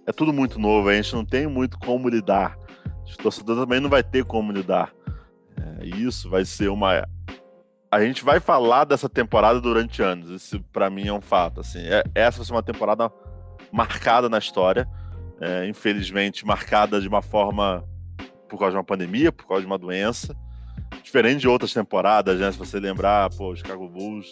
é 0.06 0.12
tudo 0.12 0.32
muito 0.32 0.58
novo, 0.58 0.88
a 0.88 0.94
gente 0.94 1.14
não 1.14 1.24
tem 1.24 1.46
muito 1.46 1.78
como 1.78 2.08
lidar. 2.08 2.58
O 3.12 3.22
torcedor 3.22 3.56
também 3.60 3.80
não 3.80 3.88
vai 3.88 4.02
ter 4.02 4.24
como 4.24 4.52
lidar. 4.52 4.92
É, 5.56 5.86
isso 5.86 6.28
vai 6.28 6.44
ser 6.44 6.68
uma. 6.68 7.06
A 7.90 8.00
gente 8.00 8.24
vai 8.24 8.40
falar 8.40 8.84
dessa 8.84 9.08
temporada 9.08 9.60
durante 9.60 10.02
anos. 10.02 10.28
Isso, 10.30 10.60
para 10.72 10.90
mim, 10.90 11.06
é 11.06 11.12
um 11.12 11.20
fato. 11.20 11.60
Assim, 11.60 11.78
é, 11.78 12.02
essa 12.14 12.38
vai 12.38 12.46
ser 12.46 12.52
uma 12.52 12.62
temporada 12.62 13.10
marcada 13.76 14.26
na 14.26 14.38
história, 14.38 14.88
é, 15.38 15.68
infelizmente 15.68 16.46
marcada 16.46 16.98
de 16.98 17.06
uma 17.06 17.20
forma 17.20 17.84
por 18.48 18.58
causa 18.58 18.70
de 18.70 18.78
uma 18.78 18.84
pandemia, 18.84 19.30
por 19.30 19.46
causa 19.46 19.60
de 19.60 19.66
uma 19.66 19.76
doença, 19.76 20.34
diferente 21.02 21.40
de 21.40 21.48
outras 21.48 21.74
temporadas, 21.74 22.40
né? 22.40 22.50
Se 22.50 22.56
você 22.56 22.80
lembrar, 22.80 23.28
pô, 23.36 23.54
Chicago 23.54 23.86
Bulls, 23.86 24.26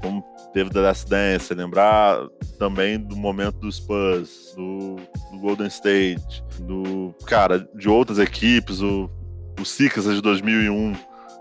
como 0.00 0.22
teve 0.52 0.70
The 0.70 0.80
Last 0.80 1.10
Dance, 1.10 1.52
lembrar 1.52 2.20
também 2.56 3.00
do 3.00 3.16
momento 3.16 3.58
dos 3.58 3.78
Spurs, 3.78 4.54
do, 4.54 4.96
do 5.32 5.38
Golden 5.40 5.66
State, 5.66 6.44
do, 6.60 7.12
cara, 7.26 7.58
de 7.74 7.88
outras 7.88 8.20
equipes, 8.20 8.80
o, 8.80 9.10
o 9.60 9.64
Sixers 9.64 10.14
de 10.14 10.22
2001, 10.22 10.94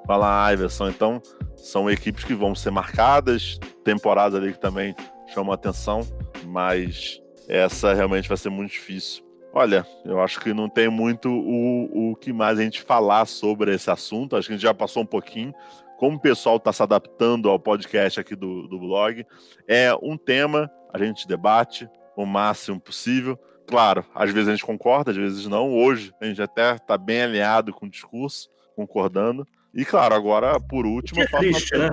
com 0.08 0.12
Alan 0.12 0.54
Iverson, 0.54 0.89
então 0.89 1.21
são 1.56 1.88
equipes 1.88 2.23
que 2.23 2.34
vão 2.34 2.56
ser 2.56 2.71
marcadas, 2.71 3.60
temporadas 3.84 4.41
ali 4.41 4.54
que 4.54 4.60
também 4.60 4.95
chamam 5.28 5.54
atenção, 5.54 6.02
mas 6.45 7.21
essa 7.48 7.94
realmente 7.94 8.28
vai 8.28 8.38
ser 8.38 8.50
muito 8.50 8.72
difícil. 8.72 9.24
Olha, 9.54 9.88
eu 10.06 10.22
acho 10.22 10.40
que 10.40 10.54
não 10.54 10.70
tem 10.70 10.90
muito 10.90 11.30
o, 11.30 12.12
o 12.12 12.16
que 12.16 12.32
mais 12.32 12.60
a 12.60 12.64
gente 12.64 12.82
falar 12.82 13.26
sobre 13.26 13.74
esse 13.74 13.90
assunto. 13.90 14.36
Acho 14.36 14.48
que 14.48 14.54
a 14.54 14.58
gente 14.58 14.64
já 14.64 14.74
passou 14.74 15.04
um 15.04 15.06
pouquinho. 15.06 15.54
Como 15.98 16.18
o 16.18 16.22
pessoal 16.22 16.58
está 16.58 16.72
se 16.72 16.84
adaptando 16.84 17.50
ao 17.50 17.60
podcast 17.60 18.20
aqui 18.20 18.36
do, 18.36 18.68
do 18.68 18.78
blog, 18.78 19.26
é 19.68 19.92
um 20.04 20.16
tema, 20.16 20.70
a 20.94 21.04
gente 21.04 21.28
debate 21.28 21.90
o 22.16 22.26
máximo 22.26 22.80
possível. 22.80 23.40
Claro, 23.66 24.06
às 24.14 24.32
vezes 24.32 24.48
a 24.48 24.52
gente 24.52 24.66
concorda, 24.66 25.12
às 25.12 25.18
vezes 25.18 25.48
não. 25.48 25.74
Hoje 25.74 26.14
a 26.22 26.26
gente 26.26 26.42
até 26.42 26.76
está 26.76 26.98
bem 26.98 27.24
alinhado 27.24 27.74
com 27.74 27.88
o 27.88 27.90
discurso, 27.90 28.50
concordando. 28.76 29.46
E 29.74 29.84
claro, 29.84 30.14
agora, 30.14 30.60
por 30.60 30.86
último. 30.86 31.22
É 31.22 31.26
triste, 31.26 31.76
né? 31.76 31.90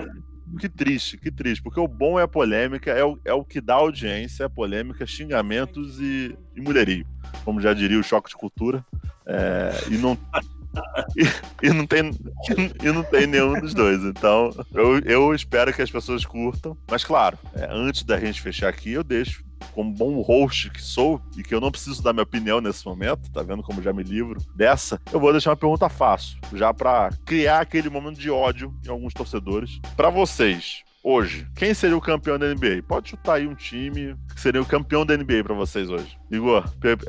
Que 0.59 0.69
triste, 0.69 1.17
que 1.19 1.31
triste, 1.31 1.63
porque 1.63 1.81
o 1.81 1.89
bom 1.89 2.19
é 2.19 2.23
a 2.23 2.29
polêmica, 2.29 2.91
é 2.91 3.05
o, 3.05 3.19
é 3.25 3.33
o 3.33 3.45
que 3.45 3.61
dá 3.61 3.75
audiência, 3.75 4.47
a 4.47 4.51
polêmica, 4.51 5.07
xingamentos 5.07 6.01
e, 6.01 6.37
e 6.55 6.61
mulherio, 6.61 7.07
como 7.45 7.61
já 7.61 7.73
diria 7.73 7.99
o 7.99 8.03
choque 8.03 8.31
de 8.31 8.37
cultura. 8.37 8.85
É, 9.27 9.71
e 9.91 9.97
não. 9.97 10.19
E, 11.17 11.69
e, 11.69 11.73
não 11.73 11.87
tem, 11.87 12.11
e 12.83 12.91
não 12.91 13.05
tem 13.05 13.29
nenhum 13.29 13.61
dos 13.61 13.73
dois. 13.73 14.03
Então, 14.03 14.51
eu, 14.75 14.99
eu 15.05 15.33
espero 15.33 15.73
que 15.73 15.81
as 15.81 15.89
pessoas 15.89 16.25
curtam. 16.25 16.77
Mas, 16.91 17.05
claro, 17.05 17.39
é, 17.55 17.69
antes 17.71 18.03
da 18.03 18.19
gente 18.19 18.43
fechar 18.43 18.71
aqui, 18.71 18.91
eu 18.91 19.05
deixo 19.05 19.45
como 19.75 19.93
bom 19.93 20.21
host 20.23 20.71
que 20.71 20.81
sou 20.81 21.21
e 21.37 21.43
que 21.43 21.55
eu 21.55 21.61
não 21.61 21.71
preciso 21.71 22.03
dar 22.03 22.13
minha 22.13 22.23
opinião 22.23 22.61
nesse 22.61 22.87
momento, 22.87 23.31
tá 23.33 23.43
vendo 23.43 23.63
como 23.63 23.83
já 23.83 23.93
me 23.93 24.03
livro 24.03 24.41
dessa, 24.55 25.01
eu 25.13 25.19
vou 25.19 25.33
deixar 25.33 25.51
uma 25.51 25.57
pergunta 25.57 25.89
fácil, 25.89 26.39
já 26.55 26.73
para 26.73 27.11
criar 27.25 27.61
aquele 27.61 27.91
momento 27.91 28.19
de 28.19 28.31
ódio 28.31 28.75
em 28.85 28.89
alguns 28.89 29.13
torcedores. 29.13 29.81
Para 29.97 30.11
vocês, 30.11 30.83
hoje, 31.03 31.47
quem 31.57 31.75
seria 31.75 31.97
o 31.97 32.01
campeão 32.01 32.39
da 32.39 32.47
NBA? 32.47 32.83
Pode 32.87 33.11
chutar 33.11 33.35
aí 33.35 33.47
um 33.47 33.55
time 33.55 34.17
que 34.33 34.41
seria 34.41 34.63
o 34.63 34.67
campeão 34.67 35.05
da 35.05 35.17
NBA 35.17 35.43
para 35.43 35.55
vocês 35.55 35.91
hoje. 35.91 36.17
Igor, 36.31 36.65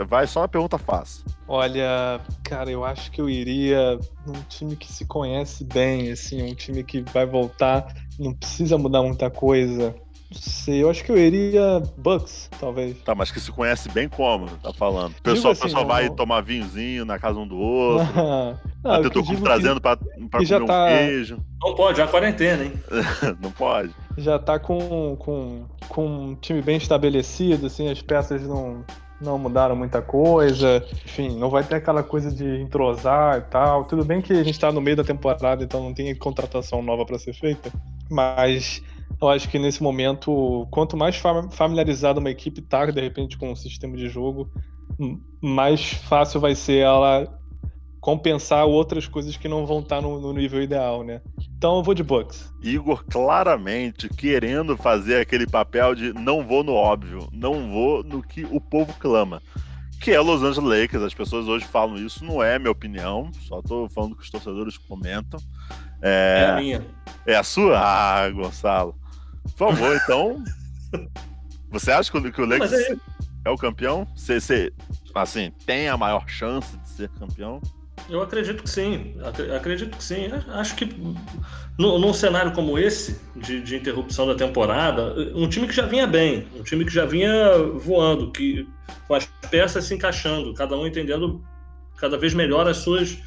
vai 0.07 0.27
só 0.27 0.41
uma 0.41 0.47
pergunta 0.47 0.77
fácil. 0.77 1.23
Olha, 1.47 2.19
cara, 2.43 2.71
eu 2.71 2.83
acho 2.83 3.11
que 3.11 3.21
eu 3.21 3.29
iria 3.29 3.99
num 4.25 4.41
time 4.49 4.75
que 4.75 4.91
se 4.91 5.05
conhece 5.05 5.63
bem, 5.63 6.11
assim, 6.11 6.41
um 6.43 6.55
time 6.55 6.83
que 6.83 7.01
vai 7.13 7.25
voltar, 7.25 7.93
não 8.19 8.33
precisa 8.33 8.77
mudar 8.77 9.03
muita 9.03 9.29
coisa. 9.29 9.95
Não 10.31 10.41
sei, 10.41 10.81
eu 10.81 10.89
acho 10.89 11.03
que 11.03 11.11
eu 11.11 11.17
iria 11.17 11.81
Bucks, 11.97 12.49
talvez. 12.59 12.97
Tá, 13.03 13.13
mas 13.13 13.31
que 13.31 13.39
se 13.39 13.51
conhece 13.51 13.89
bem 13.89 14.09
como, 14.09 14.47
tá 14.57 14.73
falando. 14.73 15.11
O 15.11 15.21
pessoal, 15.21 15.53
assim, 15.53 15.63
pessoal 15.63 15.85
vai 15.85 16.09
tomar 16.09 16.41
vinhozinho 16.41 17.05
na 17.05 17.19
casa 17.19 17.37
um 17.37 17.47
do 17.47 17.57
outro. 17.57 18.07
não, 18.83 19.03
eu 19.03 19.09
tô 19.11 19.23
trazendo 19.23 19.75
que, 19.75 19.81
pra, 19.81 19.97
pra 19.97 20.07
comer 20.31 20.45
já 20.45 20.59
tá... 20.65 20.85
um 20.85 20.87
queijo. 20.87 21.37
Não 21.63 21.75
pode, 21.75 22.01
é 22.01 22.03
a 22.03 22.07
quarentena, 22.07 22.63
hein? 22.63 22.73
não 23.39 23.51
pode. 23.51 23.91
Já 24.17 24.39
tá 24.39 24.57
com, 24.57 25.15
com, 25.17 25.65
com 25.87 26.05
um 26.05 26.35
time 26.35 26.61
bem 26.61 26.77
estabelecido, 26.77 27.67
assim, 27.67 27.89
as 27.89 28.01
peças 28.01 28.41
não, 28.47 28.83
não 29.21 29.37
mudaram 29.37 29.75
muita 29.75 30.01
coisa. 30.01 30.83
Enfim, 31.05 31.37
não 31.37 31.51
vai 31.51 31.63
ter 31.63 31.75
aquela 31.75 32.01
coisa 32.01 32.31
de 32.31 32.61
entrosar 32.61 33.37
e 33.37 33.41
tal. 33.41 33.85
Tudo 33.85 34.03
bem 34.03 34.21
que 34.21 34.33
a 34.33 34.43
gente 34.43 34.59
tá 34.59 34.71
no 34.71 34.81
meio 34.81 34.97
da 34.97 35.03
temporada, 35.03 35.63
então 35.63 35.83
não 35.83 35.93
tem 35.93 36.13
contratação 36.15 36.81
nova 36.81 37.05
para 37.05 37.19
ser 37.19 37.33
feita. 37.33 37.71
Mas 38.09 38.81
eu 39.21 39.29
acho 39.29 39.49
que 39.49 39.57
nesse 39.57 39.81
momento, 39.81 40.67
quanto 40.71 40.97
mais 40.97 41.21
familiarizada 41.51 42.19
uma 42.19 42.29
equipe 42.29 42.61
tá, 42.61 42.85
de 42.85 43.01
repente, 43.01 43.37
com 43.37 43.51
o 43.51 43.55
sistema 43.55 43.95
de 43.95 44.09
jogo, 44.09 44.49
mais 45.41 45.93
fácil 45.93 46.39
vai 46.39 46.55
ser 46.55 46.79
ela 46.79 47.27
compensar 48.05 48.67
outras 48.67 49.07
coisas 49.07 49.35
que 49.35 49.47
não 49.47 49.65
vão 49.65 49.79
estar 49.79 49.95
tá 49.95 50.01
no, 50.01 50.21
no, 50.21 50.31
nível 50.31 50.61
ideal, 50.61 51.03
né? 51.03 51.21
Então 51.57 51.77
eu 51.77 51.83
vou 51.83 51.95
de 51.95 52.03
Bucks. 52.03 52.53
Igor 52.61 53.03
claramente 53.03 54.07
querendo 54.07 54.77
fazer 54.77 55.21
aquele 55.21 55.47
papel 55.47 55.95
de 55.95 56.13
não 56.13 56.45
vou 56.45 56.63
no 56.63 56.73
óbvio, 56.73 57.27
não 57.33 57.71
vou 57.71 58.03
no 58.03 58.21
que 58.21 58.45
o 58.51 58.61
povo 58.61 58.93
clama. 58.99 59.41
Que 59.99 60.11
é 60.11 60.19
Los 60.19 60.43
Angeles 60.43 60.81
Lakers, 60.81 61.01
as 61.01 61.15
pessoas 61.15 61.47
hoje 61.47 61.65
falam 61.65 61.97
isso, 61.97 62.23
não 62.23 62.43
é 62.43 62.59
minha 62.59 62.69
opinião, 62.69 63.31
só 63.47 63.59
tô 63.63 63.89
falando 63.89 64.15
que 64.15 64.21
os 64.21 64.29
torcedores 64.29 64.77
comentam. 64.77 65.39
É, 66.05 66.43
é 66.43 66.49
a 66.49 66.55
minha. 66.57 66.85
É 67.25 67.35
a 67.35 67.43
sua? 67.43 67.79
Ah, 67.79 68.29
Gonçalo. 68.29 68.95
Por 69.43 69.73
favor, 69.73 69.95
então. 70.03 70.43
Você 71.71 71.91
acha 71.91 72.11
que 72.11 72.41
o 72.41 72.45
Lakers 72.45 72.71
é... 72.71 72.95
é... 73.45 73.49
o 73.49 73.57
campeão? 73.57 74.07
Você, 74.15 74.39
você, 74.39 74.73
assim, 75.15 75.51
tem 75.65 75.89
a 75.89 75.97
maior 75.97 76.29
chance 76.29 76.77
de 76.77 76.89
ser 76.89 77.09
campeão? 77.09 77.59
Eu 78.07 78.21
acredito 78.21 78.61
que 78.61 78.69
sim. 78.69 79.15
Acredito 79.55 79.97
que 79.97 80.03
sim. 80.03 80.29
Acho 80.49 80.75
que 80.75 80.85
no, 81.77 81.97
num 81.97 82.13
cenário 82.13 82.51
como 82.51 82.77
esse, 82.77 83.19
de, 83.35 83.61
de, 83.61 83.75
interrupção 83.75 84.27
da 84.27 84.35
temporada, 84.35 85.15
um 85.33 85.49
time 85.49 85.67
que 85.67 85.73
já 85.73 85.87
vinha 85.87 86.05
bem, 86.05 86.47
um 86.55 86.61
time 86.61 86.85
que 86.85 86.93
já 86.93 87.05
vinha 87.05 87.57
voando, 87.79 88.31
que 88.31 88.67
com 89.07 89.15
as 89.15 89.25
peças 89.49 89.85
se 89.85 89.95
encaixando, 89.95 90.53
cada 90.53 90.77
um 90.77 90.85
entendendo 90.85 91.43
cada 91.97 92.17
vez 92.17 92.33
melhor 92.33 92.67
as 92.67 92.77
suas 92.77 93.17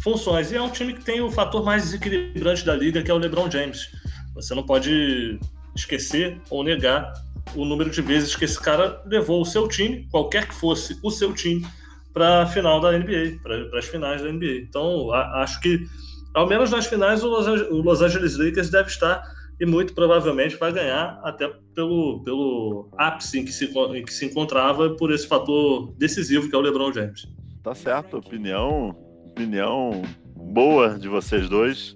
funções. 0.00 0.50
E 0.52 0.56
é 0.56 0.62
um 0.62 0.70
time 0.70 0.94
que 0.94 1.04
tem 1.04 1.20
o 1.20 1.30
fator 1.30 1.64
mais 1.64 1.84
desequilibrante 1.84 2.64
da 2.64 2.74
liga, 2.74 3.02
que 3.02 3.10
é 3.10 3.14
o 3.14 3.18
LeBron 3.18 3.50
James. 3.50 3.88
Você 4.34 4.54
não 4.54 4.62
pode 4.62 5.38
esquecer 5.74 6.40
ou 6.50 6.62
negar 6.62 7.12
o 7.54 7.64
número 7.64 7.90
de 7.90 8.02
vezes 8.02 8.34
que 8.34 8.44
esse 8.44 8.60
cara 8.60 9.02
levou 9.06 9.40
o 9.40 9.44
seu 9.44 9.68
time, 9.68 10.06
qualquer 10.10 10.48
que 10.48 10.54
fosse 10.54 10.98
o 11.02 11.10
seu 11.10 11.32
time, 11.32 11.64
para 12.12 12.42
a 12.42 12.46
final 12.46 12.80
da 12.80 12.92
NBA, 12.92 13.40
para 13.42 13.78
as 13.78 13.84
finais 13.84 14.22
da 14.22 14.32
NBA. 14.32 14.62
Então, 14.68 15.12
a, 15.12 15.42
acho 15.42 15.60
que, 15.60 15.86
ao 16.34 16.46
menos 16.48 16.70
nas 16.70 16.86
finais, 16.86 17.22
o 17.22 17.28
Los, 17.28 17.46
o 17.46 17.82
Los 17.82 18.00
Angeles 18.00 18.36
Lakers 18.36 18.70
deve 18.70 18.88
estar 18.88 19.22
e 19.60 19.66
muito 19.66 19.94
provavelmente 19.94 20.56
vai 20.56 20.72
ganhar 20.72 21.18
até 21.22 21.50
pelo, 21.74 22.22
pelo 22.24 22.88
ápice 22.96 23.40
em 23.40 23.44
que, 23.44 23.52
se, 23.52 23.66
em 23.66 24.02
que 24.02 24.12
se 24.12 24.26
encontrava 24.26 24.90
por 24.96 25.10
esse 25.12 25.26
fator 25.26 25.92
decisivo 25.98 26.48
que 26.48 26.54
é 26.54 26.58
o 26.58 26.62
LeBron 26.62 26.92
James. 26.92 27.26
Tá 27.62 27.74
certo, 27.74 28.18
opinião, 28.18 28.96
opinião 29.36 30.02
boa 30.34 30.98
de 30.98 31.08
vocês 31.08 31.46
dois. 31.46 31.94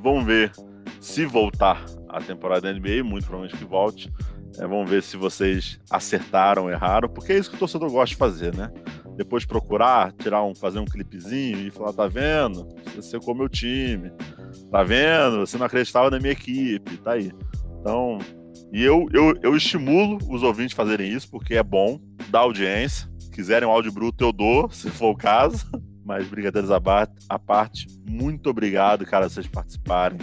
Vamos 0.00 0.24
ver 0.24 0.52
se 1.00 1.26
voltar 1.26 1.84
a 2.08 2.20
temporada 2.20 2.72
da 2.72 2.78
NBA, 2.78 3.02
muito 3.02 3.26
provavelmente 3.26 3.58
que 3.58 3.68
volte. 3.68 4.12
É, 4.56 4.66
vamos 4.68 4.88
ver 4.88 5.02
se 5.02 5.16
vocês 5.16 5.80
acertaram 5.90 6.70
erraram, 6.70 7.08
porque 7.08 7.32
é 7.32 7.38
isso 7.38 7.50
que 7.50 7.56
o 7.56 7.58
torcedor 7.58 7.90
gosta 7.90 8.10
de 8.10 8.14
fazer, 8.14 8.54
né? 8.54 8.70
Depois 9.16 9.44
procurar, 9.44 10.12
tirar 10.12 10.44
um, 10.44 10.54
fazer 10.54 10.78
um 10.78 10.84
clipezinho 10.84 11.58
e 11.66 11.72
falar, 11.72 11.92
tá 11.92 12.06
vendo? 12.06 12.68
Você 12.94 13.02
secou 13.02 13.34
meu 13.34 13.48
time. 13.48 14.12
Tá 14.70 14.84
vendo? 14.84 15.40
Você 15.40 15.58
não 15.58 15.66
acreditava 15.66 16.08
na 16.08 16.20
minha 16.20 16.32
equipe, 16.32 16.98
tá 16.98 17.12
aí. 17.12 17.32
Então, 17.80 18.18
e 18.72 18.84
eu, 18.84 19.08
eu, 19.12 19.34
eu 19.42 19.56
estimulo 19.56 20.18
os 20.30 20.44
ouvintes 20.44 20.74
a 20.74 20.76
fazerem 20.76 21.12
isso, 21.12 21.28
porque 21.28 21.56
é 21.56 21.64
bom, 21.64 21.98
dá 22.30 22.38
audiência. 22.38 23.10
Quiserem 23.32 23.68
um 23.68 23.72
áudio 23.72 23.90
bruto, 23.90 24.24
eu 24.24 24.32
dou, 24.32 24.70
se 24.70 24.88
for 24.88 25.10
o 25.10 25.16
caso. 25.16 25.66
Mas 26.06 26.28
brincadeiras 26.28 26.70
à 26.70 27.38
parte, 27.38 27.88
muito 28.08 28.48
obrigado, 28.48 29.04
cara, 29.04 29.28
vocês 29.28 29.48
participarem. 29.48 30.20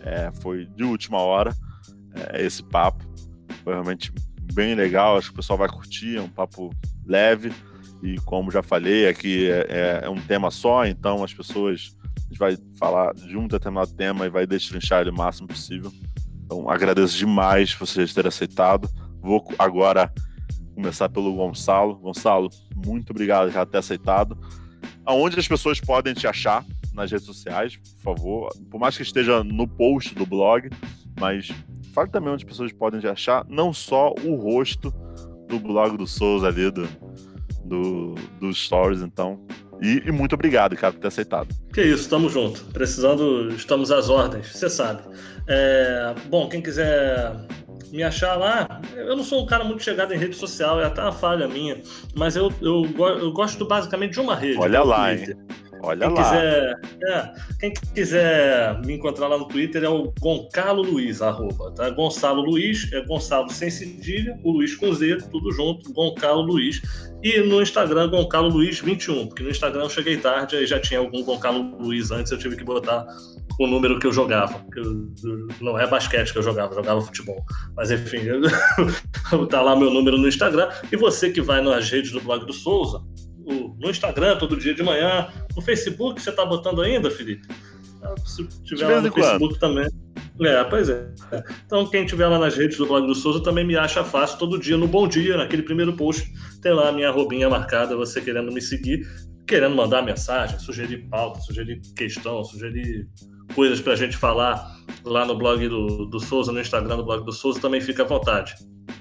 É, 0.00 0.32
foi 0.40 0.64
de 0.64 0.82
última 0.82 1.18
hora 1.18 1.54
é, 2.14 2.42
esse 2.42 2.62
papo. 2.62 3.04
Foi 3.62 3.74
realmente 3.74 4.10
bem 4.54 4.74
legal. 4.74 5.18
Acho 5.18 5.28
que 5.28 5.34
o 5.34 5.36
pessoal 5.36 5.58
vai 5.58 5.68
curtir. 5.68 6.16
É 6.16 6.22
um 6.22 6.28
papo 6.28 6.70
leve. 7.04 7.52
E 8.02 8.16
como 8.20 8.50
já 8.50 8.62
falei, 8.62 9.08
aqui 9.08 9.50
é, 9.50 9.66
é, 9.68 10.00
é 10.04 10.08
um 10.08 10.20
tema 10.20 10.50
só, 10.50 10.86
então 10.86 11.22
as 11.22 11.34
pessoas. 11.34 11.94
A 12.16 12.28
gente 12.28 12.38
vai 12.38 12.58
falar 12.78 13.14
de 13.14 13.36
um 13.36 13.46
determinado 13.46 13.92
tema 13.92 14.26
e 14.26 14.30
vai 14.30 14.46
destrinchar 14.46 15.02
ele 15.02 15.10
o 15.10 15.14
máximo 15.14 15.46
possível. 15.48 15.92
Então 16.44 16.68
agradeço 16.68 17.16
demais 17.16 17.74
vocês 17.74 18.14
terem 18.14 18.28
aceitado. 18.28 18.88
Vou 19.20 19.46
agora 19.58 20.12
começar 20.74 21.08
pelo 21.08 21.34
Gonçalo. 21.34 21.96
Gonçalo, 21.96 22.48
muito 22.74 23.10
obrigado 23.10 23.52
por 23.52 23.66
ter 23.66 23.78
aceitado. 23.78 24.36
Aonde 25.06 25.38
as 25.38 25.48
pessoas 25.48 25.80
podem 25.80 26.12
te 26.12 26.26
achar? 26.26 26.64
nas 26.96 27.12
redes 27.12 27.26
sociais, 27.26 27.76
por 27.76 28.16
favor. 28.16 28.48
Por 28.70 28.80
mais 28.80 28.96
que 28.96 29.02
esteja 29.02 29.44
no 29.44 29.68
post 29.68 30.14
do 30.14 30.24
blog, 30.24 30.70
mas 31.20 31.50
fale 31.92 32.10
também 32.10 32.32
onde 32.32 32.44
as 32.44 32.48
pessoas 32.48 32.72
podem 32.72 32.98
te 32.98 33.06
achar, 33.06 33.44
não 33.48 33.72
só 33.72 34.12
o 34.24 34.34
rosto 34.34 34.92
do 35.46 35.60
blog 35.60 35.96
do 35.96 36.06
Souza 36.06 36.48
ali, 36.48 36.70
do, 36.70 36.88
do, 37.64 38.14
dos 38.40 38.64
stories, 38.64 39.02
então. 39.02 39.38
E, 39.80 40.02
e, 40.06 40.10
muito 40.10 40.34
obrigado, 40.34 40.74
cara, 40.74 40.94
por 40.94 41.00
ter 41.00 41.08
aceitado. 41.08 41.54
Que 41.70 41.82
isso, 41.82 42.08
tamo 42.08 42.30
junto. 42.30 42.64
Precisando, 42.72 43.50
estamos 43.50 43.90
às 43.90 44.08
ordens, 44.08 44.56
você 44.56 44.70
sabe. 44.70 45.02
É, 45.46 46.14
bom, 46.30 46.48
quem 46.48 46.62
quiser 46.62 47.36
me 47.90 48.02
achar 48.02 48.34
lá, 48.36 48.80
eu 48.94 49.16
não 49.16 49.24
sou 49.24 49.42
um 49.42 49.46
cara 49.46 49.64
muito 49.64 49.82
chegado 49.82 50.12
em 50.12 50.18
rede 50.18 50.36
social, 50.36 50.80
é 50.80 50.84
até 50.84 51.02
uma 51.02 51.12
falha 51.12 51.48
minha, 51.48 51.80
mas 52.14 52.36
eu, 52.36 52.52
eu, 52.60 52.84
eu 52.98 53.32
gosto 53.32 53.64
basicamente 53.64 54.12
de 54.12 54.20
uma 54.20 54.34
rede. 54.34 54.58
Olha 54.58 54.82
lá, 54.82 55.08
Twitter. 55.08 55.36
hein? 55.36 55.65
Olha 55.82 56.06
quem 56.06 56.16
lá. 56.16 56.22
Quiser, 56.22 56.80
é, 57.04 57.32
quem 57.60 57.74
quiser 57.94 58.80
me 58.84 58.94
encontrar 58.94 59.28
lá 59.28 59.38
no 59.38 59.46
Twitter 59.46 59.84
é 59.84 59.88
o 59.88 60.12
Goncalo 60.20 60.82
Luiz, 60.82 61.22
arroba, 61.22 61.70
tá? 61.72 61.90
Gonçalo 61.90 62.42
Luiz, 62.42 62.90
é 62.92 63.00
Gonçalo 63.02 63.50
sem 63.50 63.70
cedilha, 63.70 64.38
o 64.42 64.52
Luiz 64.52 64.74
com 64.74 64.92
Z, 64.92 65.18
tudo 65.30 65.52
junto, 65.52 65.92
Goncalo 65.92 66.42
Luiz. 66.42 66.80
E 67.22 67.40
no 67.40 67.62
Instagram, 67.62 68.10
Goncalo 68.10 68.48
Luiz 68.48 68.80
21, 68.80 69.28
porque 69.28 69.42
no 69.42 69.50
Instagram 69.50 69.84
eu 69.84 69.90
cheguei 69.90 70.16
tarde, 70.16 70.56
aí 70.56 70.66
já 70.66 70.78
tinha 70.78 71.00
algum 71.00 71.22
Goncalo 71.24 71.76
Luiz 71.80 72.10
antes, 72.10 72.30
eu 72.30 72.38
tive 72.38 72.56
que 72.56 72.64
botar 72.64 73.06
o 73.58 73.66
número 73.66 73.98
que 73.98 74.06
eu 74.06 74.12
jogava. 74.12 74.64
Que 74.72 74.80
eu, 74.80 75.08
não 75.60 75.78
é 75.78 75.86
basquete 75.86 76.32
que 76.32 76.38
eu 76.38 76.42
jogava, 76.42 76.72
eu 76.72 76.76
jogava 76.76 77.00
futebol. 77.00 77.44
Mas 77.74 77.90
enfim, 77.90 78.20
tá 79.50 79.62
lá 79.62 79.74
meu 79.74 79.90
número 79.90 80.18
no 80.18 80.28
Instagram. 80.28 80.68
E 80.90 80.96
você 80.96 81.30
que 81.30 81.40
vai 81.40 81.60
nas 81.60 81.90
redes 81.90 82.12
do 82.12 82.20
blog 82.20 82.44
do 82.44 82.52
Souza, 82.52 83.02
no 83.46 83.90
Instagram 83.90 84.36
todo 84.36 84.56
dia 84.56 84.74
de 84.74 84.82
manhã. 84.82 85.28
No 85.54 85.62
Facebook 85.62 86.20
você 86.20 86.32
tá 86.32 86.44
botando 86.44 86.82
ainda, 86.82 87.10
Felipe? 87.10 87.46
Ah, 88.02 88.14
se 88.24 88.46
tiver 88.64 88.88
lá 88.88 89.00
no 89.00 89.12
Facebook 89.12 89.58
também. 89.58 89.88
É, 90.40 90.64
pois 90.64 90.88
é. 90.88 91.08
Então, 91.64 91.86
quem 91.86 92.04
tiver 92.04 92.26
lá 92.26 92.38
nas 92.38 92.56
redes 92.56 92.76
do 92.76 92.86
blog 92.86 93.06
do 93.06 93.14
Souza 93.14 93.42
também 93.42 93.64
me 93.64 93.76
acha 93.76 94.04
fácil 94.04 94.38
todo 94.38 94.58
dia, 94.58 94.76
no 94.76 94.86
Bom 94.86 95.08
Dia, 95.08 95.36
naquele 95.36 95.62
primeiro 95.62 95.94
post, 95.94 96.30
tem 96.60 96.72
lá 96.72 96.90
a 96.90 96.92
minha 96.92 97.10
robinha 97.10 97.48
marcada, 97.48 97.96
você 97.96 98.20
querendo 98.20 98.52
me 98.52 98.60
seguir, 98.60 99.06
querendo 99.46 99.74
mandar 99.74 100.02
mensagem, 100.02 100.58
sugerir 100.58 101.08
pauta, 101.08 101.40
sugerir 101.40 101.80
questão, 101.96 102.44
sugerir 102.44 103.08
coisas 103.54 103.80
pra 103.80 103.96
gente 103.96 104.16
falar 104.16 104.76
lá 105.04 105.24
no 105.24 105.36
blog 105.36 105.66
do, 105.68 106.04
do 106.06 106.20
Souza, 106.20 106.52
no 106.52 106.60
Instagram 106.60 106.96
do 106.98 107.04
blog 107.04 107.24
do 107.24 107.32
Souza, 107.32 107.60
também 107.60 107.80
fica 107.80 108.02
à 108.02 108.06
vontade. 108.06 108.54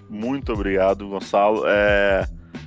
Muito 0.10 0.54
obrigado, 0.54 1.08
Gonçalo. 1.08 1.64
É... 1.66 2.26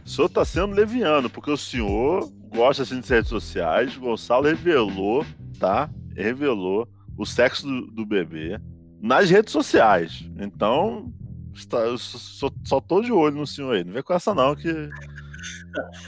O 0.08 0.10
senhor 0.10 0.26
está 0.28 0.42
sendo 0.42 0.74
leviano, 0.74 1.28
porque 1.28 1.50
o 1.50 1.56
senhor 1.56 2.32
gosta 2.48 2.82
assim, 2.82 2.98
de 2.98 3.06
redes 3.06 3.28
sociais. 3.28 3.94
O 3.94 4.00
Gonçalo 4.00 4.46
revelou, 4.46 5.24
tá? 5.60 5.90
Revelou 6.16 6.88
o 7.18 7.26
sexo 7.26 7.66
do, 7.66 7.86
do 7.88 8.06
bebê 8.06 8.58
nas 9.02 9.28
redes 9.28 9.52
sociais. 9.52 10.24
Então, 10.40 11.12
está, 11.54 11.80
eu 11.80 11.98
só, 11.98 12.50
só 12.64 12.80
tô 12.80 13.02
de 13.02 13.12
olho 13.12 13.36
no 13.36 13.46
senhor 13.46 13.76
aí. 13.76 13.84
Não 13.84 13.92
vem 13.92 14.02
com 14.02 14.14
essa, 14.14 14.34
não, 14.34 14.56
que. 14.56 14.70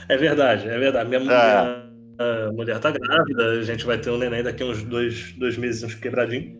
É 0.09 0.17
verdade, 0.17 0.67
é 0.67 0.79
verdade. 0.79 1.07
Minha 1.07 1.21
mulher, 1.21 1.85
é. 2.19 2.51
mulher 2.53 2.79
tá 2.81 2.91
grávida, 2.91 3.51
a 3.51 3.63
gente 3.63 3.85
vai 3.85 3.99
ter 3.99 4.09
um 4.09 4.17
neném 4.17 4.43
daqui 4.43 4.65
uns 4.65 4.83
dois, 4.83 5.35
dois 5.35 5.59
meses, 5.59 5.83
uns 5.83 5.95
quebradinhos. 5.95 6.59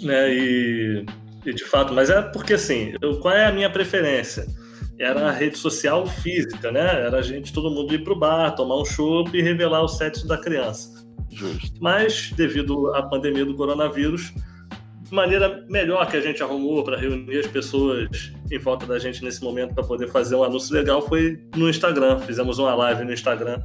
Né? 0.00 0.32
E 0.32 1.06
E 1.44 1.52
de 1.52 1.64
fato, 1.64 1.92
mas 1.92 2.08
é 2.08 2.22
porque 2.22 2.54
assim, 2.54 2.94
eu, 3.02 3.18
qual 3.18 3.34
é 3.34 3.46
a 3.46 3.52
minha 3.52 3.68
preferência? 3.68 4.46
Era 5.02 5.28
a 5.28 5.32
rede 5.32 5.58
social 5.58 6.06
física, 6.06 6.70
né? 6.70 7.06
Era 7.06 7.18
a 7.18 7.22
gente, 7.22 7.52
todo 7.52 7.70
mundo 7.70 7.92
ir 7.92 8.04
pro 8.04 8.14
bar, 8.14 8.54
tomar 8.54 8.80
um 8.80 8.84
chopp 8.84 9.36
e 9.36 9.42
revelar 9.42 9.82
o 9.82 9.88
sexo 9.88 10.28
da 10.28 10.38
criança. 10.38 11.04
Justo. 11.28 11.72
Mas, 11.80 12.30
devido 12.36 12.94
à 12.94 13.02
pandemia 13.02 13.44
do 13.44 13.54
coronavírus, 13.56 14.32
maneira 15.10 15.64
melhor 15.68 16.08
que 16.08 16.16
a 16.16 16.20
gente 16.20 16.42
arrumou 16.42 16.84
para 16.84 16.96
reunir 16.96 17.38
as 17.38 17.46
pessoas 17.46 18.32
em 18.50 18.58
volta 18.58 18.86
da 18.86 18.98
gente 18.98 19.24
nesse 19.24 19.42
momento 19.42 19.74
para 19.74 19.84
poder 19.84 20.08
fazer 20.08 20.36
um 20.36 20.44
anúncio 20.44 20.72
legal 20.74 21.02
foi 21.02 21.38
no 21.56 21.68
Instagram. 21.68 22.20
Fizemos 22.20 22.58
uma 22.58 22.74
live 22.74 23.04
no 23.04 23.12
Instagram 23.12 23.60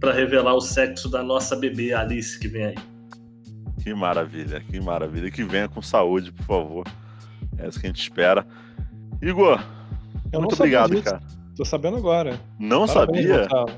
para 0.00 0.12
revelar 0.12 0.54
o 0.54 0.60
sexo 0.60 1.10
da 1.10 1.22
nossa 1.22 1.54
bebê 1.54 1.92
Alice 1.92 2.38
que 2.38 2.48
vem 2.48 2.64
aí. 2.64 2.74
Que 3.82 3.94
maravilha, 3.94 4.60
que 4.60 4.80
maravilha. 4.80 5.30
Que 5.30 5.44
venha 5.44 5.68
com 5.68 5.80
saúde, 5.82 6.32
por 6.32 6.44
favor. 6.44 6.86
É 7.58 7.68
isso 7.68 7.78
que 7.78 7.86
a 7.86 7.88
gente 7.88 8.00
espera. 8.00 8.46
Igor, 9.22 9.62
Eu 10.32 10.40
muito 10.40 10.54
obrigado, 10.54 10.90
disso. 10.90 11.04
cara. 11.04 11.20
Tô 11.56 11.64
sabendo 11.64 11.96
agora. 11.96 12.38
Não 12.58 12.86
Parabéns, 12.86 13.26
sabia? 13.26 13.42
Gonçalo. 13.42 13.70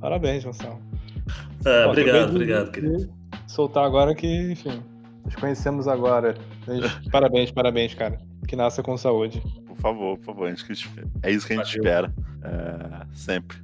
Parabéns, 0.00 0.44
Gonçalo. 0.44 0.78
É, 1.64 1.84
Pô, 1.84 1.90
obrigado, 1.90 2.30
obrigado, 2.30 2.70
querido. 2.70 3.08
Soltar 3.46 3.84
agora 3.84 4.14
que, 4.14 4.52
enfim, 4.52 4.82
nos 5.24 5.34
conhecemos 5.34 5.88
agora. 5.88 6.34
Parabéns, 7.10 7.50
parabéns, 7.50 7.94
cara. 7.94 8.18
Que 8.46 8.54
nasça 8.56 8.82
com 8.82 8.96
saúde. 8.96 9.42
Por 9.66 9.76
favor, 9.76 10.16
por 10.18 10.24
favor. 10.26 10.46
a 10.46 10.50
gente 10.50 10.64
que 10.64 10.72
espera. 10.72 11.06
É 11.22 11.30
isso 11.32 11.46
que 11.46 11.52
a 11.52 11.56
gente 11.56 11.78
Valeu. 11.78 11.82
espera. 11.82 12.14
é, 12.44 13.06
sempre. 13.14 13.58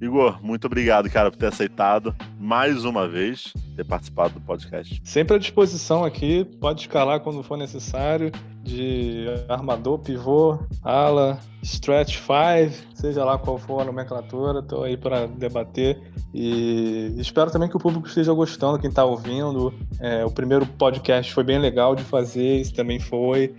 Igor, 0.00 0.38
muito 0.44 0.64
obrigado, 0.66 1.10
cara, 1.10 1.28
por 1.28 1.36
ter 1.36 1.46
aceitado 1.46 2.14
mais 2.38 2.84
uma 2.84 3.08
vez 3.08 3.52
ter 3.74 3.84
participado 3.84 4.34
do 4.34 4.40
podcast. 4.40 5.00
Sempre 5.02 5.34
à 5.34 5.38
disposição 5.40 6.04
aqui, 6.04 6.44
pode 6.60 6.82
escalar 6.82 7.18
quando 7.18 7.42
for 7.42 7.56
necessário, 7.58 8.30
de 8.62 9.26
armador, 9.48 9.98
pivô, 9.98 10.58
ala, 10.82 11.38
stretch 11.62 12.18
5, 12.18 12.86
seja 12.94 13.24
lá 13.24 13.38
qual 13.38 13.58
for 13.58 13.80
a 13.80 13.84
nomenclatura, 13.84 14.62
tô 14.62 14.82
aí 14.82 14.96
para 14.96 15.26
debater 15.26 16.00
e 16.32 17.14
espero 17.16 17.50
também 17.50 17.68
que 17.68 17.76
o 17.76 17.80
público 17.80 18.06
esteja 18.06 18.32
gostando, 18.32 18.78
quem 18.78 18.90
tá 18.90 19.04
ouvindo. 19.04 19.72
É, 19.98 20.24
o 20.24 20.30
primeiro 20.30 20.66
podcast 20.66 21.32
foi 21.32 21.42
bem 21.42 21.58
legal 21.58 21.94
de 21.94 22.04
fazer, 22.04 22.60
isso 22.60 22.74
também 22.74 23.00
foi. 23.00 23.54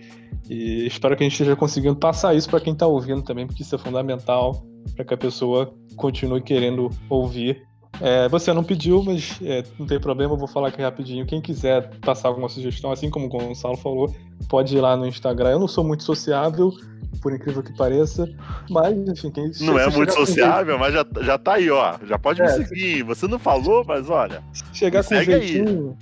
E 0.48 0.86
espero 0.86 1.16
que 1.16 1.22
a 1.22 1.24
gente 1.24 1.32
esteja 1.32 1.56
conseguindo 1.56 1.96
passar 1.96 2.34
isso 2.34 2.48
para 2.48 2.60
quem 2.60 2.74
tá 2.74 2.86
ouvindo 2.86 3.22
também, 3.22 3.46
porque 3.46 3.62
isso 3.62 3.74
é 3.74 3.78
fundamental 3.78 4.64
para 4.94 5.04
que 5.04 5.14
a 5.14 5.16
pessoa 5.16 5.72
continue 5.96 6.40
querendo 6.40 6.90
ouvir 7.08 7.62
é, 8.00 8.28
você 8.28 8.52
não 8.52 8.64
pediu, 8.64 9.02
mas 9.02 9.38
é, 9.42 9.62
não 9.78 9.86
tem 9.86 10.00
problema, 10.00 10.32
eu 10.34 10.38
vou 10.38 10.48
falar 10.48 10.68
aqui 10.68 10.80
rapidinho. 10.80 11.26
Quem 11.26 11.40
quiser 11.40 11.90
passar 12.00 12.28
alguma 12.28 12.48
sugestão, 12.48 12.90
assim 12.90 13.10
como 13.10 13.26
o 13.26 13.28
Gonçalo 13.28 13.76
falou, 13.76 14.14
pode 14.48 14.76
ir 14.76 14.80
lá 14.80 14.96
no 14.96 15.06
Instagram. 15.06 15.50
Eu 15.50 15.58
não 15.58 15.68
sou 15.68 15.84
muito 15.84 16.02
sociável, 16.02 16.72
por 17.20 17.32
incrível 17.32 17.62
que 17.62 17.76
pareça, 17.76 18.28
mas 18.70 18.96
enfim, 18.96 19.30
quem 19.30 19.50
Não 19.60 19.78
é 19.78 19.90
se 19.90 19.96
muito 19.96 20.12
sociável, 20.14 20.78
mas 20.78 20.94
já, 20.94 21.04
já 21.22 21.38
tá 21.38 21.54
aí, 21.54 21.70
ó. 21.70 21.98
Já 22.06 22.18
pode 22.18 22.40
me 22.40 22.48
É, 22.48 22.50
seguir. 22.52 23.02
Você 23.02 23.26
não 23.28 23.38
falou, 23.38 23.84
mas 23.86 24.08
olha. 24.08 24.42
chegar 24.72 25.00
me 25.00 25.04
com 25.04 25.08
segue 25.08 25.34
aí. 25.34 25.46
jeitinho, 25.48 25.96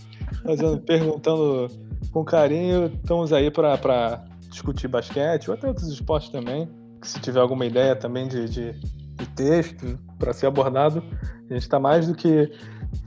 fazendo, 0.45 0.79
perguntando 0.79 1.69
com 2.13 2.25
carinho, 2.25 2.87
estamos 2.87 3.33
aí 3.33 3.51
para 3.51 4.25
discutir 4.51 4.87
basquete 4.89 5.49
ou 5.49 5.55
até 5.55 5.67
outros 5.67 5.89
esportes 5.89 6.29
também. 6.31 6.69
Se 7.03 7.21
tiver 7.21 7.41
alguma 7.41 7.67
ideia 7.67 7.95
também 7.97 8.27
de, 8.29 8.49
de, 8.49 8.73
de 8.73 9.27
texto 9.35 9.99
para 10.19 10.33
ser 10.33 10.47
abordado, 10.47 11.03
a 11.49 11.55
gente 11.55 11.63
está 11.63 11.79
mais 11.79 12.07
do 12.07 12.15
que 12.15 12.51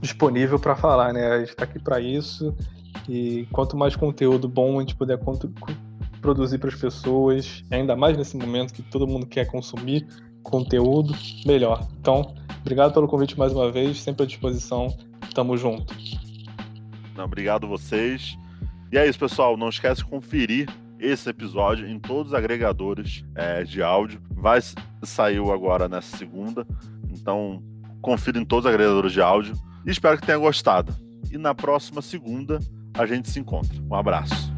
disponível 0.00 0.58
para 0.58 0.74
falar, 0.74 1.12
né? 1.12 1.26
A 1.26 1.38
gente 1.40 1.50
está 1.50 1.64
aqui 1.64 1.78
para 1.78 2.00
isso 2.00 2.54
e 3.08 3.46
quanto 3.52 3.76
mais 3.76 3.96
conteúdo 3.96 4.48
bom 4.48 4.78
a 4.78 4.80
gente 4.80 4.94
puder 4.94 5.18
produzir 6.20 6.58
para 6.58 6.68
as 6.68 6.74
pessoas, 6.74 7.64
ainda 7.70 7.96
mais 7.96 8.16
nesse 8.16 8.36
momento 8.36 8.72
que 8.72 8.82
todo 8.82 9.06
mundo 9.06 9.26
quer 9.26 9.46
consumir 9.46 10.06
conteúdo, 10.42 11.14
melhor. 11.46 11.86
Então, 12.00 12.34
obrigado 12.60 12.92
pelo 12.92 13.08
convite 13.08 13.38
mais 13.38 13.52
uma 13.52 13.70
vez, 13.70 14.00
sempre 14.00 14.24
à 14.24 14.26
disposição. 14.26 14.96
Tamo 15.34 15.56
junto. 15.56 15.94
Não, 17.16 17.24
obrigado 17.24 17.66
vocês. 17.66 18.36
E 18.90 18.98
é 18.98 19.08
isso, 19.08 19.18
pessoal. 19.18 19.56
Não 19.56 19.68
esquece 19.68 20.02
de 20.02 20.08
conferir 20.08 20.68
esse 20.98 21.28
episódio 21.28 21.88
em 21.88 21.98
todos 21.98 22.32
os 22.32 22.34
agregadores 22.34 23.24
é, 23.34 23.64
de 23.64 23.82
áudio. 23.82 24.20
Vai 24.30 24.60
saiu 25.02 25.52
agora 25.52 25.88
nessa 25.88 26.16
segunda. 26.16 26.66
Então, 27.22 27.62
confira 28.02 28.38
em 28.38 28.44
todos 28.44 28.66
os 28.66 28.70
agregadores 28.70 29.12
de 29.12 29.22
áudio. 29.22 29.54
E 29.86 29.90
espero 29.90 30.18
que 30.18 30.26
tenha 30.26 30.36
gostado. 30.36 30.94
E 31.30 31.38
na 31.38 31.54
próxima 31.54 32.02
segunda 32.02 32.58
a 32.98 33.06
gente 33.06 33.30
se 33.30 33.38
encontra. 33.40 33.80
Um 33.88 33.94
abraço. 33.94 34.51